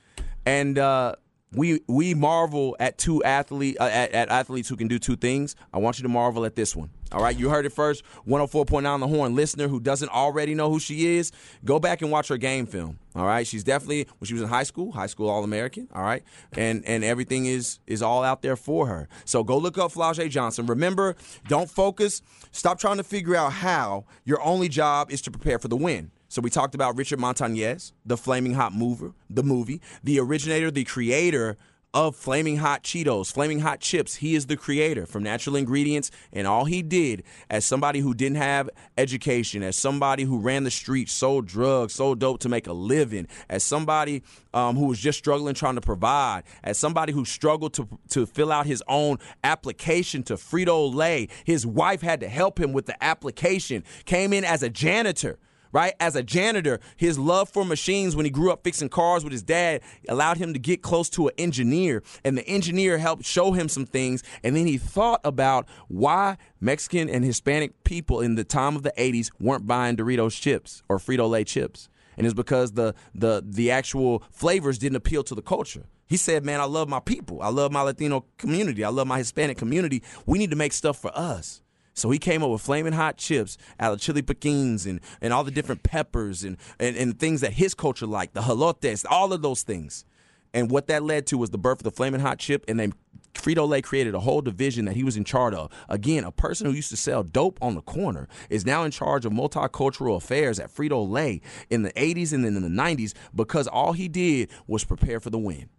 And 0.46 0.78
uh, 0.78 1.16
we 1.56 1.82
we 1.88 2.14
marvel 2.14 2.76
at 2.80 2.98
two 2.98 3.24
athlete 3.24 3.78
uh, 3.80 3.86
at, 3.86 4.12
at, 4.12 4.30
athletes 4.30 4.70
who 4.70 4.76
can 4.76 4.88
do 4.88 5.00
two 5.00 5.16
things. 5.16 5.56
I 5.74 5.80
want 5.80 5.98
you 5.98 6.04
to 6.04 6.10
marvel 6.10 6.46
at 6.46 6.56
this 6.56 6.76
one. 6.76 6.90
All 7.12 7.22
right, 7.22 7.38
you 7.38 7.50
heard 7.50 7.66
it 7.66 7.72
first. 7.72 8.04
104.9 8.28 8.86
on 8.86 9.00
the 9.00 9.08
horn. 9.08 9.36
Listener 9.36 9.68
who 9.68 9.80
doesn't 9.80 10.10
already 10.10 10.56
know 10.56 10.70
who 10.72 10.80
she 10.80 11.16
is, 11.18 11.32
go 11.64 11.80
back 11.80 12.02
and 12.02 12.12
watch 12.12 12.28
her 12.28 12.38
game 12.38 12.66
film. 12.66 12.98
All 13.16 13.26
right, 13.26 13.46
she's 13.46 13.64
definitely 13.64 14.08
when 14.18 14.26
she 14.26 14.34
was 14.34 14.42
in 14.42 14.50
high 14.50 14.64
school, 14.64 14.92
high 14.92 15.06
school 15.06 15.30
All 15.30 15.44
American. 15.44 15.88
All 15.94 16.04
right, 16.04 16.24
and 16.54 16.84
and 16.86 17.04
everything 17.04 17.46
is 17.46 17.80
is 17.88 18.02
all 18.02 18.24
out 18.24 18.42
there 18.42 18.56
for 18.56 18.88
her. 18.88 19.08
So 19.24 19.44
go 19.44 19.58
look 19.58 19.78
up 19.78 19.92
Flau'jae 19.92 20.30
Johnson. 20.30 20.66
Remember, 20.66 21.16
don't 21.48 21.70
focus. 21.70 22.22
Stop 22.52 22.80
trying 22.80 22.98
to 22.98 23.04
figure 23.04 23.36
out 23.36 23.54
how. 23.54 24.06
Your 24.26 24.42
only 24.42 24.68
job 24.68 25.12
is 25.12 25.22
to 25.22 25.32
prepare 25.32 25.60
for 25.60 25.68
the 25.68 25.78
win. 25.78 26.12
So 26.36 26.42
we 26.42 26.50
talked 26.50 26.76
about 26.76 26.98
Richard 26.98 27.18
Montañez, 27.18 27.94
the 28.06 28.18
Flaming 28.18 28.56
Hot 28.56 28.74
Mover, 28.74 29.14
the 29.30 29.42
movie, 29.42 29.80
the 30.04 30.20
originator, 30.20 30.70
the 30.70 30.84
creator 30.84 31.56
of 31.94 32.14
Flaming 32.14 32.58
Hot 32.58 32.84
Cheetos, 32.84 33.32
Flaming 33.32 33.62
Hot 33.62 33.80
Chips. 33.80 34.16
He 34.16 34.36
is 34.36 34.48
the 34.48 34.58
creator 34.58 35.06
from 35.06 35.24
natural 35.24 35.56
ingredients, 35.56 36.12
and 36.34 36.46
all 36.46 36.66
he 36.66 36.82
did 36.82 37.24
as 37.50 37.64
somebody 37.64 38.02
who 38.02 38.14
didn't 38.14 38.36
have 38.36 38.70
education, 38.98 39.64
as 39.64 39.78
somebody 39.78 40.24
who 40.24 40.38
ran 40.38 40.66
the 40.66 40.72
streets, 40.72 41.14
sold 41.14 41.46
drugs, 41.46 41.94
sold 41.94 42.20
dope 42.20 42.42
to 42.42 42.50
make 42.50 42.68
a 42.68 42.74
living, 42.74 43.30
as 43.50 43.64
somebody 43.64 44.22
um, 44.54 44.76
who 44.76 44.88
was 44.88 45.00
just 45.00 45.18
struggling 45.18 45.56
trying 45.56 45.76
to 45.76 45.82
provide, 45.82 46.44
as 46.66 46.78
somebody 46.78 47.14
who 47.14 47.24
struggled 47.24 47.74
to 47.76 47.88
to 48.10 48.26
fill 48.26 48.52
out 48.52 48.66
his 48.66 48.84
own 48.90 49.20
application 49.46 50.22
to 50.24 50.34
Frito 50.34 50.94
Lay. 50.94 51.30
His 51.46 51.66
wife 51.66 52.02
had 52.02 52.20
to 52.20 52.28
help 52.28 52.60
him 52.60 52.74
with 52.74 52.88
the 52.88 53.02
application. 53.02 53.86
Came 54.04 54.34
in 54.34 54.44
as 54.44 54.64
a 54.64 54.70
janitor 54.70 55.40
right? 55.76 55.94
As 56.00 56.16
a 56.16 56.24
janitor, 56.24 56.80
his 56.96 57.20
love 57.20 57.50
for 57.50 57.66
machines 57.66 58.16
when 58.16 58.24
he 58.26 58.30
grew 58.30 58.50
up 58.50 58.64
fixing 58.64 58.88
cars 58.88 59.26
with 59.26 59.34
his 59.34 59.44
dad 59.44 59.82
allowed 60.08 60.38
him 60.38 60.54
to 60.54 60.60
get 60.60 60.82
close 60.82 61.10
to 61.10 61.28
an 61.28 61.34
engineer, 61.38 62.02
and 62.24 62.38
the 62.38 62.48
engineer 62.48 62.98
helped 62.98 63.26
show 63.26 63.52
him 63.52 63.68
some 63.68 63.86
things. 63.86 64.24
And 64.42 64.56
then 64.56 64.68
he 64.68 64.78
thought 64.78 65.20
about 65.26 65.68
why 65.90 66.38
Mexican 66.62 67.10
and 67.10 67.26
Hispanic 67.26 67.84
people 67.84 68.22
in 68.22 68.36
the 68.36 68.46
time 68.46 68.78
of 68.78 68.84
the 68.84 68.94
80s 68.98 69.32
weren't 69.38 69.68
buying 69.68 69.98
Doritos 69.98 70.40
chips 70.40 70.82
or 70.88 70.98
Frito 70.98 71.30
Lay 71.30 71.44
chips. 71.44 71.90
And 72.16 72.26
it's 72.26 72.34
because 72.34 72.72
the, 72.72 72.96
the, 73.14 73.44
the 73.46 73.72
actual 73.72 74.24
flavors 74.32 74.78
didn't 74.78 74.96
appeal 74.96 75.24
to 75.26 75.36
the 75.36 75.42
culture. 75.42 75.84
He 76.08 76.16
said, 76.16 76.46
Man, 76.46 76.62
I 76.62 76.66
love 76.66 76.88
my 76.88 77.02
people. 77.02 77.42
I 77.42 77.50
love 77.50 77.74
my 77.74 77.82
Latino 77.82 78.24
community. 78.38 78.86
I 78.86 78.90
love 78.90 79.08
my 79.08 79.18
Hispanic 79.18 79.58
community. 79.58 80.04
We 80.26 80.38
need 80.38 80.52
to 80.52 80.56
make 80.56 80.72
stuff 80.72 80.98
for 80.98 81.12
us. 81.14 81.62
So 81.96 82.12
he 82.12 82.20
came 82.20 82.44
up 82.44 82.50
with 82.52 82.62
flaming 82.62 82.94
hot 82.94 83.18
chips 83.18 83.58
out 83.80 83.94
of 83.94 84.00
chili 84.00 84.22
piquins 84.22 84.86
and, 84.86 85.00
and 85.22 85.34
all 85.34 85.44
the 85.44 85.52
different 85.52 85.82
peppers 85.82 86.44
and, 86.44 86.58
and, 86.80 86.96
and 86.96 87.18
things 87.18 87.42
that 87.42 87.54
his 87.54 87.74
culture 87.74 88.06
liked, 88.06 88.34
the 88.34 88.42
jalapenos, 88.42 89.06
all 89.10 89.34
of 89.34 89.42
those 89.42 89.64
things. 89.64 90.06
And 90.54 90.70
what 90.70 90.88
that 90.88 91.04
led 91.04 91.26
to 91.28 91.38
was 91.38 91.50
the 91.50 91.58
birth 91.58 91.80
of 91.80 91.84
the 91.84 91.92
Flaming 91.92 92.22
Hot 92.22 92.40
Chip, 92.40 92.64
and 92.68 92.80
then 92.80 92.94
Frito 93.34 93.68
Lay 93.68 93.82
created 93.82 94.16
a 94.16 94.22
whole 94.22 94.42
division 94.42 94.86
that 94.86 94.96
he 94.96 95.04
was 95.04 95.18
in 95.18 95.24
charge 95.24 95.54
of. 95.54 95.72
Again, 95.90 96.24
a 96.24 96.32
person 96.32 96.66
who 96.66 96.74
used 96.74 96.90
to 96.92 96.98
sell 96.98 97.24
dope 97.24 97.60
on 97.62 97.76
the 97.76 97.82
corner 97.82 98.28
is 98.50 98.66
now 98.66 98.84
in 98.84 98.92
charge 98.92 99.26
of 99.26 99.34
multicultural 99.34 100.16
affairs 100.16 100.60
at 100.60 100.74
Frito 100.74 101.08
Lay 101.08 101.42
in 101.70 101.84
the 101.84 101.92
80s 101.92 102.34
and 102.34 102.46
then 102.46 102.56
in 102.56 102.62
the 102.62 102.70
90s 102.70 103.14
because 103.36 103.68
all 103.68 103.94
he 103.94 104.08
did 104.08 104.50
was 104.68 104.84
prepare 104.84 105.20
for 105.20 105.30
the 105.30 105.38
win. 105.38 105.70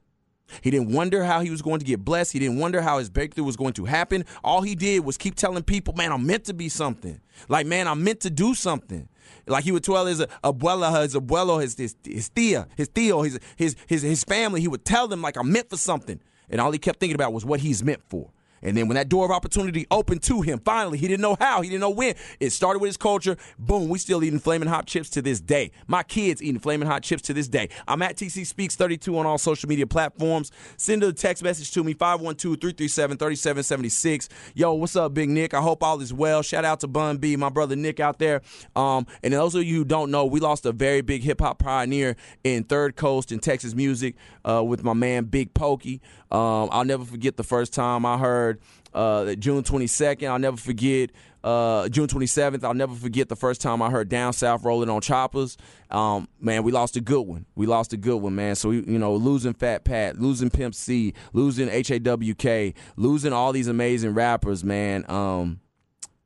He 0.60 0.70
didn't 0.70 0.92
wonder 0.92 1.24
how 1.24 1.40
he 1.40 1.50
was 1.50 1.62
going 1.62 1.80
to 1.80 1.84
get 1.84 2.04
blessed. 2.04 2.32
He 2.32 2.38
didn't 2.38 2.58
wonder 2.58 2.80
how 2.80 2.98
his 2.98 3.10
breakthrough 3.10 3.44
was 3.44 3.56
going 3.56 3.72
to 3.74 3.84
happen. 3.84 4.24
All 4.44 4.62
he 4.62 4.74
did 4.74 5.04
was 5.04 5.16
keep 5.16 5.34
telling 5.34 5.62
people, 5.62 5.94
man, 5.94 6.12
I'm 6.12 6.26
meant 6.26 6.44
to 6.44 6.54
be 6.54 6.68
something. 6.68 7.20
Like, 7.48 7.66
man, 7.66 7.88
I'm 7.88 8.04
meant 8.04 8.20
to 8.20 8.30
do 8.30 8.54
something. 8.54 9.08
Like 9.46 9.64
he 9.64 9.72
would 9.72 9.84
tell 9.84 10.06
his 10.06 10.20
abuela, 10.42 11.02
his 11.02 11.14
abuelo, 11.14 11.60
his 11.60 11.76
his, 11.76 11.96
his 12.04 12.28
tia, 12.28 12.66
his 12.76 12.88
tío, 12.88 13.24
his, 13.24 13.38
his 13.56 13.76
his 13.86 14.02
his 14.02 14.24
family. 14.24 14.60
He 14.60 14.68
would 14.68 14.84
tell 14.84 15.08
them 15.08 15.22
like 15.22 15.36
I'm 15.36 15.52
meant 15.52 15.70
for 15.70 15.76
something, 15.76 16.20
and 16.48 16.60
all 16.60 16.72
he 16.72 16.78
kept 16.78 17.00
thinking 17.00 17.14
about 17.14 17.32
was 17.32 17.44
what 17.44 17.60
he's 17.60 17.82
meant 17.82 18.02
for. 18.08 18.30
And 18.62 18.76
then 18.76 18.88
when 18.88 18.96
that 18.96 19.08
door 19.08 19.24
of 19.24 19.30
opportunity 19.30 19.86
opened 19.90 20.22
to 20.24 20.42
him, 20.42 20.60
finally, 20.64 20.98
he 20.98 21.08
didn't 21.08 21.22
know 21.22 21.36
how, 21.38 21.62
he 21.62 21.68
didn't 21.68 21.80
know 21.80 21.90
when. 21.90 22.14
It 22.40 22.50
started 22.50 22.80
with 22.80 22.88
his 22.88 22.96
culture. 22.96 23.36
Boom, 23.58 23.88
we 23.88 23.98
still 23.98 24.24
eating 24.24 24.38
flaming 24.38 24.68
hot 24.68 24.86
chips 24.86 25.10
to 25.10 25.20
this 25.22 25.40
day. 25.40 25.72
My 25.86 26.02
kids 26.02 26.42
eating 26.42 26.60
flaming 26.60 26.88
hot 26.88 27.02
chips 27.02 27.20
to 27.22 27.34
this 27.34 27.48
day. 27.48 27.68
I'm 27.86 28.02
at 28.02 28.16
TC 28.16 28.46
Speaks 28.46 28.76
32 28.76 29.18
on 29.18 29.26
all 29.26 29.38
social 29.38 29.68
media 29.68 29.86
platforms. 29.86 30.52
Send 30.76 31.02
a 31.02 31.12
text 31.12 31.42
message 31.42 31.72
to 31.72 31.82
me 31.84 31.94
512-337-3776. 31.94 34.28
Yo, 34.54 34.72
what's 34.74 34.96
up, 34.96 35.12
Big 35.14 35.28
Nick? 35.28 35.54
I 35.54 35.60
hope 35.60 35.82
all 35.82 36.00
is 36.00 36.12
well. 36.12 36.42
Shout 36.42 36.64
out 36.64 36.80
to 36.80 36.88
Bun 36.88 37.18
B, 37.18 37.36
my 37.36 37.50
brother 37.50 37.76
Nick 37.76 38.00
out 38.00 38.18
there. 38.18 38.42
Um, 38.74 39.06
and 39.22 39.34
those 39.34 39.54
of 39.54 39.64
you 39.64 39.76
who 39.76 39.84
don't 39.84 40.10
know, 40.10 40.24
we 40.24 40.40
lost 40.40 40.64
a 40.66 40.72
very 40.72 41.02
big 41.02 41.22
hip 41.22 41.40
hop 41.40 41.58
pioneer 41.58 42.16
in 42.44 42.64
Third 42.64 42.96
Coast 42.96 43.32
and 43.32 43.42
Texas 43.42 43.74
music 43.74 44.16
uh, 44.44 44.62
with 44.64 44.82
my 44.82 44.94
man 44.94 45.24
Big 45.24 45.54
Pokey. 45.54 46.00
Um, 46.30 46.68
I'll 46.72 46.84
never 46.84 47.04
forget 47.04 47.36
the 47.36 47.44
first 47.44 47.72
time 47.72 48.04
I 48.04 48.18
heard 48.18 48.45
uh, 48.94 49.34
June 49.34 49.62
22nd. 49.62 50.28
I'll 50.28 50.38
never 50.38 50.56
forget 50.56 51.10
uh, 51.44 51.88
June 51.88 52.08
27th. 52.08 52.64
I'll 52.64 52.74
never 52.74 52.94
forget 52.94 53.28
the 53.28 53.36
first 53.36 53.60
time 53.60 53.80
I 53.80 53.90
heard 53.90 54.08
Down 54.08 54.32
South 54.32 54.64
rolling 54.64 54.90
on 54.90 55.00
choppers. 55.00 55.56
Um, 55.90 56.28
man, 56.40 56.64
we 56.64 56.72
lost 56.72 56.96
a 56.96 57.00
good 57.00 57.22
one. 57.22 57.46
We 57.54 57.66
lost 57.66 57.92
a 57.92 57.96
good 57.96 58.16
one, 58.16 58.34
man. 58.34 58.56
So, 58.56 58.70
we, 58.70 58.76
you 58.76 58.98
know, 58.98 59.14
losing 59.14 59.54
Fat 59.54 59.84
Pat, 59.84 60.18
losing 60.18 60.50
Pimp 60.50 60.74
C, 60.74 61.14
losing 61.32 61.68
HAWK, 61.68 62.74
losing 62.96 63.32
all 63.32 63.52
these 63.52 63.68
amazing 63.68 64.14
rappers, 64.14 64.64
man. 64.64 65.04
Um, 65.08 65.60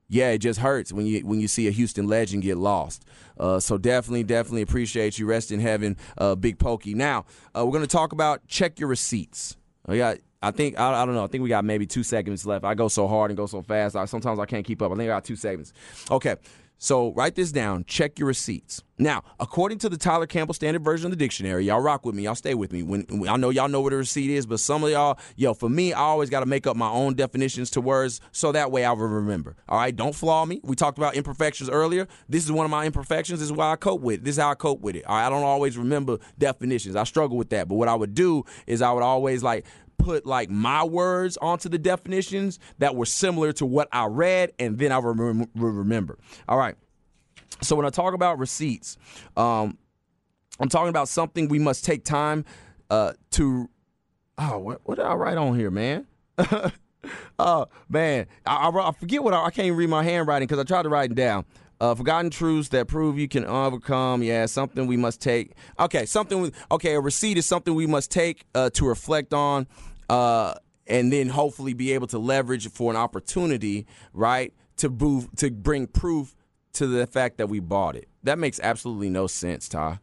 yeah, 0.08 0.30
it 0.30 0.38
just 0.38 0.58
hurts 0.58 0.92
when 0.92 1.06
you 1.06 1.20
when 1.20 1.38
you 1.38 1.46
see 1.46 1.68
a 1.68 1.70
Houston 1.70 2.08
legend 2.08 2.42
get 2.42 2.56
lost. 2.56 3.04
Uh, 3.38 3.60
so 3.60 3.78
definitely, 3.78 4.24
definitely 4.24 4.62
appreciate 4.62 5.18
you. 5.18 5.26
Rest 5.26 5.52
in 5.52 5.60
heaven, 5.60 5.96
uh, 6.18 6.34
Big 6.34 6.58
Pokey. 6.58 6.94
Now 6.94 7.26
uh, 7.56 7.64
we're 7.64 7.78
to 7.78 7.86
talk 7.86 8.12
about 8.12 8.46
check 8.48 8.80
your 8.80 8.88
receipts. 8.88 9.56
We 9.86 9.98
got. 9.98 10.18
I 10.42 10.50
think 10.50 10.78
I, 10.78 11.02
I, 11.02 11.06
don't 11.06 11.14
know. 11.14 11.24
I 11.24 11.26
think 11.26 11.42
we 11.42 11.48
got 11.48 11.64
maybe 11.64 11.86
two 11.86 12.02
seconds 12.02 12.46
left. 12.46 12.64
I 12.64 12.74
go 12.74 12.88
so 12.88 13.06
hard 13.06 13.30
and 13.30 13.36
go 13.36 13.46
so 13.46 13.62
fast. 13.62 13.94
I, 13.94 14.06
sometimes 14.06 14.38
I 14.38 14.46
can't 14.46 14.64
keep 14.64 14.80
up. 14.80 14.90
I 14.90 14.94
think 14.94 15.04
I 15.04 15.14
got 15.14 15.24
two 15.24 15.36
seconds. 15.36 15.72
Okay. 16.10 16.36
So 16.82 17.12
write 17.12 17.34
this 17.34 17.52
down. 17.52 17.84
Check 17.84 18.18
your 18.18 18.26
receipts. 18.26 18.82
Now, 18.96 19.22
according 19.38 19.80
to 19.80 19.90
the 19.90 19.98
Tyler 19.98 20.26
Campbell 20.26 20.54
Standard 20.54 20.82
Version 20.82 21.06
of 21.06 21.10
the 21.10 21.16
dictionary, 21.16 21.66
y'all 21.66 21.80
rock 21.80 22.06
with 22.06 22.14
me. 22.14 22.22
Y'all 22.22 22.34
stay 22.34 22.54
with 22.54 22.72
me. 22.72 22.82
When, 22.82 23.02
when 23.10 23.28
I 23.28 23.36
know 23.36 23.50
y'all 23.50 23.68
know 23.68 23.82
what 23.82 23.92
a 23.92 23.96
receipt 23.96 24.30
is, 24.30 24.46
but 24.46 24.60
some 24.60 24.82
of 24.82 24.88
y'all, 24.88 25.18
yo, 25.36 25.52
for 25.52 25.68
me, 25.68 25.92
I 25.92 26.00
always 26.00 26.30
got 26.30 26.40
to 26.40 26.46
make 26.46 26.66
up 26.66 26.78
my 26.78 26.88
own 26.88 27.16
definitions 27.16 27.68
to 27.72 27.82
words 27.82 28.22
so 28.32 28.50
that 28.52 28.70
way 28.72 28.86
I 28.86 28.92
will 28.92 29.08
remember. 29.08 29.56
All 29.68 29.78
right, 29.78 29.94
don't 29.94 30.14
flaw 30.14 30.46
me. 30.46 30.62
We 30.64 30.74
talked 30.74 30.96
about 30.96 31.16
imperfections 31.16 31.68
earlier. 31.68 32.08
This 32.30 32.44
is 32.44 32.52
one 32.52 32.64
of 32.64 32.70
my 32.70 32.86
imperfections. 32.86 33.40
This 33.40 33.50
is 33.50 33.52
why 33.52 33.72
I 33.72 33.76
cope 33.76 34.00
with 34.00 34.20
it. 34.20 34.24
This 34.24 34.36
is 34.36 34.42
how 34.42 34.50
I 34.50 34.54
cope 34.54 34.80
with 34.80 34.96
it. 34.96 35.04
I 35.06 35.28
don't 35.28 35.44
always 35.44 35.76
remember 35.76 36.16
definitions. 36.38 36.96
I 36.96 37.04
struggle 37.04 37.36
with 37.36 37.50
that. 37.50 37.68
But 37.68 37.74
what 37.74 37.88
I 37.88 37.94
would 37.94 38.14
do 38.14 38.44
is 38.66 38.80
I 38.80 38.90
would 38.90 39.02
always 39.02 39.42
like 39.42 39.66
put 40.00 40.26
like 40.26 40.50
my 40.50 40.84
words 40.84 41.36
onto 41.36 41.68
the 41.68 41.78
definitions 41.78 42.58
that 42.78 42.96
were 42.96 43.06
similar 43.06 43.52
to 43.54 43.66
what 43.66 43.88
I 43.92 44.06
read, 44.06 44.52
and 44.58 44.78
then 44.78 44.92
I 44.92 44.98
will 44.98 45.14
remember. 45.54 46.18
All 46.48 46.58
right. 46.58 46.76
So 47.62 47.76
when 47.76 47.86
I 47.86 47.90
talk 47.90 48.14
about 48.14 48.38
receipts, 48.38 48.96
um, 49.36 49.76
I'm 50.58 50.68
talking 50.68 50.88
about 50.88 51.08
something 51.08 51.48
we 51.48 51.58
must 51.58 51.84
take 51.84 52.04
time 52.04 52.44
uh, 52.90 53.12
to. 53.32 53.68
Oh, 54.38 54.58
what, 54.58 54.80
what 54.84 54.96
did 54.96 55.04
I 55.04 55.14
write 55.14 55.36
on 55.36 55.58
here, 55.58 55.70
man? 55.70 56.06
oh 57.38 57.66
man, 57.88 58.26
I, 58.46 58.68
I, 58.68 58.88
I, 58.88 58.92
forget 58.92 59.22
what 59.22 59.34
I, 59.34 59.44
I 59.46 59.50
can't 59.50 59.76
read 59.76 59.90
my 59.90 60.02
handwriting 60.02 60.46
because 60.46 60.58
I 60.58 60.64
tried 60.64 60.82
to 60.82 60.88
write 60.88 61.10
it 61.10 61.14
down. 61.14 61.44
Uh, 61.80 61.94
forgotten 61.94 62.30
truths 62.30 62.68
that 62.68 62.88
prove 62.88 63.18
you 63.18 63.26
can 63.26 63.44
overcome. 63.46 64.22
Yeah, 64.22 64.44
something 64.46 64.86
we 64.86 64.98
must 64.98 65.22
take. 65.22 65.52
Okay, 65.78 66.04
something. 66.04 66.52
Okay, 66.70 66.94
a 66.94 67.00
receipt 67.00 67.38
is 67.38 67.46
something 67.46 67.74
we 67.74 67.86
must 67.86 68.10
take 68.10 68.44
uh, 68.54 68.68
to 68.70 68.86
reflect 68.86 69.32
on 69.32 69.66
uh, 70.10 70.54
and 70.88 71.12
then 71.12 71.28
hopefully 71.28 71.72
be 71.72 71.92
able 71.92 72.08
to 72.08 72.18
leverage 72.18 72.68
for 72.68 72.90
an 72.90 72.96
opportunity, 72.96 73.86
right, 74.12 74.52
to 74.76 74.90
prove 74.90 75.28
to 75.36 75.50
bring 75.52 75.86
proof 75.86 76.34
to 76.72 76.88
the 76.88 77.06
fact 77.06 77.38
that 77.38 77.48
we 77.48 77.60
bought 77.60 77.94
it. 77.94 78.08
That 78.24 78.38
makes 78.38 78.58
absolutely 78.60 79.08
no 79.08 79.28
sense, 79.28 79.68
Ty. 79.68 80.00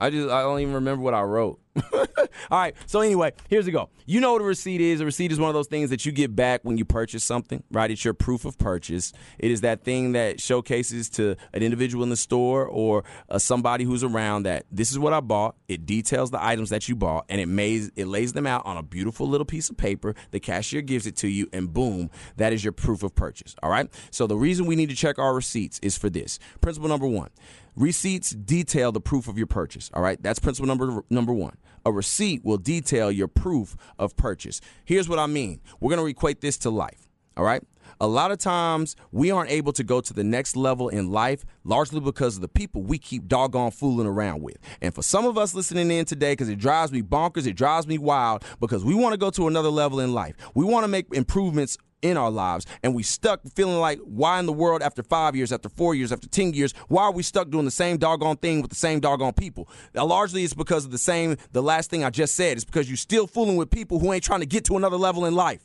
I 0.00 0.10
just 0.10 0.28
I 0.28 0.42
don't 0.42 0.60
even 0.60 0.74
remember 0.74 1.02
what 1.02 1.14
I 1.14 1.22
wrote. 1.22 1.60
All 1.92 2.02
right. 2.50 2.74
So 2.86 3.00
anyway, 3.00 3.32
here's 3.48 3.64
the 3.64 3.70
go. 3.70 3.90
You 4.06 4.20
know 4.20 4.32
what 4.32 4.42
a 4.42 4.44
receipt 4.44 4.80
is. 4.80 5.00
A 5.00 5.04
receipt 5.04 5.32
is 5.32 5.40
one 5.40 5.48
of 5.48 5.54
those 5.54 5.66
things 5.66 5.90
that 5.90 6.04
you 6.04 6.12
get 6.12 6.34
back 6.34 6.60
when 6.62 6.78
you 6.78 6.84
purchase 6.84 7.24
something, 7.24 7.62
right? 7.70 7.90
It's 7.90 8.04
your 8.04 8.14
proof 8.14 8.44
of 8.44 8.58
purchase. 8.58 9.12
It 9.38 9.50
is 9.50 9.62
that 9.62 9.82
thing 9.82 10.12
that 10.12 10.40
showcases 10.40 11.08
to 11.10 11.36
an 11.52 11.62
individual 11.62 12.04
in 12.04 12.10
the 12.10 12.16
store 12.16 12.66
or 12.66 13.04
uh, 13.28 13.38
somebody 13.38 13.84
who's 13.84 14.04
around 14.04 14.44
that 14.44 14.66
this 14.70 14.90
is 14.90 14.98
what 14.98 15.12
I 15.12 15.20
bought. 15.20 15.56
It 15.68 15.86
details 15.86 16.30
the 16.30 16.44
items 16.44 16.70
that 16.70 16.88
you 16.88 16.96
bought 16.96 17.24
and 17.28 17.40
it 17.40 17.48
lays 17.48 17.90
it 17.96 18.06
lays 18.06 18.32
them 18.32 18.46
out 18.46 18.66
on 18.66 18.76
a 18.76 18.82
beautiful 18.82 19.28
little 19.28 19.46
piece 19.46 19.70
of 19.70 19.76
paper. 19.76 20.14
The 20.30 20.40
cashier 20.40 20.82
gives 20.82 21.06
it 21.06 21.16
to 21.16 21.28
you 21.28 21.48
and 21.52 21.72
boom, 21.72 22.10
that 22.36 22.52
is 22.52 22.62
your 22.64 22.72
proof 22.72 23.02
of 23.02 23.14
purchase. 23.14 23.54
All 23.62 23.70
right? 23.70 23.88
So 24.10 24.26
the 24.26 24.36
reason 24.36 24.66
we 24.66 24.76
need 24.76 24.90
to 24.90 24.96
check 24.96 25.18
our 25.18 25.34
receipts 25.34 25.78
is 25.80 25.96
for 25.96 26.10
this. 26.10 26.38
Principle 26.60 26.88
number 26.88 27.06
1. 27.06 27.30
Receipts 27.76 28.30
detail 28.30 28.92
the 28.92 29.00
proof 29.00 29.26
of 29.28 29.36
your 29.36 29.46
purchase. 29.46 29.90
All 29.94 30.02
right, 30.02 30.22
that's 30.22 30.38
principle 30.38 30.68
number 30.68 31.02
number 31.10 31.32
one. 31.32 31.56
A 31.84 31.92
receipt 31.92 32.44
will 32.44 32.56
detail 32.56 33.10
your 33.10 33.28
proof 33.28 33.76
of 33.98 34.16
purchase. 34.16 34.60
Here's 34.84 35.08
what 35.08 35.18
I 35.18 35.26
mean. 35.26 35.60
We're 35.80 35.94
going 35.94 36.00
to 36.00 36.10
equate 36.10 36.40
this 36.40 36.56
to 36.58 36.70
life. 36.70 37.10
All 37.36 37.44
right. 37.44 37.62
A 38.00 38.06
lot 38.06 38.30
of 38.30 38.38
times 38.38 38.96
we 39.12 39.30
aren't 39.30 39.50
able 39.50 39.72
to 39.74 39.84
go 39.84 40.00
to 40.00 40.12
the 40.12 40.24
next 40.24 40.56
level 40.56 40.88
in 40.88 41.10
life 41.10 41.44
largely 41.64 42.00
because 42.00 42.36
of 42.36 42.42
the 42.42 42.48
people 42.48 42.82
we 42.82 42.98
keep 42.98 43.28
doggone 43.28 43.70
fooling 43.70 44.06
around 44.06 44.42
with. 44.42 44.56
And 44.80 44.94
for 44.94 45.02
some 45.02 45.26
of 45.26 45.36
us 45.36 45.54
listening 45.54 45.90
in 45.90 46.04
today, 46.04 46.32
because 46.32 46.48
it 46.48 46.58
drives 46.58 46.90
me 46.90 47.02
bonkers, 47.02 47.46
it 47.46 47.54
drives 47.54 47.86
me 47.86 47.98
wild, 47.98 48.44
because 48.60 48.84
we 48.84 48.94
want 48.94 49.12
to 49.12 49.18
go 49.18 49.30
to 49.30 49.46
another 49.46 49.68
level 49.68 50.00
in 50.00 50.14
life. 50.14 50.34
We 50.54 50.64
want 50.64 50.84
to 50.84 50.88
make 50.88 51.12
improvements 51.12 51.76
in 52.04 52.16
our 52.16 52.30
lives 52.30 52.66
and 52.82 52.94
we 52.94 53.02
stuck 53.02 53.40
feeling 53.54 53.78
like 53.78 53.98
why 54.00 54.38
in 54.38 54.46
the 54.46 54.52
world 54.52 54.82
after 54.82 55.02
five 55.02 55.34
years 55.34 55.50
after 55.50 55.70
four 55.70 55.94
years 55.94 56.12
after 56.12 56.28
10 56.28 56.52
years 56.52 56.74
why 56.88 57.02
are 57.04 57.12
we 57.12 57.22
stuck 57.22 57.48
doing 57.48 57.64
the 57.64 57.70
same 57.70 57.96
doggone 57.96 58.36
thing 58.36 58.60
with 58.60 58.70
the 58.70 58.76
same 58.76 59.00
doggone 59.00 59.32
people? 59.32 59.68
Now, 59.94 60.04
largely 60.04 60.44
it's 60.44 60.54
because 60.54 60.84
of 60.84 60.90
the 60.90 60.98
same 60.98 61.36
the 61.52 61.62
last 61.62 61.90
thing 61.90 62.04
i 62.04 62.10
just 62.10 62.34
said. 62.34 62.56
It's 62.56 62.64
because 62.64 62.88
you're 62.88 62.96
still 62.98 63.26
fooling 63.26 63.56
with 63.56 63.70
people 63.70 63.98
who 63.98 64.12
ain't 64.12 64.22
trying 64.22 64.40
to 64.40 64.46
get 64.46 64.64
to 64.66 64.76
another 64.76 64.98
level 64.98 65.24
in 65.24 65.34
life. 65.34 65.62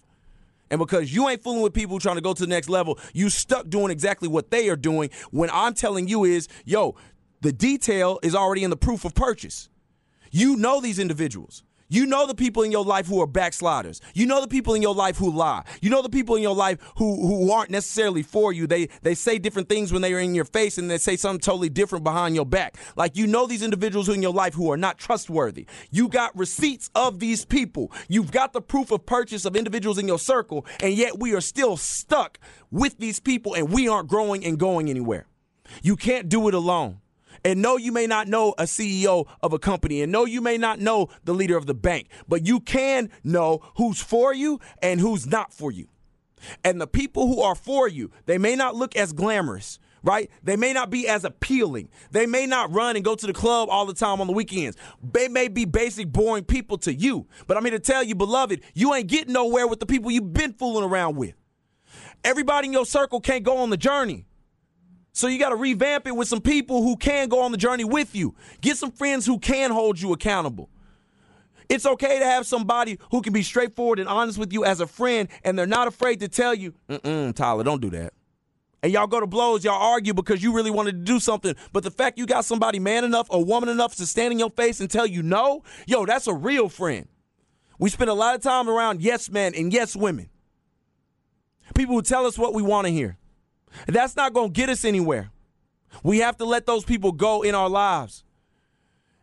And 0.71 0.79
because 0.79 1.13
you 1.13 1.27
ain't 1.27 1.43
fooling 1.43 1.61
with 1.61 1.73
people 1.73 1.99
trying 1.99 2.15
to 2.15 2.21
go 2.21 2.33
to 2.33 2.41
the 2.41 2.47
next 2.47 2.69
level 2.69 2.97
you 3.13 3.29
stuck 3.29 3.67
doing 3.67 3.91
exactly 3.91 4.29
what 4.29 4.49
they 4.49 4.69
are 4.69 4.77
doing 4.77 5.09
when 5.31 5.49
i'm 5.51 5.73
telling 5.73 6.07
you 6.07 6.23
is 6.23 6.47
yo 6.63 6.95
the 7.41 7.51
detail 7.51 8.19
is 8.21 8.35
already 8.35 8.63
in 8.63 8.69
the 8.69 8.77
proof 8.77 9.05
of 9.05 9.15
purchase. 9.15 9.69
You 10.31 10.55
know 10.57 10.81
these 10.81 10.99
individuals 10.99 11.63
you 11.89 12.05
know 12.05 12.27
the 12.27 12.35
people 12.35 12.61
in 12.61 12.71
your 12.71 12.85
life 12.85 13.07
who 13.07 13.19
are 13.19 13.27
backsliders. 13.27 13.99
You 14.13 14.27
know 14.27 14.41
the 14.41 14.47
people 14.47 14.75
in 14.75 14.81
your 14.83 14.93
life 14.93 15.17
who 15.17 15.31
lie. 15.31 15.63
You 15.81 15.89
know 15.89 16.03
the 16.03 16.09
people 16.09 16.35
in 16.35 16.43
your 16.43 16.55
life 16.55 16.77
who 16.97 17.27
who 17.27 17.51
aren't 17.51 17.71
necessarily 17.71 18.21
for 18.21 18.53
you. 18.53 18.67
They 18.67 18.89
they 19.01 19.15
say 19.15 19.39
different 19.39 19.69
things 19.69 19.91
when 19.91 20.03
they 20.03 20.13
are 20.13 20.19
in 20.19 20.35
your 20.35 20.45
face 20.45 20.77
and 20.77 20.89
they 20.89 20.99
say 20.99 21.15
something 21.15 21.39
totally 21.39 21.69
different 21.69 22.03
behind 22.03 22.35
your 22.35 22.45
back. 22.45 22.77
Like 22.95 23.17
you 23.17 23.25
know 23.25 23.47
these 23.47 23.63
individuals 23.63 24.07
in 24.07 24.21
your 24.21 24.33
life 24.33 24.53
who 24.53 24.71
are 24.71 24.77
not 24.77 24.99
trustworthy. 24.99 25.65
You 25.89 26.09
got 26.09 26.37
receipts 26.37 26.91
of 26.93 27.19
these 27.19 27.43
people. 27.43 27.91
You've 28.07 28.31
got 28.31 28.53
the 28.53 28.61
proof 28.61 28.91
of 28.91 29.07
purchase 29.07 29.45
of 29.45 29.55
individuals 29.55 29.97
in 29.97 30.07
your 30.07 30.19
circle, 30.19 30.67
and 30.81 30.93
yet 30.93 31.19
we 31.19 31.33
are 31.33 31.41
still 31.41 31.75
stuck 31.75 32.39
with 32.69 32.99
these 32.99 33.19
people 33.19 33.55
and 33.55 33.71
we 33.71 33.87
aren't 33.87 34.07
growing 34.09 34.45
and 34.45 34.59
going 34.59 34.91
anywhere. 34.91 35.25
You 35.81 35.95
can't 35.95 36.29
do 36.29 36.47
it 36.47 36.53
alone. 36.53 36.99
And 37.43 37.61
no, 37.61 37.77
you 37.77 37.91
may 37.91 38.07
not 38.07 38.27
know 38.27 38.53
a 38.57 38.63
CEO 38.63 39.27
of 39.41 39.53
a 39.53 39.59
company, 39.59 40.01
and 40.01 40.11
no, 40.11 40.25
you 40.25 40.41
may 40.41 40.57
not 40.57 40.79
know 40.79 41.09
the 41.23 41.33
leader 41.33 41.57
of 41.57 41.65
the 41.65 41.73
bank, 41.73 42.07
but 42.27 42.45
you 42.45 42.59
can 42.59 43.09
know 43.23 43.61
who's 43.75 44.01
for 44.01 44.33
you 44.33 44.59
and 44.81 44.99
who's 44.99 45.25
not 45.25 45.53
for 45.53 45.71
you. 45.71 45.87
And 46.63 46.79
the 46.79 46.87
people 46.87 47.27
who 47.27 47.41
are 47.41 47.55
for 47.55 47.87
you, 47.87 48.11
they 48.25 48.37
may 48.37 48.55
not 48.55 48.75
look 48.75 48.95
as 48.95 49.13
glamorous, 49.13 49.79
right? 50.03 50.29
They 50.43 50.55
may 50.55 50.73
not 50.73 50.89
be 50.89 51.07
as 51.07 51.25
appealing. 51.25 51.89
They 52.11 52.25
may 52.25 52.45
not 52.45 52.73
run 52.73 52.95
and 52.95 53.03
go 53.03 53.15
to 53.15 53.27
the 53.27 53.33
club 53.33 53.69
all 53.69 53.85
the 53.85 53.93
time 53.93 54.21
on 54.21 54.27
the 54.27 54.33
weekends. 54.33 54.77
They 55.03 55.27
may 55.27 55.47
be 55.47 55.65
basic, 55.65 56.11
boring 56.11 56.45
people 56.45 56.77
to 56.79 56.93
you. 56.93 57.27
But 57.47 57.57
I'm 57.57 57.65
here 57.65 57.71
to 57.71 57.79
tell 57.79 58.03
you, 58.03 58.15
beloved, 58.15 58.61
you 58.73 58.93
ain't 58.93 59.07
getting 59.07 59.33
nowhere 59.33 59.67
with 59.67 59.79
the 59.79 59.85
people 59.85 60.11
you've 60.11 60.33
been 60.33 60.53
fooling 60.53 60.89
around 60.89 61.15
with. 61.15 61.35
Everybody 62.23 62.67
in 62.67 62.73
your 62.73 62.85
circle 62.85 63.21
can't 63.21 63.43
go 63.43 63.57
on 63.57 63.69
the 63.69 63.77
journey. 63.77 64.25
So 65.11 65.27
you 65.27 65.39
got 65.39 65.49
to 65.49 65.55
revamp 65.55 66.07
it 66.07 66.15
with 66.15 66.27
some 66.27 66.41
people 66.41 66.83
who 66.83 66.95
can 66.95 67.29
go 67.29 67.41
on 67.41 67.51
the 67.51 67.57
journey 67.57 67.83
with 67.83 68.15
you. 68.15 68.35
Get 68.61 68.77
some 68.77 68.91
friends 68.91 69.25
who 69.25 69.39
can 69.39 69.71
hold 69.71 69.99
you 69.99 70.13
accountable. 70.13 70.69
It's 71.67 71.85
okay 71.85 72.19
to 72.19 72.25
have 72.25 72.47
somebody 72.47 72.97
who 73.11 73.21
can 73.21 73.31
be 73.31 73.43
straightforward 73.43 73.99
and 73.99 74.09
honest 74.09 74.39
with 74.39 74.51
you 74.51 74.65
as 74.65 74.79
a 74.81 74.87
friend, 74.87 75.29
and 75.43 75.57
they're 75.57 75.67
not 75.67 75.87
afraid 75.87 76.19
to 76.21 76.27
tell 76.27 76.53
you, 76.53 76.73
mm 76.89 77.35
Tyler, 77.35 77.63
don't 77.63 77.81
do 77.81 77.91
that. 77.91 78.13
And 78.81 78.91
y'all 78.91 79.07
go 79.07 79.19
to 79.19 79.27
blows, 79.27 79.63
y'all 79.63 79.79
argue 79.79 80.13
because 80.13 80.41
you 80.41 80.53
really 80.53 80.71
wanted 80.71 80.93
to 80.93 81.03
do 81.03 81.19
something. 81.19 81.53
But 81.71 81.83
the 81.83 81.91
fact 81.91 82.17
you 82.17 82.25
got 82.25 82.45
somebody 82.45 82.79
man 82.79 83.03
enough 83.03 83.27
or 83.29 83.43
woman 83.43 83.69
enough 83.69 83.95
to 83.97 84.07
stand 84.07 84.31
in 84.31 84.39
your 84.39 84.49
face 84.49 84.79
and 84.79 84.89
tell 84.89 85.05
you 85.05 85.21
no, 85.21 85.63
yo, 85.85 86.05
that's 86.05 86.27
a 86.27 86.33
real 86.33 86.69
friend. 86.69 87.07
We 87.77 87.89
spend 87.89 88.09
a 88.09 88.13
lot 88.13 88.35
of 88.35 88.41
time 88.41 88.67
around 88.69 89.01
yes 89.01 89.29
men 89.29 89.53
and 89.53 89.71
yes 89.71 89.95
women. 89.95 90.29
People 91.75 91.95
who 91.95 92.01
tell 92.01 92.25
us 92.25 92.37
what 92.37 92.53
we 92.53 92.63
want 92.63 92.87
to 92.87 92.93
hear. 92.93 93.18
That's 93.87 94.15
not 94.15 94.33
going 94.33 94.49
to 94.49 94.53
get 94.53 94.69
us 94.69 94.85
anywhere. 94.85 95.31
We 96.03 96.19
have 96.19 96.37
to 96.37 96.45
let 96.45 96.65
those 96.65 96.83
people 96.83 97.11
go 97.11 97.41
in 97.41 97.55
our 97.55 97.69
lives. 97.69 98.23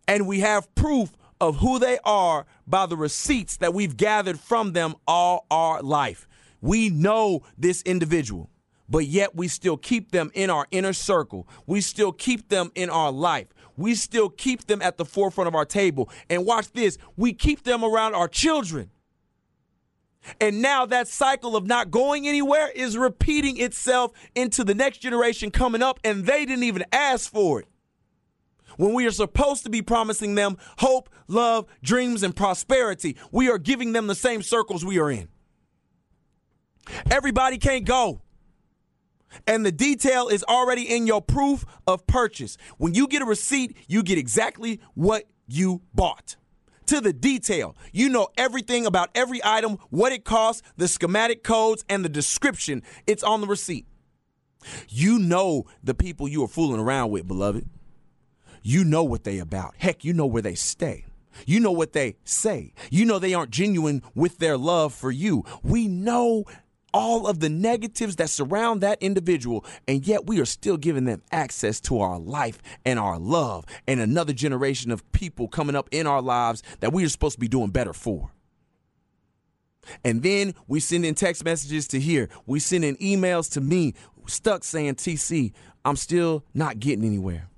And 0.09 0.27
we 0.27 0.41
have 0.41 0.73
proof 0.75 1.17
of 1.41 1.57
who 1.57 1.79
they 1.79 1.99
are 2.05 2.47
by 2.67 2.87
the 2.87 2.97
receipts 2.97 3.57
that 3.59 3.75
we've 3.75 3.97
gathered 3.97 4.41
from 4.41 4.73
them 4.73 4.95
all 5.07 5.47
our 5.51 5.83
life. 5.83 6.29
We 6.61 6.89
know 6.89 7.43
this 7.59 7.83
individual, 7.83 8.51
but 8.89 9.07
yet 9.07 9.35
we 9.35 9.49
still 9.49 9.77
keep 9.77 10.13
them 10.13 10.31
in 10.35 10.49
our 10.51 10.67
inner 10.71 10.93
circle. 10.93 11.47
We 11.67 11.81
still 11.81 12.13
keep 12.13 12.49
them 12.49 12.73
in 12.75 12.89
our 12.89 13.13
life. 13.13 13.49
We 13.77 13.95
still 13.95 14.31
keep 14.31 14.67
them 14.67 14.81
at 14.81 14.97
the 14.97 15.05
forefront 15.05 15.49
of 15.49 15.55
our 15.55 15.67
table. 15.67 16.11
And 16.31 16.47
watch 16.47 16.73
this 16.73 16.97
we 17.17 17.33
keep 17.33 17.63
them 17.65 17.85
around 17.85 18.15
our 18.15 18.29
children. 18.29 18.91
And 20.41 20.61
now 20.63 20.87
that 20.87 21.09
cycle 21.09 21.57
of 21.57 21.67
not 21.67 21.91
going 21.91 22.27
anywhere 22.27 22.71
is 22.75 22.97
repeating 22.97 23.61
itself 23.61 24.13
into 24.35 24.65
the 24.65 24.75
next 24.75 24.99
generation 24.99 25.51
coming 25.51 25.83
up, 25.83 26.01
and 26.05 26.27
they 26.27 26.45
didn't 26.45 26.65
even 26.65 26.85
ask 26.93 27.31
for 27.31 27.61
it. 27.61 27.69
When 28.77 28.93
we 28.93 29.07
are 29.07 29.13
supposed 29.13 29.65
to 29.65 29.71
be 29.71 29.83
promising 29.83 30.35
them 30.35 30.59
hope, 30.79 31.09
love, 31.29 31.67
dreams, 31.83 32.23
and 32.23 32.35
prosperity, 32.35 33.17
we 33.31 33.49
are 33.49 33.59
giving 33.59 33.93
them 33.93 34.07
the 34.07 34.15
same 34.15 34.43
circles 34.43 34.85
we 34.85 34.99
are 34.99 35.11
in. 35.11 35.29
Everybody 37.11 37.59
can't 37.59 37.85
go. 37.85 38.21
And 39.47 39.67
the 39.67 39.73
detail 39.73 40.29
is 40.29 40.45
already 40.45 40.83
in 40.83 41.07
your 41.07 41.21
proof 41.21 41.65
of 41.87 42.07
purchase. 42.07 42.57
When 42.79 42.95
you 42.95 43.07
get 43.09 43.23
a 43.23 43.25
receipt, 43.25 43.77
you 43.89 44.03
get 44.03 44.19
exactly 44.19 44.81
what 44.95 45.25
you 45.47 45.83
bought 45.95 46.37
to 46.87 47.01
the 47.01 47.13
detail. 47.13 47.77
You 47.93 48.09
know 48.09 48.29
everything 48.37 48.87
about 48.87 49.11
every 49.15 49.41
item, 49.45 49.79
what 49.91 50.13
it 50.13 50.25
costs, 50.25 50.63
the 50.77 50.89
schematic 50.89 51.43
codes, 51.43 51.85
and 51.89 52.05
the 52.05 52.09
description. 52.09 52.83
It's 53.07 53.23
on 53.23 53.41
the 53.41 53.47
receipt. 53.47 53.87
You 54.89 55.19
know 55.19 55.65
the 55.83 55.95
people 55.95 56.29
you 56.29 56.43
are 56.45 56.49
fooling 56.49 56.81
around 56.81 57.11
with, 57.11 57.27
beloved. 57.29 57.69
You 58.63 58.85
know 58.85 59.05
what 59.05 59.25
they 59.25 59.39
about. 59.39 59.75
Heck, 59.79 60.05
you 60.05 60.13
know 60.13 60.27
where 60.27 60.43
they 60.43 60.57
stay. 60.57 61.05
You 61.47 61.61
know 61.61 61.73
what 61.73 61.93
they 61.93 62.17
say. 62.25 62.73
You 62.91 63.05
know 63.05 63.19
they 63.19 63.35
aren't 63.35 63.51
genuine 63.51 64.03
with 64.15 64.39
their 64.39 64.57
love 64.57 64.95
for 64.95 65.11
you. 65.11 65.45
We 65.63 65.87
know 65.87 66.45
all 66.97 67.27
of 67.27 67.41
the 67.41 67.51
negatives 67.51 68.17
that 68.17 68.31
surround 68.31 68.81
that 68.81 69.03
individual, 69.03 69.67
and 69.87 70.07
yet 70.07 70.27
we 70.27 70.41
are 70.41 70.47
still 70.47 70.79
giving 70.79 71.05
them 71.05 71.23
access 71.31 71.79
to 71.79 72.01
our 72.01 72.19
life 72.19 72.63
and 72.87 72.99
our 72.99 73.19
love 73.19 73.67
and 73.87 74.01
another 74.01 74.33
generation 74.33 74.91
of 74.91 75.13
people 75.13 75.47
coming 75.47 75.77
up 75.77 75.91
in 75.93 76.07
our 76.07 76.23
lives 76.23 76.63
that 76.81 76.95
we 76.95 77.05
are 77.05 77.09
supposed 77.11 77.35
to 77.35 77.41
be 77.41 77.49
doing 77.49 77.69
better 77.69 77.93
for. 77.93 78.33
And 80.05 80.23
then 80.23 80.55
we 80.67 80.81
send 80.81 81.05
in 81.05 81.15
text 81.15 81.45
messages 81.45 81.87
to 81.89 82.01
here. 82.01 82.31
We 82.47 82.61
send 82.61 82.83
in 82.83 82.97
emails 82.97 83.53
to 83.53 83.61
me, 83.61 83.93
stuck 84.27 84.65
saying, 84.65 84.95
TC, 84.95 85.53
I'm 85.85 85.97
still 85.97 86.45
not 86.55 86.81
getting 86.81 87.05
anywhere. 87.05 87.51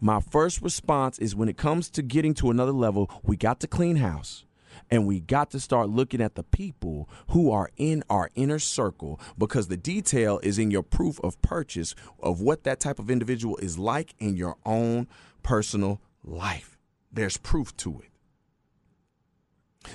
My 0.00 0.20
first 0.20 0.62
response 0.62 1.18
is 1.18 1.36
when 1.36 1.50
it 1.50 1.58
comes 1.58 1.90
to 1.90 2.02
getting 2.02 2.32
to 2.34 2.50
another 2.50 2.72
level, 2.72 3.10
we 3.22 3.36
got 3.36 3.60
to 3.60 3.66
clean 3.66 3.96
house. 3.96 4.45
And 4.90 5.06
we 5.06 5.20
got 5.20 5.50
to 5.50 5.60
start 5.60 5.88
looking 5.88 6.20
at 6.20 6.34
the 6.34 6.42
people 6.42 7.08
who 7.30 7.50
are 7.50 7.70
in 7.76 8.04
our 8.08 8.30
inner 8.34 8.58
circle 8.58 9.20
because 9.36 9.68
the 9.68 9.76
detail 9.76 10.38
is 10.42 10.58
in 10.58 10.70
your 10.70 10.82
proof 10.82 11.18
of 11.24 11.40
purchase 11.42 11.94
of 12.20 12.40
what 12.40 12.64
that 12.64 12.80
type 12.80 12.98
of 12.98 13.10
individual 13.10 13.56
is 13.58 13.78
like 13.78 14.14
in 14.18 14.36
your 14.36 14.56
own 14.64 15.08
personal 15.42 16.00
life. 16.22 16.78
There's 17.12 17.36
proof 17.36 17.76
to 17.78 18.00
it. 18.00 18.10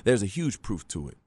There's 0.04 0.24
a 0.24 0.28
huge 0.28 0.62
proof 0.62 0.88
to 0.89 1.10
it. 1.10 1.18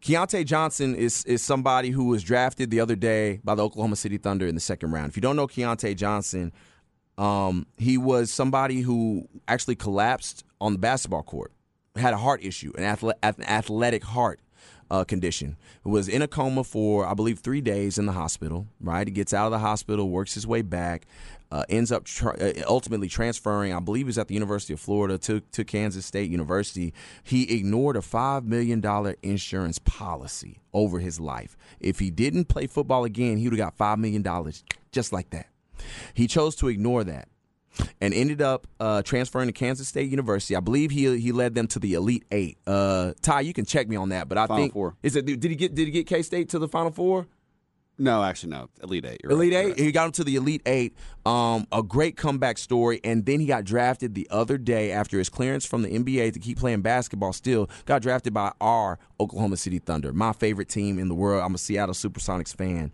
Keyontae 0.00 0.44
Johnson 0.44 0.94
is 0.94 1.24
is 1.24 1.42
somebody 1.42 1.88
who 1.88 2.04
was 2.04 2.22
drafted 2.22 2.70
the 2.70 2.78
other 2.78 2.94
day 2.94 3.40
by 3.42 3.54
the 3.54 3.64
Oklahoma 3.64 3.96
City 3.96 4.18
Thunder 4.18 4.46
in 4.46 4.54
the 4.54 4.60
second 4.60 4.92
round. 4.92 5.08
If 5.08 5.16
you 5.16 5.22
don't 5.22 5.34
know 5.34 5.46
Keyontae 5.46 5.96
Johnson, 5.96 6.52
um, 7.16 7.66
he 7.78 7.96
was 7.96 8.30
somebody 8.30 8.82
who 8.82 9.28
actually 9.48 9.76
collapsed 9.76 10.44
on 10.60 10.72
the 10.72 10.78
basketball 10.78 11.22
court 11.22 11.52
had 11.96 12.14
a 12.14 12.18
heart 12.18 12.42
issue, 12.44 12.72
an, 12.76 12.82
athle- 12.82 13.14
an 13.22 13.42
athletic 13.44 14.04
heart 14.04 14.40
uh, 14.90 15.04
condition. 15.04 15.56
Was 15.84 16.08
in 16.08 16.22
a 16.22 16.28
coma 16.28 16.64
for 16.64 17.06
I 17.06 17.14
believe 17.14 17.38
three 17.38 17.60
days 17.60 17.98
in 17.98 18.06
the 18.06 18.12
hospital. 18.12 18.66
Right, 18.80 19.06
he 19.06 19.12
gets 19.12 19.32
out 19.32 19.46
of 19.46 19.52
the 19.52 19.58
hospital, 19.58 20.10
works 20.10 20.34
his 20.34 20.46
way 20.46 20.62
back, 20.62 21.06
uh, 21.50 21.64
ends 21.68 21.92
up 21.92 22.04
tra- 22.04 22.36
uh, 22.38 22.52
ultimately 22.66 23.08
transferring. 23.08 23.72
I 23.72 23.80
believe 23.80 24.06
he's 24.06 24.18
at 24.18 24.28
the 24.28 24.34
University 24.34 24.72
of 24.72 24.80
Florida 24.80 25.18
to 25.18 25.40
to 25.40 25.64
Kansas 25.64 26.04
State 26.04 26.30
University. 26.30 26.92
He 27.22 27.56
ignored 27.56 27.96
a 27.96 28.02
five 28.02 28.44
million 28.44 28.80
dollar 28.80 29.14
insurance 29.22 29.78
policy 29.78 30.60
over 30.72 30.98
his 30.98 31.20
life. 31.20 31.56
If 31.80 31.98
he 31.98 32.10
didn't 32.10 32.46
play 32.46 32.66
football 32.66 33.04
again, 33.04 33.38
he 33.38 33.44
would 33.44 33.58
have 33.58 33.66
got 33.66 33.76
five 33.76 33.98
million 33.98 34.22
dollars 34.22 34.64
just 34.90 35.12
like 35.12 35.30
that. 35.30 35.46
He 36.12 36.26
chose 36.26 36.56
to 36.56 36.68
ignore 36.68 37.04
that 37.04 37.28
and 38.00 38.14
ended 38.14 38.40
up 38.42 38.66
uh, 38.80 39.02
transferring 39.02 39.48
to 39.48 39.52
Kansas 39.52 39.88
State 39.88 40.10
University. 40.10 40.56
I 40.56 40.60
believe 40.60 40.90
he 40.90 41.18
he 41.18 41.32
led 41.32 41.54
them 41.54 41.66
to 41.68 41.78
the 41.78 41.94
Elite 41.94 42.24
Eight. 42.30 42.58
Uh, 42.66 43.12
Ty, 43.22 43.40
you 43.42 43.52
can 43.52 43.64
check 43.64 43.88
me 43.88 43.96
on 43.96 44.10
that, 44.10 44.28
but 44.28 44.38
I 44.38 44.46
Final 44.46 44.62
think 44.62 44.72
four. 44.72 44.94
is 45.02 45.16
it 45.16 45.26
did 45.26 45.42
he 45.44 45.54
get 45.56 45.74
did 45.74 45.86
he 45.86 45.90
get 45.90 46.06
K 46.06 46.22
State 46.22 46.48
to 46.50 46.58
the 46.58 46.68
Final 46.68 46.90
Four? 46.90 47.26
No, 47.96 48.24
actually, 48.24 48.50
no. 48.50 48.68
Elite 48.82 49.04
Eight. 49.06 49.20
You're 49.22 49.30
Elite 49.32 49.54
right, 49.54 49.66
Eight. 49.66 49.78
you're 49.78 49.86
He 49.86 49.92
got 49.92 50.06
him 50.06 50.12
to 50.12 50.24
the 50.24 50.34
Elite 50.34 50.62
Eight. 50.66 50.96
Um, 51.24 51.68
a 51.70 51.80
great 51.80 52.16
comeback 52.16 52.58
story, 52.58 53.00
and 53.04 53.24
then 53.24 53.38
he 53.38 53.46
got 53.46 53.62
drafted 53.62 54.16
the 54.16 54.26
other 54.30 54.58
day 54.58 54.90
after 54.90 55.16
his 55.16 55.28
clearance 55.28 55.64
from 55.64 55.82
the 55.82 55.90
NBA 55.90 56.32
to 56.32 56.40
keep 56.40 56.58
playing 56.58 56.82
basketball. 56.82 57.32
Still 57.32 57.70
got 57.86 58.02
drafted 58.02 58.34
by 58.34 58.50
our 58.60 58.98
Oklahoma 59.20 59.56
City 59.56 59.78
Thunder, 59.78 60.12
my 60.12 60.32
favorite 60.32 60.68
team 60.68 60.98
in 60.98 61.08
the 61.08 61.14
world. 61.14 61.44
I'm 61.44 61.54
a 61.54 61.58
Seattle 61.58 61.94
SuperSonics 61.94 62.54
fan, 62.56 62.90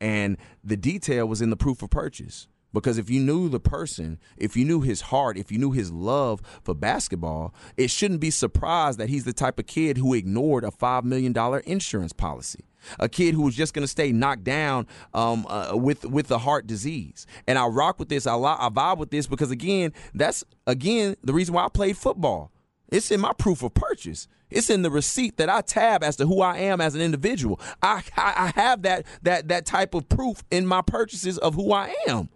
and 0.00 0.36
the 0.62 0.76
detail 0.76 1.26
was 1.26 1.42
in 1.42 1.50
the 1.50 1.56
proof 1.56 1.82
of 1.82 1.90
purchase. 1.90 2.46
Because 2.72 2.98
if 2.98 3.08
you 3.08 3.20
knew 3.20 3.48
the 3.48 3.60
person, 3.60 4.18
if 4.36 4.56
you 4.56 4.64
knew 4.64 4.82
his 4.82 5.02
heart, 5.02 5.38
if 5.38 5.50
you 5.50 5.58
knew 5.58 5.72
his 5.72 5.90
love 5.92 6.42
for 6.62 6.74
basketball, 6.74 7.54
it 7.76 7.90
shouldn't 7.90 8.20
be 8.20 8.30
surprised 8.30 8.98
that 8.98 9.08
he's 9.08 9.24
the 9.24 9.32
type 9.32 9.58
of 9.58 9.66
kid 9.66 9.96
who 9.96 10.12
ignored 10.12 10.64
a 10.64 10.70
$5 10.70 11.04
million 11.04 11.34
insurance 11.64 12.12
policy. 12.12 12.64
A 12.98 13.08
kid 13.08 13.34
who 13.34 13.42
was 13.42 13.56
just 13.56 13.74
going 13.74 13.82
to 13.82 13.88
stay 13.88 14.12
knocked 14.12 14.44
down 14.44 14.86
um, 15.14 15.46
uh, 15.48 15.72
with 15.74 16.04
with 16.04 16.28
the 16.28 16.38
heart 16.38 16.68
disease, 16.68 17.26
and 17.48 17.58
I 17.58 17.66
rock 17.66 17.98
with 17.98 18.08
this. 18.08 18.28
I, 18.28 18.34
li- 18.34 18.56
I 18.58 18.68
vibe 18.68 18.98
with 18.98 19.10
this 19.10 19.26
because 19.26 19.50
again, 19.50 19.92
that's 20.14 20.44
again 20.68 21.16
the 21.24 21.32
reason 21.32 21.54
why 21.54 21.64
I 21.64 21.68
played 21.68 21.96
football. 21.96 22.52
It's 22.88 23.10
in 23.10 23.20
my 23.20 23.32
proof 23.32 23.64
of 23.64 23.74
purchase. 23.74 24.28
It's 24.48 24.70
in 24.70 24.82
the 24.82 24.90
receipt 24.90 25.38
that 25.38 25.48
I 25.48 25.60
tab 25.60 26.04
as 26.04 26.16
to 26.16 26.26
who 26.26 26.40
I 26.40 26.58
am 26.58 26.80
as 26.80 26.94
an 26.94 27.00
individual. 27.00 27.60
I, 27.82 28.02
I, 28.16 28.52
I 28.54 28.60
have 28.60 28.82
that 28.82 29.04
that 29.22 29.48
that 29.48 29.66
type 29.66 29.94
of 29.94 30.08
proof 30.08 30.44
in 30.50 30.66
my 30.66 30.82
purchases 30.82 31.38
of 31.38 31.54
who 31.54 31.72
I 31.72 31.94
am. 32.06 32.28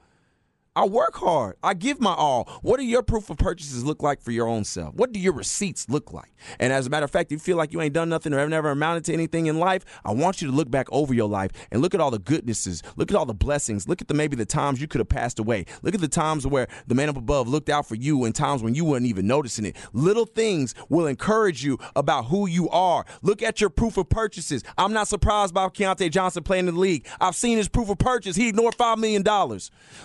I 0.81 0.87
work 0.87 1.17
hard. 1.17 1.57
I 1.63 1.75
give 1.75 2.01
my 2.01 2.15
all. 2.15 2.49
What 2.63 2.79
do 2.79 2.87
your 2.87 3.03
proof 3.03 3.29
of 3.29 3.37
purchases 3.37 3.85
look 3.85 4.03
like 4.03 4.23
for 4.23 4.31
your 4.31 4.49
own 4.49 4.65
self? 4.65 4.95
What 4.95 5.13
do 5.13 5.21
your 5.21 5.35
receipts 5.35 5.91
look 5.91 6.15
like? 6.15 6.33
And 6.59 6.73
as 6.73 6.87
a 6.87 6.91
matter 6.91 7.05
of 7.05 7.11
fact, 7.11 7.31
if 7.31 7.33
you 7.33 7.39
feel 7.39 7.59
like 7.59 7.75
you 7.75 7.83
ain't 7.83 7.93
done 7.93 8.09
nothing 8.09 8.33
or 8.33 8.39
have 8.39 8.49
never 8.49 8.71
amounted 8.71 9.05
to 9.05 9.13
anything 9.13 9.45
in 9.45 9.59
life, 9.59 9.85
I 10.07 10.13
want 10.13 10.41
you 10.41 10.49
to 10.49 10.57
look 10.57 10.71
back 10.71 10.87
over 10.91 11.13
your 11.13 11.29
life 11.29 11.51
and 11.71 11.83
look 11.83 11.93
at 11.93 12.01
all 12.01 12.11
the 12.11 12.19
goodnesses. 12.19 12.83
Look 12.97 13.11
at 13.11 13.17
all 13.19 13.27
the 13.27 13.35
blessings. 13.35 13.89
Look 13.89 14.01
at 14.01 14.09
the 14.09 14.15
maybe 14.15 14.37
the 14.37 14.47
times 14.47 14.81
you 14.81 14.89
could 14.89 15.01
have 15.01 15.11
passed 15.11 15.39
away. 15.39 15.67
Look 15.83 15.95
at 15.95 16.01
the 16.01 16.09
times 16.09 16.47
where 16.47 16.67
the 16.87 16.95
man 16.95 17.11
up 17.11 17.19
above 17.19 17.47
looked 17.47 17.69
out 17.69 17.87
for 17.87 17.97
you 17.97 18.25
and 18.25 18.35
times 18.35 18.63
when 18.63 18.75
you 18.75 18.87
weren't 18.87 19.05
even 19.05 19.27
noticing 19.27 19.67
it. 19.67 19.77
Little 19.93 20.25
things 20.25 20.75
will 20.89 21.07
encourage 21.07 21.63
you 21.63 21.79
about 21.95 22.29
who 22.29 22.49
you 22.49 22.71
are. 22.71 23.05
Look 23.21 23.43
at 23.43 23.61
your 23.61 23.69
proof 23.69 23.99
of 23.99 24.09
purchases. 24.09 24.65
I'm 24.79 24.95
not 24.95 25.09
surprised 25.09 25.53
by 25.53 25.69
Keyontae 25.69 26.11
Johnson 26.11 26.43
playing 26.43 26.69
in 26.69 26.75
the 26.77 26.81
league. 26.81 27.07
I've 27.21 27.37
seen 27.37 27.59
his 27.59 27.69
proof 27.69 27.91
of 27.91 27.99
purchase. 27.99 28.35
He 28.35 28.49
ignored 28.49 28.79
$5 28.79 28.97
million. 28.97 29.23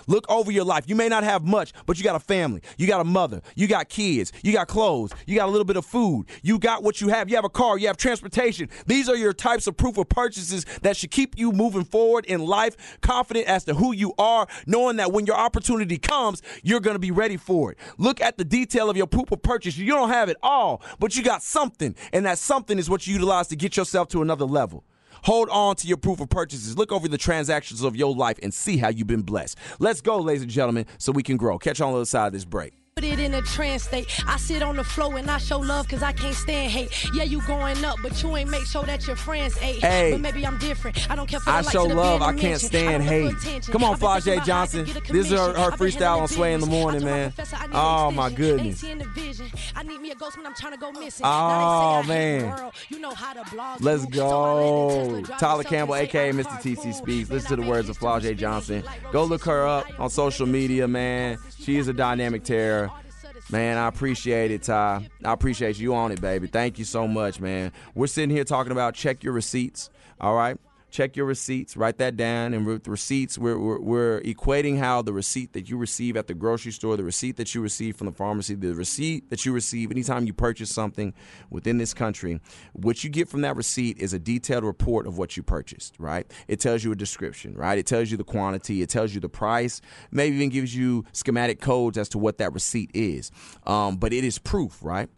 Look 0.06 0.30
over 0.30 0.52
your 0.52 0.65
life. 0.66 0.84
You 0.86 0.94
may 0.94 1.08
not 1.08 1.24
have 1.24 1.44
much, 1.44 1.72
but 1.86 1.98
you 1.98 2.04
got 2.04 2.16
a 2.16 2.20
family. 2.20 2.62
You 2.76 2.86
got 2.86 3.00
a 3.00 3.04
mother. 3.04 3.42
You 3.54 3.66
got 3.66 3.88
kids. 3.88 4.32
You 4.42 4.52
got 4.52 4.68
clothes. 4.68 5.12
You 5.26 5.36
got 5.36 5.48
a 5.48 5.50
little 5.50 5.64
bit 5.64 5.76
of 5.76 5.86
food. 5.86 6.26
You 6.42 6.58
got 6.58 6.82
what 6.82 7.00
you 7.00 7.08
have. 7.08 7.28
You 7.28 7.36
have 7.36 7.44
a 7.44 7.50
car. 7.50 7.78
You 7.78 7.86
have 7.86 7.96
transportation. 7.96 8.68
These 8.86 9.08
are 9.08 9.16
your 9.16 9.32
types 9.32 9.66
of 9.66 9.76
proof 9.76 9.98
of 9.98 10.08
purchases 10.08 10.66
that 10.82 10.96
should 10.96 11.10
keep 11.10 11.38
you 11.38 11.52
moving 11.52 11.84
forward 11.84 12.26
in 12.26 12.44
life, 12.44 12.98
confident 13.00 13.46
as 13.46 13.64
to 13.64 13.74
who 13.74 13.92
you 13.92 14.12
are, 14.18 14.46
knowing 14.66 14.96
that 14.96 15.12
when 15.12 15.26
your 15.26 15.36
opportunity 15.36 15.98
comes, 15.98 16.42
you're 16.62 16.80
going 16.80 16.94
to 16.94 17.00
be 17.00 17.10
ready 17.10 17.36
for 17.36 17.72
it. 17.72 17.78
Look 17.98 18.20
at 18.20 18.38
the 18.38 18.44
detail 18.44 18.90
of 18.90 18.96
your 18.96 19.06
proof 19.06 19.30
of 19.32 19.42
purchase. 19.42 19.76
You 19.76 19.92
don't 19.92 20.08
have 20.08 20.28
it 20.28 20.36
all, 20.42 20.82
but 20.98 21.16
you 21.16 21.22
got 21.22 21.42
something, 21.42 21.94
and 22.12 22.26
that 22.26 22.38
something 22.38 22.78
is 22.78 22.90
what 22.90 23.06
you 23.06 23.14
utilize 23.14 23.48
to 23.48 23.56
get 23.56 23.76
yourself 23.76 24.08
to 24.08 24.22
another 24.22 24.44
level. 24.44 24.84
Hold 25.24 25.48
on 25.50 25.76
to 25.76 25.88
your 25.88 25.96
proof 25.96 26.20
of 26.20 26.28
purchases. 26.28 26.76
Look 26.76 26.92
over 26.92 27.08
the 27.08 27.18
transactions 27.18 27.82
of 27.82 27.96
your 27.96 28.14
life 28.14 28.38
and 28.42 28.52
see 28.52 28.76
how 28.76 28.88
you've 28.88 29.06
been 29.06 29.22
blessed. 29.22 29.58
Let's 29.78 30.00
go, 30.00 30.18
ladies 30.18 30.42
and 30.42 30.50
gentlemen, 30.50 30.86
so 30.98 31.12
we 31.12 31.22
can 31.22 31.36
grow. 31.36 31.58
Catch 31.58 31.80
you 31.80 31.86
on 31.86 31.92
the 31.92 31.98
other 31.98 32.04
side 32.04 32.28
of 32.28 32.32
this 32.32 32.44
break. 32.44 32.74
Put 32.96 33.04
it 33.04 33.18
in 33.20 33.34
a 33.34 33.42
trance 33.42 33.82
state. 33.82 34.08
I 34.26 34.38
sit 34.38 34.62
on 34.62 34.76
the 34.76 34.82
floor 34.82 35.18
and 35.18 35.30
I 35.30 35.36
show 35.36 35.58
love 35.58 35.86
cause 35.86 36.02
I 36.02 36.12
can't 36.12 36.34
stand 36.34 36.72
hate. 36.72 36.88
Yeah, 37.12 37.24
you 37.24 37.42
going 37.42 37.84
up, 37.84 37.98
but 38.02 38.22
you 38.22 38.34
ain't 38.38 38.48
make 38.48 38.64
sure 38.64 38.84
that 38.84 39.06
your 39.06 39.16
friends 39.16 39.54
ate. 39.60 39.82
Hey. 39.82 40.12
But 40.12 40.22
maybe 40.22 40.46
I'm 40.46 40.56
different. 40.56 41.10
I 41.10 41.14
don't 41.14 41.26
care 41.28 41.38
for 41.40 41.50
I 41.50 41.60
the 41.60 41.70
show 41.70 41.82
of 41.82 41.88
the 41.90 41.94
love. 41.94 42.22
I 42.22 42.32
can't 42.32 42.58
stand 42.58 43.02
I 43.02 43.06
hate. 43.06 43.34
Come 43.66 43.84
on, 43.84 43.92
I've 43.92 44.00
been 44.00 44.08
thinking 44.22 44.32
Flau'jae 44.32 44.32
about 44.32 44.36
how 44.38 44.42
I 44.42 44.46
Johnson. 44.46 44.84
can 44.86 44.94
get 44.94 45.10
a 45.10 45.12
This 45.12 45.26
is 45.26 45.32
her- 45.38 45.52
her 45.52 45.70
freestyle 45.72 46.22
on 46.22 46.28
Sway 46.28 46.54
in 46.54 46.60
the 46.60 46.66
morning, 46.66 47.02
I 47.02 47.04
man. 47.04 47.32
I 47.38 47.68
Oh, 47.74 48.10
my 48.12 48.30
goodness. 48.30 48.78
seeing 48.80 48.96
the 48.96 49.04
vision. 49.08 49.50
I 49.74 49.82
need 49.82 50.00
me 50.00 50.12
a 50.12 50.14
ghost 50.14 50.38
when 50.38 50.46
I'm 50.46 50.54
trying 50.54 50.72
to 50.72 50.78
go 50.78 50.90
missing. 50.90 51.26
Oh, 51.26 51.28
Now 51.28 52.00
they 52.00 52.06
say 52.08 52.14
oh, 52.16 52.16
I 52.16 52.32
hate 52.32 52.38
the 52.40 52.46
man. 52.46 52.56
world. 52.58 52.72
You 52.88 52.98
know 53.00 53.10
how 53.14 53.32
to 53.34 53.50
blog 53.54 53.80
Let's 53.82 54.06
too. 54.06 54.12
So 54.14 54.26
I 54.26 54.30
let 54.30 54.30
go. 54.30 54.88
the 54.88 55.04
Tesla 55.04 55.22
drive 55.26 55.38
Tyler 55.38 55.64
Campbell, 55.64 55.94
aka 55.96 56.32
Mr. 56.32 56.62
TC. 56.62 56.94
Speaks. 56.94 57.28
Listen 57.28 57.50
to 57.58 57.62
the 57.62 57.68
words 57.68 57.90
of 57.90 57.98
Flau'jae 57.98 58.34
Johnson. 58.38 58.82
Go 59.12 59.24
look 59.24 59.44
her 59.44 59.66
up 59.66 59.84
on 60.00 60.08
social 60.08 60.46
media, 60.46 60.88
man. 60.88 61.36
She 61.60 61.76
is 61.76 61.88
a 61.88 61.92
dynamic 61.92 62.42
terror. 62.42 62.85
Man, 63.50 63.78
I 63.78 63.86
appreciate 63.86 64.50
it, 64.50 64.64
Ty. 64.64 65.08
I 65.24 65.32
appreciate 65.32 65.78
you 65.78 65.94
on 65.94 66.10
it, 66.10 66.20
baby. 66.20 66.48
Thank 66.48 66.78
you 66.78 66.84
so 66.84 67.06
much, 67.06 67.40
man. 67.40 67.72
We're 67.94 68.08
sitting 68.08 68.30
here 68.30 68.44
talking 68.44 68.72
about 68.72 68.94
check 68.94 69.22
your 69.22 69.32
receipts. 69.32 69.88
All 70.20 70.34
right. 70.34 70.58
Check 70.90 71.16
your 71.16 71.26
receipts. 71.26 71.76
Write 71.76 71.98
that 71.98 72.16
down. 72.16 72.54
And 72.54 72.66
with 72.66 72.88
receipts, 72.88 73.38
we're, 73.38 73.58
we're, 73.58 73.80
we're 73.80 74.20
equating 74.22 74.78
how 74.78 75.02
the 75.02 75.12
receipt 75.12 75.52
that 75.52 75.68
you 75.68 75.76
receive 75.76 76.16
at 76.16 76.26
the 76.26 76.34
grocery 76.34 76.72
store, 76.72 76.96
the 76.96 77.04
receipt 77.04 77.36
that 77.36 77.54
you 77.54 77.60
receive 77.60 77.96
from 77.96 78.06
the 78.06 78.12
pharmacy, 78.12 78.54
the 78.54 78.74
receipt 78.74 79.28
that 79.30 79.44
you 79.44 79.52
receive 79.52 79.90
anytime 79.90 80.26
you 80.26 80.32
purchase 80.32 80.72
something 80.72 81.12
within 81.50 81.78
this 81.78 81.92
country, 81.92 82.40
what 82.72 83.04
you 83.04 83.10
get 83.10 83.28
from 83.28 83.42
that 83.42 83.56
receipt 83.56 83.98
is 83.98 84.12
a 84.12 84.18
detailed 84.18 84.64
report 84.64 85.06
of 85.06 85.18
what 85.18 85.36
you 85.36 85.42
purchased, 85.42 85.94
right? 85.98 86.30
It 86.48 86.60
tells 86.60 86.84
you 86.84 86.92
a 86.92 86.96
description, 86.96 87.54
right? 87.54 87.78
It 87.78 87.86
tells 87.86 88.10
you 88.10 88.16
the 88.16 88.24
quantity, 88.24 88.82
it 88.82 88.88
tells 88.88 89.14
you 89.14 89.20
the 89.20 89.28
price, 89.28 89.80
maybe 90.10 90.36
even 90.36 90.48
gives 90.48 90.74
you 90.74 91.04
schematic 91.12 91.60
codes 91.60 91.98
as 91.98 92.08
to 92.10 92.18
what 92.18 92.38
that 92.38 92.52
receipt 92.52 92.90
is. 92.94 93.30
Um, 93.66 93.96
but 93.96 94.12
it 94.12 94.24
is 94.24 94.38
proof, 94.38 94.78
right? 94.82 95.08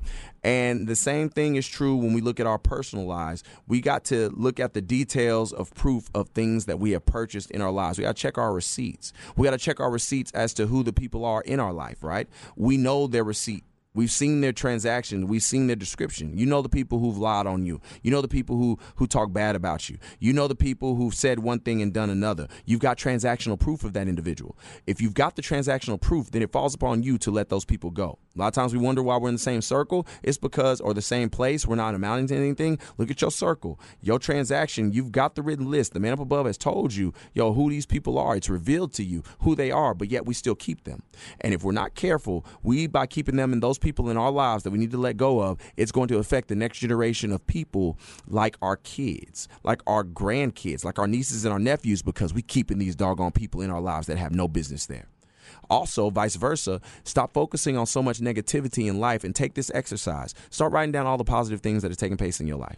And 0.43 0.87
the 0.87 0.97
same 0.97 1.29
thing 1.29 1.57
is 1.57 1.67
true 1.67 1.97
when 1.97 2.13
we 2.13 2.21
look 2.21 2.41
at 2.41 2.47
our 2.47 2.59
personal 2.59 3.07
lives. 3.07 3.43
We 3.67 3.81
got 3.81 4.05
to 4.07 4.31
look 4.31 4.61
at 4.61 4.75
the 4.75 4.81
details 4.81 5.53
of 5.53 5.75
proof 5.75 6.09
of 6.15 6.29
things 6.31 6.67
that 6.67 6.79
we 6.79 6.93
have 6.93 7.05
purchased 7.07 7.51
in 7.51 7.61
our 7.61 7.73
lives. 7.73 7.99
We 7.99 8.05
got 8.05 8.17
to 8.17 8.23
check 8.23 8.39
our 8.39 8.53
receipts. 8.53 9.13
We 9.37 9.45
got 9.45 9.53
to 9.53 9.59
check 9.59 9.81
our 9.81 9.91
receipts 9.91 10.31
as 10.33 10.55
to 10.55 10.67
who 10.67 10.83
the 10.83 10.93
people 10.93 11.25
are 11.25 11.43
in 11.43 11.61
our 11.61 11.73
life, 11.73 12.03
right? 12.03 12.29
We 12.57 12.77
know 12.77 13.07
their 13.07 13.25
receipt. 13.25 13.65
We've 13.99 14.13
seen 14.13 14.43
their 14.43 14.53
transactions. 14.53 15.25
We've 15.25 15.43
seen 15.43 15.67
their 15.67 15.75
description. 15.75 16.39
You 16.39 16.47
know 16.47 16.63
the 16.63 16.69
people 16.69 17.01
who've 17.01 17.19
lied 17.19 17.49
on 17.49 17.67
you. 17.67 17.81
You 18.01 18.13
know 18.13 18.21
the 18.21 18.29
people 18.29 18.57
who 18.57 18.79
who 18.95 19.09
talk 19.09 19.33
bad 19.33 19.57
about 19.57 19.91
you. 19.91 19.99
You 20.21 20.33
know 20.33 20.47
the 20.47 20.55
people 20.55 20.95
who've 20.95 21.13
said 21.13 21.41
one 21.41 21.59
thing 21.59 21.83
and 21.83 21.93
done 21.93 22.09
another. 22.09 22.47
You've 22.65 22.79
got 22.79 22.97
transactional 22.97 23.59
proof 23.59 23.83
of 23.83 23.95
that 23.95 24.07
individual. 24.07 24.57
If 24.87 25.01
you've 25.01 25.15
got 25.15 25.35
the 25.35 25.43
transactional 25.43 26.01
proof, 26.01 26.31
then 26.31 26.43
it 26.43 26.53
falls 26.53 26.77
upon 26.77 27.03
you 27.03 27.19
to 27.19 27.33
let 27.33 27.49
those 27.49 27.65
people 27.65 27.91
go. 27.91 28.21
A 28.37 28.39
lot 28.39 28.47
of 28.47 28.53
times 28.55 28.73
we 28.73 28.79
wonder 28.79 29.03
why 29.03 29.17
we're 29.17 29.31
in 29.31 29.35
the 29.35 29.41
same 29.41 29.63
circle. 29.63 30.07
It's 30.23 30.39
because, 30.39 30.81
or 30.81 30.95
the 30.95 31.03
same 31.03 31.29
place, 31.29 31.67
we're 31.67 31.75
not 31.75 31.97
amounting 31.97 32.29
to 32.29 32.37
anything. 32.37 32.79
Look 32.99 33.11
at 33.11 33.21
your 33.21 33.33
circle, 33.33 33.81
your 34.01 34.21
transaction. 34.21 34.93
You've 34.93 35.11
got 35.11 35.35
the 35.35 35.43
written 35.43 35.73
list. 35.73 35.93
The 35.93 35.99
man 35.99 36.13
up 36.13 36.21
above 36.21 36.47
has 36.47 36.57
told 36.57 36.95
you, 36.95 37.13
yo, 37.35 37.53
who 37.53 37.69
these 37.69 37.85
people 37.85 38.17
are. 38.17 38.37
It's 38.37 38.49
revealed 38.49 38.93
to 38.93 39.03
you 39.03 39.25
who 39.41 39.57
they 39.57 39.73
are, 39.73 39.93
but 39.93 40.09
yet 40.09 40.25
we 40.25 40.35
still 40.35 40.55
keep 40.55 40.85
them. 40.85 41.03
And 41.41 41.53
if 41.53 41.65
we're 41.65 41.73
not 41.73 41.97
careful, 41.97 42.47
we, 42.63 42.87
by 42.87 43.09
keeping 43.09 43.35
them 43.35 43.53
and 43.53 43.61
those 43.61 43.79
people 43.89 44.11
in 44.11 44.19
our 44.19 44.31
lives 44.31 44.65
that 44.65 44.71
we 44.71 44.79
need 44.79 44.91
to 44.91 44.99
let 44.99 45.17
go 45.17 45.41
of, 45.41 45.59
it's 45.79 45.91
going 45.91 46.09
to 46.09 46.19
affect 46.19 46.49
the 46.49 46.55
next 46.55 46.79
generation 46.79 47.33
of 47.33 47.47
people 47.47 47.99
like 48.27 48.59
our 48.61 48.77
kids, 48.77 49.49
like 49.65 49.81
our 49.87 50.05
grandkids, 50.05 50.85
like 50.85 50.99
our 50.99 51.07
nieces 51.07 51.47
and 51.47 51.53
our 51.55 51.59
nephews, 51.59 52.03
because 52.03 52.35
we're 52.35 52.45
keeping 52.47 52.79
these 52.79 52.95
doggone 52.95 53.33
people 53.33 53.63
in 53.63 53.71
our 53.71 53.81
lives 53.81 54.07
that 54.09 54.19
have 54.19 54.35
no 54.35 54.47
business 54.47 54.85
there. 54.85 55.07
Also, 55.71 56.11
vice 56.11 56.37
versa, 56.37 56.83
stop 57.05 57.33
focusing 57.33 57.79
on 57.79 57.87
so 57.87 58.03
much 58.03 58.19
negativity 58.19 58.89
in 58.89 59.01
life 59.01 59.25
and 59.25 59.35
take 59.35 59.55
this 59.55 59.71
exercise. 59.75 60.35
Start 60.51 60.73
writing 60.73 60.93
down 60.93 61.07
all 61.07 61.17
the 61.17 61.25
positive 61.25 61.63
things 61.63 61.83
that 61.83 61.91
are 61.91 61.97
taking 61.97 62.19
place 62.19 62.41
in 62.41 62.47
your 62.47 62.59
life. 62.59 62.77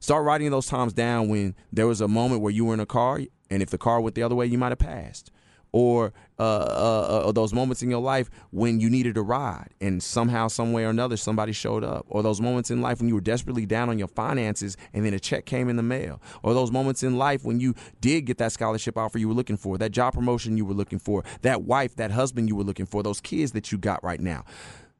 Start 0.00 0.24
writing 0.24 0.50
those 0.50 0.66
times 0.66 0.92
down 0.92 1.28
when 1.28 1.54
there 1.72 1.86
was 1.86 2.00
a 2.00 2.08
moment 2.08 2.40
where 2.40 2.50
you 2.50 2.64
were 2.64 2.74
in 2.74 2.80
a 2.80 2.86
car, 2.86 3.20
and 3.48 3.62
if 3.62 3.70
the 3.70 3.78
car 3.78 4.00
went 4.00 4.16
the 4.16 4.24
other 4.24 4.34
way, 4.34 4.46
you 4.46 4.58
might 4.58 4.72
have 4.72 4.80
passed. 4.80 5.30
Or 5.74 6.12
uh, 6.38 6.42
uh, 6.42 7.22
uh, 7.28 7.32
those 7.32 7.54
moments 7.54 7.82
in 7.82 7.88
your 7.88 8.02
life 8.02 8.28
when 8.50 8.78
you 8.78 8.90
needed 8.90 9.16
a 9.16 9.22
ride, 9.22 9.70
and 9.80 10.02
somehow, 10.02 10.48
some 10.48 10.72
way 10.72 10.84
or 10.84 10.90
another, 10.90 11.16
somebody 11.16 11.52
showed 11.52 11.82
up. 11.82 12.04
Or 12.10 12.22
those 12.22 12.42
moments 12.42 12.70
in 12.70 12.82
life 12.82 12.98
when 12.98 13.08
you 13.08 13.14
were 13.14 13.22
desperately 13.22 13.64
down 13.64 13.88
on 13.88 13.98
your 13.98 14.08
finances, 14.08 14.76
and 14.92 15.04
then 15.04 15.14
a 15.14 15.18
check 15.18 15.46
came 15.46 15.70
in 15.70 15.76
the 15.76 15.82
mail. 15.82 16.20
Or 16.42 16.52
those 16.52 16.70
moments 16.70 17.02
in 17.02 17.16
life 17.16 17.42
when 17.44 17.58
you 17.58 17.74
did 18.00 18.26
get 18.26 18.36
that 18.38 18.52
scholarship 18.52 18.98
offer 18.98 19.18
you 19.18 19.28
were 19.28 19.34
looking 19.34 19.56
for, 19.56 19.78
that 19.78 19.92
job 19.92 20.12
promotion 20.12 20.58
you 20.58 20.66
were 20.66 20.74
looking 20.74 20.98
for, 20.98 21.24
that 21.40 21.62
wife, 21.62 21.96
that 21.96 22.10
husband 22.10 22.48
you 22.48 22.56
were 22.56 22.64
looking 22.64 22.86
for, 22.86 23.02
those 23.02 23.20
kids 23.20 23.52
that 23.52 23.72
you 23.72 23.78
got 23.78 24.04
right 24.04 24.20
now. 24.20 24.44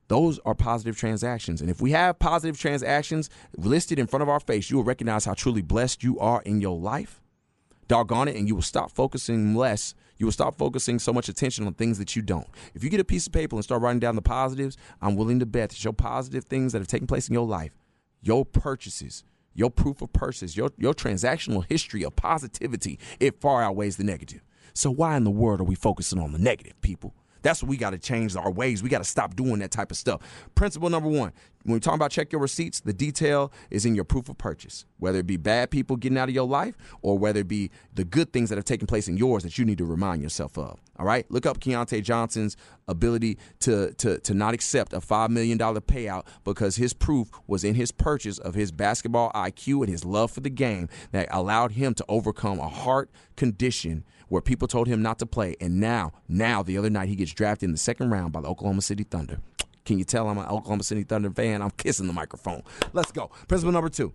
Those 0.08 0.38
are 0.40 0.54
positive 0.54 0.96
transactions. 0.96 1.60
And 1.60 1.70
if 1.70 1.80
we 1.80 1.92
have 1.92 2.18
positive 2.18 2.58
transactions 2.58 3.30
listed 3.56 3.98
in 3.98 4.06
front 4.06 4.22
of 4.22 4.28
our 4.28 4.40
face, 4.40 4.70
you 4.70 4.76
will 4.76 4.84
recognize 4.84 5.24
how 5.24 5.34
truly 5.34 5.62
blessed 5.62 6.02
you 6.02 6.18
are 6.18 6.42
in 6.42 6.60
your 6.60 6.78
life. 6.78 7.20
Doggone 7.88 8.28
it, 8.28 8.36
and 8.36 8.48
you 8.48 8.54
will 8.54 8.62
stop 8.62 8.90
focusing 8.90 9.54
less. 9.54 9.94
You 10.22 10.26
will 10.26 10.32
stop 10.32 10.56
focusing 10.56 11.00
so 11.00 11.12
much 11.12 11.28
attention 11.28 11.66
on 11.66 11.74
things 11.74 11.98
that 11.98 12.14
you 12.14 12.22
don't. 12.22 12.46
If 12.76 12.84
you 12.84 12.90
get 12.90 13.00
a 13.00 13.04
piece 13.04 13.26
of 13.26 13.32
paper 13.32 13.56
and 13.56 13.64
start 13.64 13.82
writing 13.82 13.98
down 13.98 14.14
the 14.14 14.22
positives, 14.22 14.76
I'm 15.00 15.16
willing 15.16 15.40
to 15.40 15.46
bet 15.46 15.70
that 15.70 15.82
your 15.82 15.92
positive 15.92 16.44
things 16.44 16.72
that 16.72 16.78
have 16.78 16.86
taken 16.86 17.08
place 17.08 17.26
in 17.26 17.34
your 17.34 17.44
life, 17.44 17.72
your 18.20 18.46
purchases, 18.46 19.24
your 19.52 19.68
proof 19.68 20.00
of 20.00 20.12
purchase, 20.12 20.56
your, 20.56 20.70
your 20.78 20.94
transactional 20.94 21.64
history 21.68 22.04
of 22.04 22.14
positivity, 22.14 23.00
it 23.18 23.40
far 23.40 23.64
outweighs 23.64 23.96
the 23.96 24.04
negative. 24.04 24.42
So 24.74 24.92
why 24.92 25.16
in 25.16 25.24
the 25.24 25.30
world 25.32 25.60
are 25.60 25.64
we 25.64 25.74
focusing 25.74 26.20
on 26.20 26.30
the 26.30 26.38
negative, 26.38 26.80
people? 26.82 27.16
That's 27.42 27.60
what 27.60 27.68
we 27.68 27.76
got 27.76 27.90
to 27.90 27.98
change 27.98 28.36
our 28.36 28.52
ways. 28.52 28.80
We 28.80 28.90
got 28.90 28.98
to 28.98 29.04
stop 29.04 29.34
doing 29.34 29.58
that 29.58 29.72
type 29.72 29.90
of 29.90 29.96
stuff. 29.96 30.20
Principle 30.54 30.88
number 30.88 31.08
one 31.08 31.32
when 31.64 31.74
we 31.74 31.80
talk 31.80 31.94
about 31.94 32.10
check 32.10 32.32
your 32.32 32.40
receipts, 32.40 32.80
the 32.80 32.92
detail 32.92 33.52
is 33.70 33.86
in 33.86 33.94
your 33.94 34.04
proof 34.04 34.28
of 34.28 34.38
purchase, 34.38 34.84
whether 34.98 35.18
it 35.18 35.26
be 35.26 35.36
bad 35.36 35.70
people 35.70 35.96
getting 35.96 36.18
out 36.18 36.28
of 36.28 36.34
your 36.34 36.46
life 36.46 36.76
or 37.02 37.18
whether 37.18 37.40
it 37.40 37.48
be 37.48 37.70
the 37.94 38.04
good 38.04 38.32
things 38.32 38.48
that 38.48 38.56
have 38.56 38.64
taken 38.64 38.86
place 38.86 39.08
in 39.08 39.16
yours 39.16 39.42
that 39.42 39.58
you 39.58 39.64
need 39.64 39.78
to 39.78 39.84
remind 39.84 40.22
yourself 40.22 40.58
of. 40.58 40.80
All 40.98 41.06
right, 41.06 41.28
look 41.30 41.46
up 41.46 41.58
Keyontae 41.58 42.02
Johnson's 42.02 42.56
ability 42.86 43.38
to 43.60 43.92
to 43.94 44.18
to 44.20 44.34
not 44.34 44.54
accept 44.54 44.92
a 44.92 45.00
five 45.00 45.30
million 45.30 45.58
dollar 45.58 45.80
payout 45.80 46.26
because 46.44 46.76
his 46.76 46.92
proof 46.92 47.30
was 47.46 47.64
in 47.64 47.74
his 47.74 47.92
purchase 47.92 48.38
of 48.38 48.54
his 48.54 48.70
basketball 48.72 49.32
IQ 49.32 49.80
and 49.80 49.88
his 49.88 50.04
love 50.04 50.30
for 50.30 50.40
the 50.40 50.50
game 50.50 50.88
that 51.12 51.28
allowed 51.30 51.72
him 51.72 51.94
to 51.94 52.04
overcome 52.08 52.58
a 52.58 52.68
heart 52.68 53.10
condition 53.36 54.04
where 54.28 54.42
people 54.42 54.66
told 54.68 54.86
him 54.86 55.02
not 55.02 55.18
to 55.18 55.26
play, 55.26 55.56
and 55.60 55.78
now 55.80 56.12
now 56.28 56.62
the 56.62 56.78
other 56.78 56.90
night 56.90 57.08
he 57.08 57.16
gets 57.16 57.32
drafted 57.32 57.68
in 57.68 57.72
the 57.72 57.78
second 57.78 58.10
round 58.10 58.32
by 58.32 58.40
the 58.40 58.48
Oklahoma 58.48 58.82
City 58.82 59.04
Thunder. 59.04 59.40
Can 59.84 59.98
you 59.98 60.04
tell 60.04 60.28
I'm 60.28 60.38
an 60.38 60.46
Oklahoma 60.46 60.84
City 60.84 61.02
Thunder 61.02 61.30
fan? 61.30 61.62
I'm 61.62 61.70
kissing 61.72 62.06
the 62.06 62.12
microphone. 62.12 62.62
Let's 62.92 63.12
go. 63.12 63.30
Principle 63.48 63.72
number 63.72 63.88
two. 63.88 64.12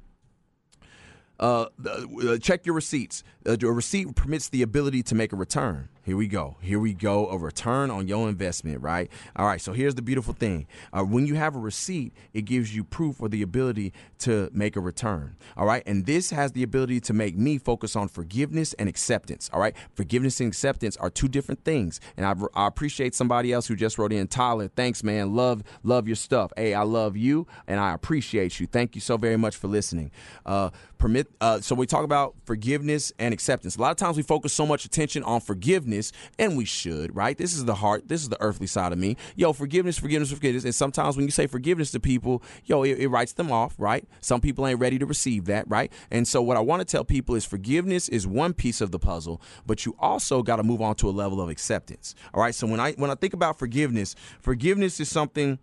Uh, 1.40 1.66
uh, 1.86 2.38
check 2.38 2.66
your 2.66 2.76
receipts. 2.76 3.24
Uh, 3.46 3.58
a 3.62 3.72
receipt 3.72 4.16
permits 4.16 4.50
the 4.50 4.62
ability 4.62 5.04
to 5.04 5.16
make 5.16 5.34
a 5.34 5.36
return. 5.36 5.90
Here 6.08 6.16
we 6.16 6.30
go. 6.30 6.56
Here 6.62 6.80
we 6.80 6.94
go. 6.94 7.28
A 7.28 7.38
return 7.38 7.92
on 7.92 8.08
your 8.08 8.30
investment, 8.30 8.82
right? 8.82 9.12
All 9.36 9.46
right. 9.46 9.60
So 9.60 9.74
here's 9.74 9.94
the 9.94 10.02
beautiful 10.02 10.34
thing. 10.34 10.66
Uh, 10.94 11.04
when 11.04 11.28
you 11.28 11.36
have 11.36 11.54
a 11.54 11.60
receipt, 11.60 12.14
it 12.34 12.44
gives 12.44 12.74
you 12.74 12.86
proof 12.86 13.22
or 13.22 13.28
the 13.28 13.42
ability 13.42 13.92
to 14.20 14.50
make 14.54 14.78
a 14.78 14.80
return. 14.80 15.36
All 15.58 15.66
right. 15.66 15.84
And 15.86 16.06
this 16.06 16.30
has 16.30 16.54
the 16.54 16.64
ability 16.64 17.02
to 17.02 17.14
make 17.14 17.36
me 17.36 17.58
focus 17.58 17.98
on 17.98 18.08
forgiveness 18.08 18.72
and 18.76 18.88
acceptance. 18.88 19.50
All 19.52 19.60
right. 19.60 19.76
Forgiveness 19.96 20.40
and 20.40 20.48
acceptance 20.48 20.96
are 20.96 21.10
two 21.10 21.28
different 21.28 21.66
things. 21.66 22.00
And 22.16 22.26
I, 22.26 22.36
I 22.54 22.68
appreciate 22.68 23.14
somebody 23.14 23.52
else 23.52 23.68
who 23.68 23.76
just 23.76 23.98
wrote 23.98 24.14
in. 24.14 24.30
Tyler, 24.30 24.70
thanks, 24.70 25.04
man. 25.04 25.36
Love, 25.36 25.62
love 25.84 26.08
your 26.08 26.16
stuff. 26.16 26.54
Hey, 26.56 26.74
I 26.74 26.84
love 26.84 27.18
you 27.18 27.48
and 27.68 27.82
I 27.82 27.94
appreciate 27.94 28.62
you. 28.62 28.68
Thank 28.68 28.96
you 28.96 29.02
so 29.02 29.18
very 29.18 29.36
much 29.36 29.58
for 29.58 29.68
listening. 29.68 30.12
Uh, 30.46 30.70
permit. 30.98 31.28
Uh, 31.42 31.60
so 31.60 31.76
we 31.76 31.86
talk 31.86 32.04
about 32.04 32.36
forgiveness 32.46 33.12
and 33.20 33.34
acceptance. 33.34 33.76
A 33.76 33.82
lot 33.82 33.92
of 33.92 33.98
times 33.98 34.18
we 34.18 34.24
focus 34.24 34.54
so 34.54 34.66
much 34.66 34.86
attention 34.86 35.24
on 35.24 35.42
forgiveness, 35.42 35.97
and 36.38 36.58
we 36.58 36.66
should, 36.66 37.16
right? 37.16 37.38
This 37.38 37.54
is 37.54 37.66
the 37.66 37.76
heart. 37.76 38.08
This 38.08 38.22
is 38.22 38.30
the 38.30 38.42
earthly 38.42 38.68
side 38.68 38.92
of 38.92 39.00
me. 39.00 39.18
Yo, 39.36 39.54
forgiveness, 39.54 39.98
forgiveness, 39.98 40.32
forgiveness. 40.32 40.64
And 40.64 40.74
sometimes 40.74 41.18
when 41.18 41.26
you 41.26 41.32
say 41.32 41.48
forgiveness 41.48 41.92
to 41.92 42.00
people, 42.00 42.44
yo, 42.66 42.84
it, 42.84 43.00
it 43.00 43.08
writes 43.08 43.34
them 43.34 43.52
off, 43.52 43.76
right? 43.78 44.08
Some 44.22 44.42
people 44.42 44.66
ain't 44.68 44.80
ready 44.80 45.00
to 45.00 45.06
receive 45.06 45.46
that, 45.46 45.66
right? 45.68 45.92
And 46.12 46.28
so 46.28 46.42
what 46.42 46.58
I 46.58 46.62
want 46.62 46.82
to 46.82 46.86
tell 46.86 47.04
people 47.04 47.36
is 47.36 47.46
forgiveness 47.46 48.10
is 48.10 48.28
one 48.28 48.54
piece 48.54 48.82
of 48.82 48.92
the 48.92 49.00
puzzle, 49.00 49.42
but 49.66 49.86
you 49.86 49.96
also 50.00 50.44
got 50.44 50.58
to 50.58 50.64
move 50.64 50.82
on 50.82 50.96
to 50.96 51.10
a 51.10 51.12
level 51.12 51.42
of 51.42 51.50
acceptance. 51.50 52.16
All 52.34 52.42
right. 52.42 52.56
So 52.56 52.68
when 52.68 52.80
I 52.80 52.94
when 52.94 53.12
I 53.12 53.16
think 53.16 53.34
about 53.34 53.60
forgiveness, 53.60 54.16
forgiveness 54.40 55.00
is 55.00 55.10
something 55.10 55.60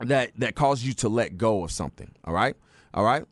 that 0.00 0.32
that 0.38 0.54
causes 0.54 0.86
you 0.86 0.92
to 0.94 1.08
let 1.08 1.36
go 1.36 1.64
of 1.64 1.70
something. 1.70 2.10
All 2.24 2.34
right. 2.34 2.56
All 2.94 3.04
right. 3.04 3.24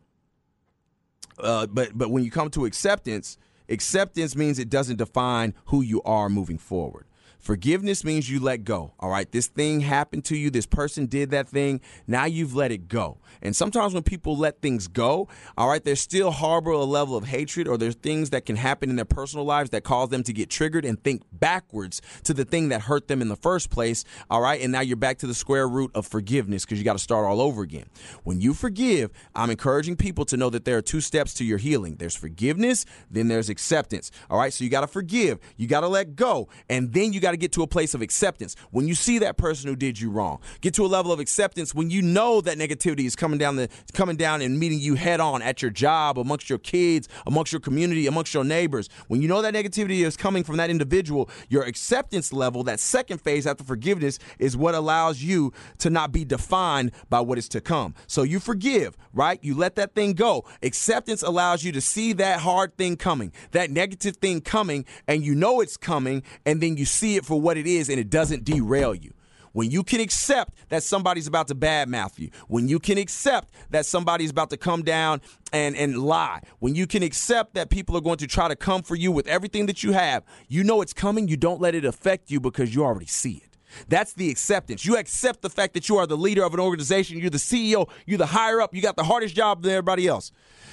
Uh, 1.38 1.66
but 1.66 1.96
but 1.96 2.10
when 2.10 2.24
you 2.24 2.30
come 2.30 2.50
to 2.50 2.64
acceptance, 2.64 3.38
acceptance 3.68 4.36
means 4.36 4.58
it 4.58 4.70
doesn't 4.70 4.96
define 4.96 5.54
who 5.66 5.82
you 5.82 6.02
are 6.02 6.28
moving 6.28 6.58
forward. 6.58 7.06
Forgiveness 7.46 8.02
means 8.02 8.28
you 8.28 8.40
let 8.40 8.64
go. 8.64 8.92
All 8.98 9.08
right. 9.08 9.30
This 9.30 9.46
thing 9.46 9.78
happened 9.78 10.24
to 10.24 10.36
you. 10.36 10.50
This 10.50 10.66
person 10.66 11.06
did 11.06 11.30
that 11.30 11.48
thing. 11.48 11.80
Now 12.08 12.24
you've 12.24 12.56
let 12.56 12.72
it 12.72 12.88
go. 12.88 13.18
And 13.40 13.54
sometimes 13.54 13.94
when 13.94 14.02
people 14.02 14.36
let 14.36 14.60
things 14.60 14.88
go, 14.88 15.28
all 15.56 15.68
right, 15.68 15.84
they 15.84 15.94
still 15.94 16.32
harbor 16.32 16.72
a 16.72 16.78
level 16.78 17.16
of 17.16 17.24
hatred 17.24 17.68
or 17.68 17.78
there's 17.78 17.94
things 17.94 18.30
that 18.30 18.46
can 18.46 18.56
happen 18.56 18.90
in 18.90 18.96
their 18.96 19.04
personal 19.04 19.44
lives 19.44 19.70
that 19.70 19.84
cause 19.84 20.08
them 20.08 20.24
to 20.24 20.32
get 20.32 20.50
triggered 20.50 20.84
and 20.84 21.00
think 21.04 21.22
backwards 21.30 22.02
to 22.24 22.34
the 22.34 22.44
thing 22.44 22.70
that 22.70 22.80
hurt 22.80 23.06
them 23.06 23.22
in 23.22 23.28
the 23.28 23.36
first 23.36 23.70
place. 23.70 24.04
All 24.28 24.40
right. 24.40 24.60
And 24.60 24.72
now 24.72 24.80
you're 24.80 24.96
back 24.96 25.18
to 25.18 25.28
the 25.28 25.34
square 25.34 25.68
root 25.68 25.92
of 25.94 26.04
forgiveness 26.04 26.64
because 26.64 26.80
you 26.80 26.84
got 26.84 26.94
to 26.94 26.98
start 26.98 27.26
all 27.26 27.40
over 27.40 27.62
again. 27.62 27.86
When 28.24 28.40
you 28.40 28.54
forgive, 28.54 29.12
I'm 29.36 29.50
encouraging 29.50 29.94
people 29.94 30.24
to 30.24 30.36
know 30.36 30.50
that 30.50 30.64
there 30.64 30.78
are 30.78 30.82
two 30.82 31.00
steps 31.00 31.32
to 31.34 31.44
your 31.44 31.58
healing 31.58 31.94
there's 31.94 32.16
forgiveness, 32.16 32.86
then 33.08 33.28
there's 33.28 33.48
acceptance. 33.48 34.10
All 34.28 34.36
right. 34.36 34.52
So 34.52 34.64
you 34.64 34.70
got 34.70 34.80
to 34.80 34.88
forgive, 34.88 35.38
you 35.56 35.68
got 35.68 35.82
to 35.82 35.88
let 35.88 36.16
go, 36.16 36.48
and 36.68 36.92
then 36.92 37.12
you 37.12 37.20
got 37.20 37.30
to 37.30 37.35
get 37.36 37.52
to 37.52 37.62
a 37.62 37.66
place 37.66 37.94
of 37.94 38.02
acceptance. 38.02 38.56
When 38.70 38.88
you 38.88 38.94
see 38.94 39.18
that 39.18 39.36
person 39.36 39.68
who 39.68 39.76
did 39.76 40.00
you 40.00 40.10
wrong, 40.10 40.40
get 40.60 40.74
to 40.74 40.84
a 40.84 40.88
level 40.88 41.12
of 41.12 41.20
acceptance 41.20 41.74
when 41.74 41.90
you 41.90 42.02
know 42.02 42.40
that 42.40 42.58
negativity 42.58 43.04
is 43.06 43.16
coming 43.16 43.38
down 43.38 43.56
the 43.56 43.68
coming 43.92 44.16
down 44.16 44.42
and 44.42 44.58
meeting 44.58 44.80
you 44.80 44.94
head 44.94 45.20
on 45.20 45.42
at 45.42 45.62
your 45.62 45.70
job, 45.70 46.18
amongst 46.18 46.48
your 46.48 46.58
kids, 46.58 47.08
amongst 47.26 47.52
your 47.52 47.60
community, 47.60 48.06
amongst 48.06 48.34
your 48.34 48.44
neighbors. 48.44 48.88
When 49.08 49.22
you 49.22 49.28
know 49.28 49.42
that 49.42 49.54
negativity 49.54 50.04
is 50.04 50.16
coming 50.16 50.44
from 50.44 50.56
that 50.56 50.70
individual, 50.70 51.28
your 51.48 51.62
acceptance 51.64 52.32
level, 52.32 52.62
that 52.64 52.80
second 52.80 53.20
phase 53.20 53.46
after 53.46 53.64
forgiveness, 53.64 54.18
is 54.38 54.56
what 54.56 54.74
allows 54.74 55.22
you 55.22 55.52
to 55.78 55.90
not 55.90 56.12
be 56.12 56.24
defined 56.24 56.92
by 57.08 57.20
what 57.20 57.38
is 57.38 57.48
to 57.50 57.60
come. 57.60 57.94
So 58.06 58.22
you 58.22 58.40
forgive, 58.40 58.96
right? 59.12 59.38
You 59.42 59.54
let 59.54 59.76
that 59.76 59.94
thing 59.94 60.14
go. 60.14 60.44
Acceptance 60.62 61.22
allows 61.22 61.64
you 61.64 61.72
to 61.72 61.80
see 61.80 62.12
that 62.14 62.40
hard 62.40 62.76
thing 62.76 62.96
coming, 62.96 63.32
that 63.52 63.70
negative 63.70 64.16
thing 64.16 64.40
coming, 64.40 64.84
and 65.06 65.22
you 65.22 65.34
know 65.34 65.60
it's 65.60 65.76
coming, 65.76 66.22
and 66.44 66.60
then 66.60 66.76
you 66.76 66.84
see 66.84 67.16
it 67.16 67.24
for 67.26 67.40
what 67.40 67.56
it 67.56 67.66
is, 67.66 67.88
and 67.88 67.98
it 67.98 68.08
doesn't 68.08 68.44
derail 68.44 68.94
you. 68.94 69.12
When 69.52 69.70
you 69.70 69.82
can 69.82 70.00
accept 70.00 70.52
that 70.68 70.82
somebody's 70.82 71.26
about 71.26 71.48
to 71.48 71.54
badmouth 71.54 72.18
you, 72.18 72.30
when 72.46 72.68
you 72.68 72.78
can 72.78 72.98
accept 72.98 73.50
that 73.70 73.86
somebody's 73.86 74.30
about 74.30 74.50
to 74.50 74.58
come 74.58 74.82
down 74.82 75.22
and, 75.50 75.74
and 75.74 75.96
lie, 75.96 76.42
when 76.58 76.74
you 76.74 76.86
can 76.86 77.02
accept 77.02 77.54
that 77.54 77.70
people 77.70 77.96
are 77.96 78.02
going 78.02 78.18
to 78.18 78.26
try 78.26 78.48
to 78.48 78.56
come 78.56 78.82
for 78.82 78.94
you 78.96 79.10
with 79.10 79.26
everything 79.26 79.64
that 79.64 79.82
you 79.82 79.92
have, 79.92 80.24
you 80.46 80.62
know 80.62 80.82
it's 80.82 80.92
coming. 80.92 81.26
You 81.26 81.38
don't 81.38 81.58
let 81.58 81.74
it 81.74 81.86
affect 81.86 82.30
you 82.30 82.38
because 82.38 82.74
you 82.74 82.84
already 82.84 83.06
see 83.06 83.42
it. 83.44 83.55
That's 83.88 84.12
the 84.12 84.30
acceptance. 84.30 84.84
You 84.84 84.96
accept 84.96 85.42
the 85.42 85.50
fact 85.50 85.74
that 85.74 85.88
you 85.88 85.96
are 85.96 86.06
the 86.06 86.16
leader 86.16 86.44
of 86.44 86.54
an 86.54 86.60
organization, 86.60 87.18
you're 87.18 87.30
the 87.30 87.38
CEO, 87.38 87.88
you're 88.06 88.18
the 88.18 88.26
higher 88.26 88.60
up, 88.60 88.74
you 88.74 88.82
got 88.82 88.96
the 88.96 89.04
hardest 89.04 89.34
job 89.34 89.62
than 89.62 89.72
everybody 89.72 90.06
else. 90.06 90.32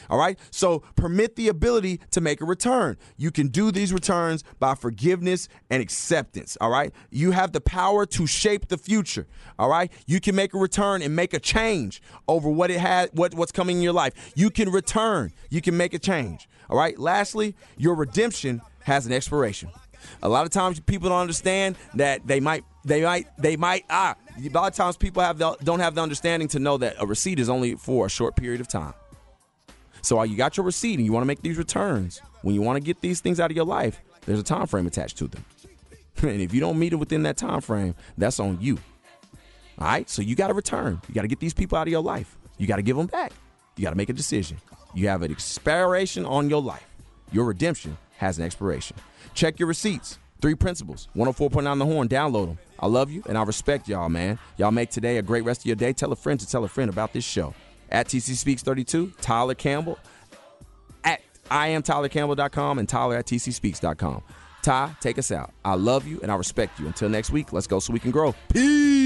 All 0.09 0.17
right? 0.17 0.37
So 0.51 0.79
permit 0.95 1.35
the 1.35 1.47
ability 1.47 1.99
to 2.11 2.21
make 2.21 2.41
a 2.41 2.45
return. 2.45 2.97
You 3.17 3.31
can 3.31 3.47
do 3.47 3.71
these 3.71 3.93
returns 3.93 4.43
by 4.59 4.75
forgiveness 4.75 5.47
and 5.69 5.81
acceptance. 5.81 6.57
All 6.59 6.69
right? 6.69 6.93
You 7.09 7.31
have 7.31 7.51
the 7.51 7.61
power 7.61 8.05
to 8.07 8.27
shape 8.27 8.67
the 8.67 8.77
future. 8.77 9.27
All 9.57 9.69
right? 9.69 9.91
You 10.05 10.19
can 10.19 10.35
make 10.35 10.53
a 10.53 10.57
return 10.57 11.01
and 11.01 11.15
make 11.15 11.33
a 11.33 11.39
change 11.39 12.01
over 12.27 12.49
what 12.49 12.71
it 12.71 12.79
had 12.79 13.09
what, 13.13 13.33
what's 13.33 13.51
coming 13.51 13.77
in 13.77 13.83
your 13.83 13.93
life. 13.93 14.33
You 14.35 14.49
can 14.49 14.69
return. 14.69 15.31
You 15.49 15.61
can 15.61 15.77
make 15.77 15.93
a 15.93 15.99
change. 15.99 16.47
All 16.69 16.77
right? 16.77 16.97
Lastly, 16.97 17.55
your 17.77 17.95
redemption 17.95 18.61
has 18.81 19.05
an 19.05 19.13
expiration. 19.13 19.69
A 20.21 20.29
lot 20.29 20.45
of 20.45 20.51
times 20.51 20.79
people 20.81 21.09
don't 21.09 21.21
understand 21.21 21.77
that 21.93 22.27
they 22.27 22.39
might 22.39 22.65
they 22.85 23.03
might 23.03 23.27
they 23.37 23.55
might 23.55 23.85
ah 23.89 24.15
a 24.37 24.49
lot 24.49 24.67
of 24.67 24.75
times 24.75 24.97
people 24.97 25.21
have 25.21 25.37
the, 25.37 25.55
don't 25.63 25.79
have 25.79 25.95
the 25.95 26.01
understanding 26.01 26.47
to 26.49 26.59
know 26.59 26.77
that 26.77 26.95
a 26.99 27.05
receipt 27.05 27.39
is 27.39 27.49
only 27.49 27.75
for 27.75 28.05
a 28.05 28.09
short 28.09 28.35
period 28.35 28.61
of 28.61 28.67
time. 28.67 28.93
So 30.01 30.17
while 30.17 30.25
you 30.25 30.35
got 30.35 30.57
your 30.57 30.65
receipt 30.65 30.95
and 30.95 31.05
you 31.05 31.13
want 31.13 31.23
to 31.23 31.27
make 31.27 31.41
these 31.41 31.57
returns, 31.57 32.21
when 32.41 32.55
you 32.55 32.61
want 32.61 32.77
to 32.77 32.81
get 32.81 33.01
these 33.01 33.21
things 33.21 33.39
out 33.39 33.51
of 33.51 33.55
your 33.55 33.65
life, 33.65 34.01
there's 34.25 34.39
a 34.39 34.43
time 34.43 34.67
frame 34.67 34.87
attached 34.87 35.17
to 35.19 35.27
them. 35.27 35.45
and 36.23 36.41
if 36.41 36.53
you 36.53 36.59
don't 36.59 36.77
meet 36.77 36.93
it 36.93 36.97
within 36.97 37.23
that 37.23 37.37
time 37.37 37.61
frame, 37.61 37.95
that's 38.17 38.39
on 38.39 38.57
you. 38.59 38.79
All 39.79 39.87
right? 39.87 40.09
So 40.09 40.21
you 40.21 40.35
got 40.35 40.47
to 40.47 40.53
return. 40.53 41.01
You 41.07 41.13
got 41.13 41.21
to 41.21 41.27
get 41.27 41.39
these 41.39 41.53
people 41.53 41.77
out 41.77 41.87
of 41.87 41.91
your 41.91 42.03
life. 42.03 42.35
You 42.57 42.67
got 42.67 42.77
to 42.77 42.81
give 42.81 42.97
them 42.97 43.07
back. 43.07 43.31
You 43.77 43.83
got 43.83 43.91
to 43.91 43.95
make 43.95 44.09
a 44.09 44.13
decision. 44.13 44.57
You 44.93 45.07
have 45.07 45.21
an 45.21 45.31
expiration 45.31 46.25
on 46.25 46.49
your 46.49 46.61
life. 46.61 46.85
Your 47.31 47.45
redemption 47.45 47.97
has 48.17 48.37
an 48.37 48.45
expiration. 48.45 48.97
Check 49.33 49.57
your 49.57 49.67
receipts. 49.67 50.19
Three 50.41 50.55
principles. 50.55 51.07
104.9 51.15 51.79
The 51.79 51.85
Horn. 51.85 52.09
Download 52.09 52.47
them. 52.47 52.57
I 52.83 52.87
love 52.87 53.09
you 53.09 53.23
and 53.27 53.37
I 53.37 53.43
respect 53.43 53.87
y'all, 53.87 54.09
man. 54.09 54.37
Y'all 54.57 54.69
make 54.71 54.89
today 54.89 55.17
a 55.17 55.21
great 55.21 55.45
rest 55.45 55.61
of 55.61 55.65
your 55.67 55.77
day. 55.77 55.93
Tell 55.93 56.11
a 56.11 56.17
friend 56.17 56.37
to 56.37 56.45
tell 56.45 56.65
a 56.65 56.67
friend 56.67 56.89
about 56.89 57.13
this 57.13 57.23
show. 57.23 57.53
At 57.89 58.07
TC 58.07 58.35
Speaks 58.35 58.61
32, 58.61 59.13
Tyler 59.21 59.55
Campbell. 59.55 59.97
At 61.05 61.21
I 61.49 61.69
am 61.69 61.81
TylerCampbell.com 61.81 62.79
and 62.79 62.89
Tyler 62.89 63.15
at 63.15 63.25
TC 63.25 63.57
TCSpeaks.com. 63.57 64.21
Ty, 64.63 64.95
take 64.99 65.17
us 65.17 65.31
out. 65.31 65.53
I 65.63 65.75
love 65.75 66.05
you 66.05 66.19
and 66.23 66.29
I 66.29 66.35
respect 66.35 66.77
you. 66.77 66.87
Until 66.87 67.07
next 67.07 67.29
week, 67.29 67.53
let's 67.53 67.67
go 67.67 67.79
so 67.79 67.93
we 67.93 67.99
can 67.99 68.11
grow. 68.11 68.35
Peace. 68.51 69.02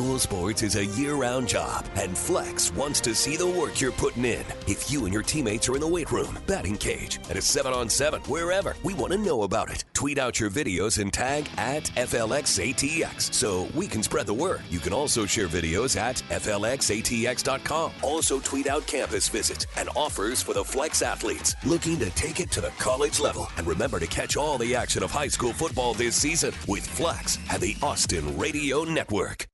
School 0.00 0.18
sports 0.18 0.62
is 0.62 0.76
a 0.76 0.86
year 0.86 1.14
round 1.14 1.46
job, 1.46 1.84
and 1.94 2.16
Flex 2.16 2.72
wants 2.72 3.02
to 3.02 3.14
see 3.14 3.36
the 3.36 3.46
work 3.46 3.82
you're 3.82 3.92
putting 3.92 4.24
in. 4.24 4.44
If 4.66 4.90
you 4.90 5.04
and 5.04 5.12
your 5.12 5.22
teammates 5.22 5.68
are 5.68 5.74
in 5.74 5.82
the 5.82 5.86
weight 5.86 6.10
room, 6.10 6.38
batting 6.46 6.78
cage, 6.78 7.18
at 7.28 7.36
a 7.36 7.42
7 7.42 7.74
on 7.74 7.90
7, 7.90 8.22
wherever, 8.22 8.74
we 8.82 8.94
want 8.94 9.12
to 9.12 9.18
know 9.18 9.42
about 9.42 9.68
it. 9.68 9.84
Tweet 9.92 10.16
out 10.16 10.40
your 10.40 10.48
videos 10.48 11.02
and 11.02 11.12
tag 11.12 11.50
at 11.58 11.84
FLXATX 11.96 13.34
so 13.34 13.68
we 13.74 13.86
can 13.86 14.02
spread 14.02 14.24
the 14.24 14.32
word. 14.32 14.62
You 14.70 14.78
can 14.78 14.94
also 14.94 15.26
share 15.26 15.48
videos 15.48 16.00
at 16.00 16.16
FLXATX.com. 16.30 17.92
Also, 18.02 18.40
tweet 18.40 18.68
out 18.68 18.86
campus 18.86 19.28
visits 19.28 19.66
and 19.76 19.90
offers 19.94 20.40
for 20.40 20.54
the 20.54 20.64
Flex 20.64 21.02
athletes 21.02 21.54
looking 21.66 21.98
to 21.98 22.08
take 22.12 22.40
it 22.40 22.50
to 22.52 22.62
the 22.62 22.72
college 22.78 23.20
level. 23.20 23.48
And 23.58 23.66
remember 23.66 23.98
to 23.98 24.06
catch 24.06 24.38
all 24.38 24.56
the 24.56 24.74
action 24.74 25.02
of 25.02 25.10
high 25.10 25.28
school 25.28 25.52
football 25.52 25.92
this 25.92 26.16
season 26.16 26.54
with 26.66 26.86
Flex 26.86 27.38
and 27.52 27.60
the 27.60 27.76
Austin 27.82 28.38
Radio 28.38 28.84
Network. 28.84 29.46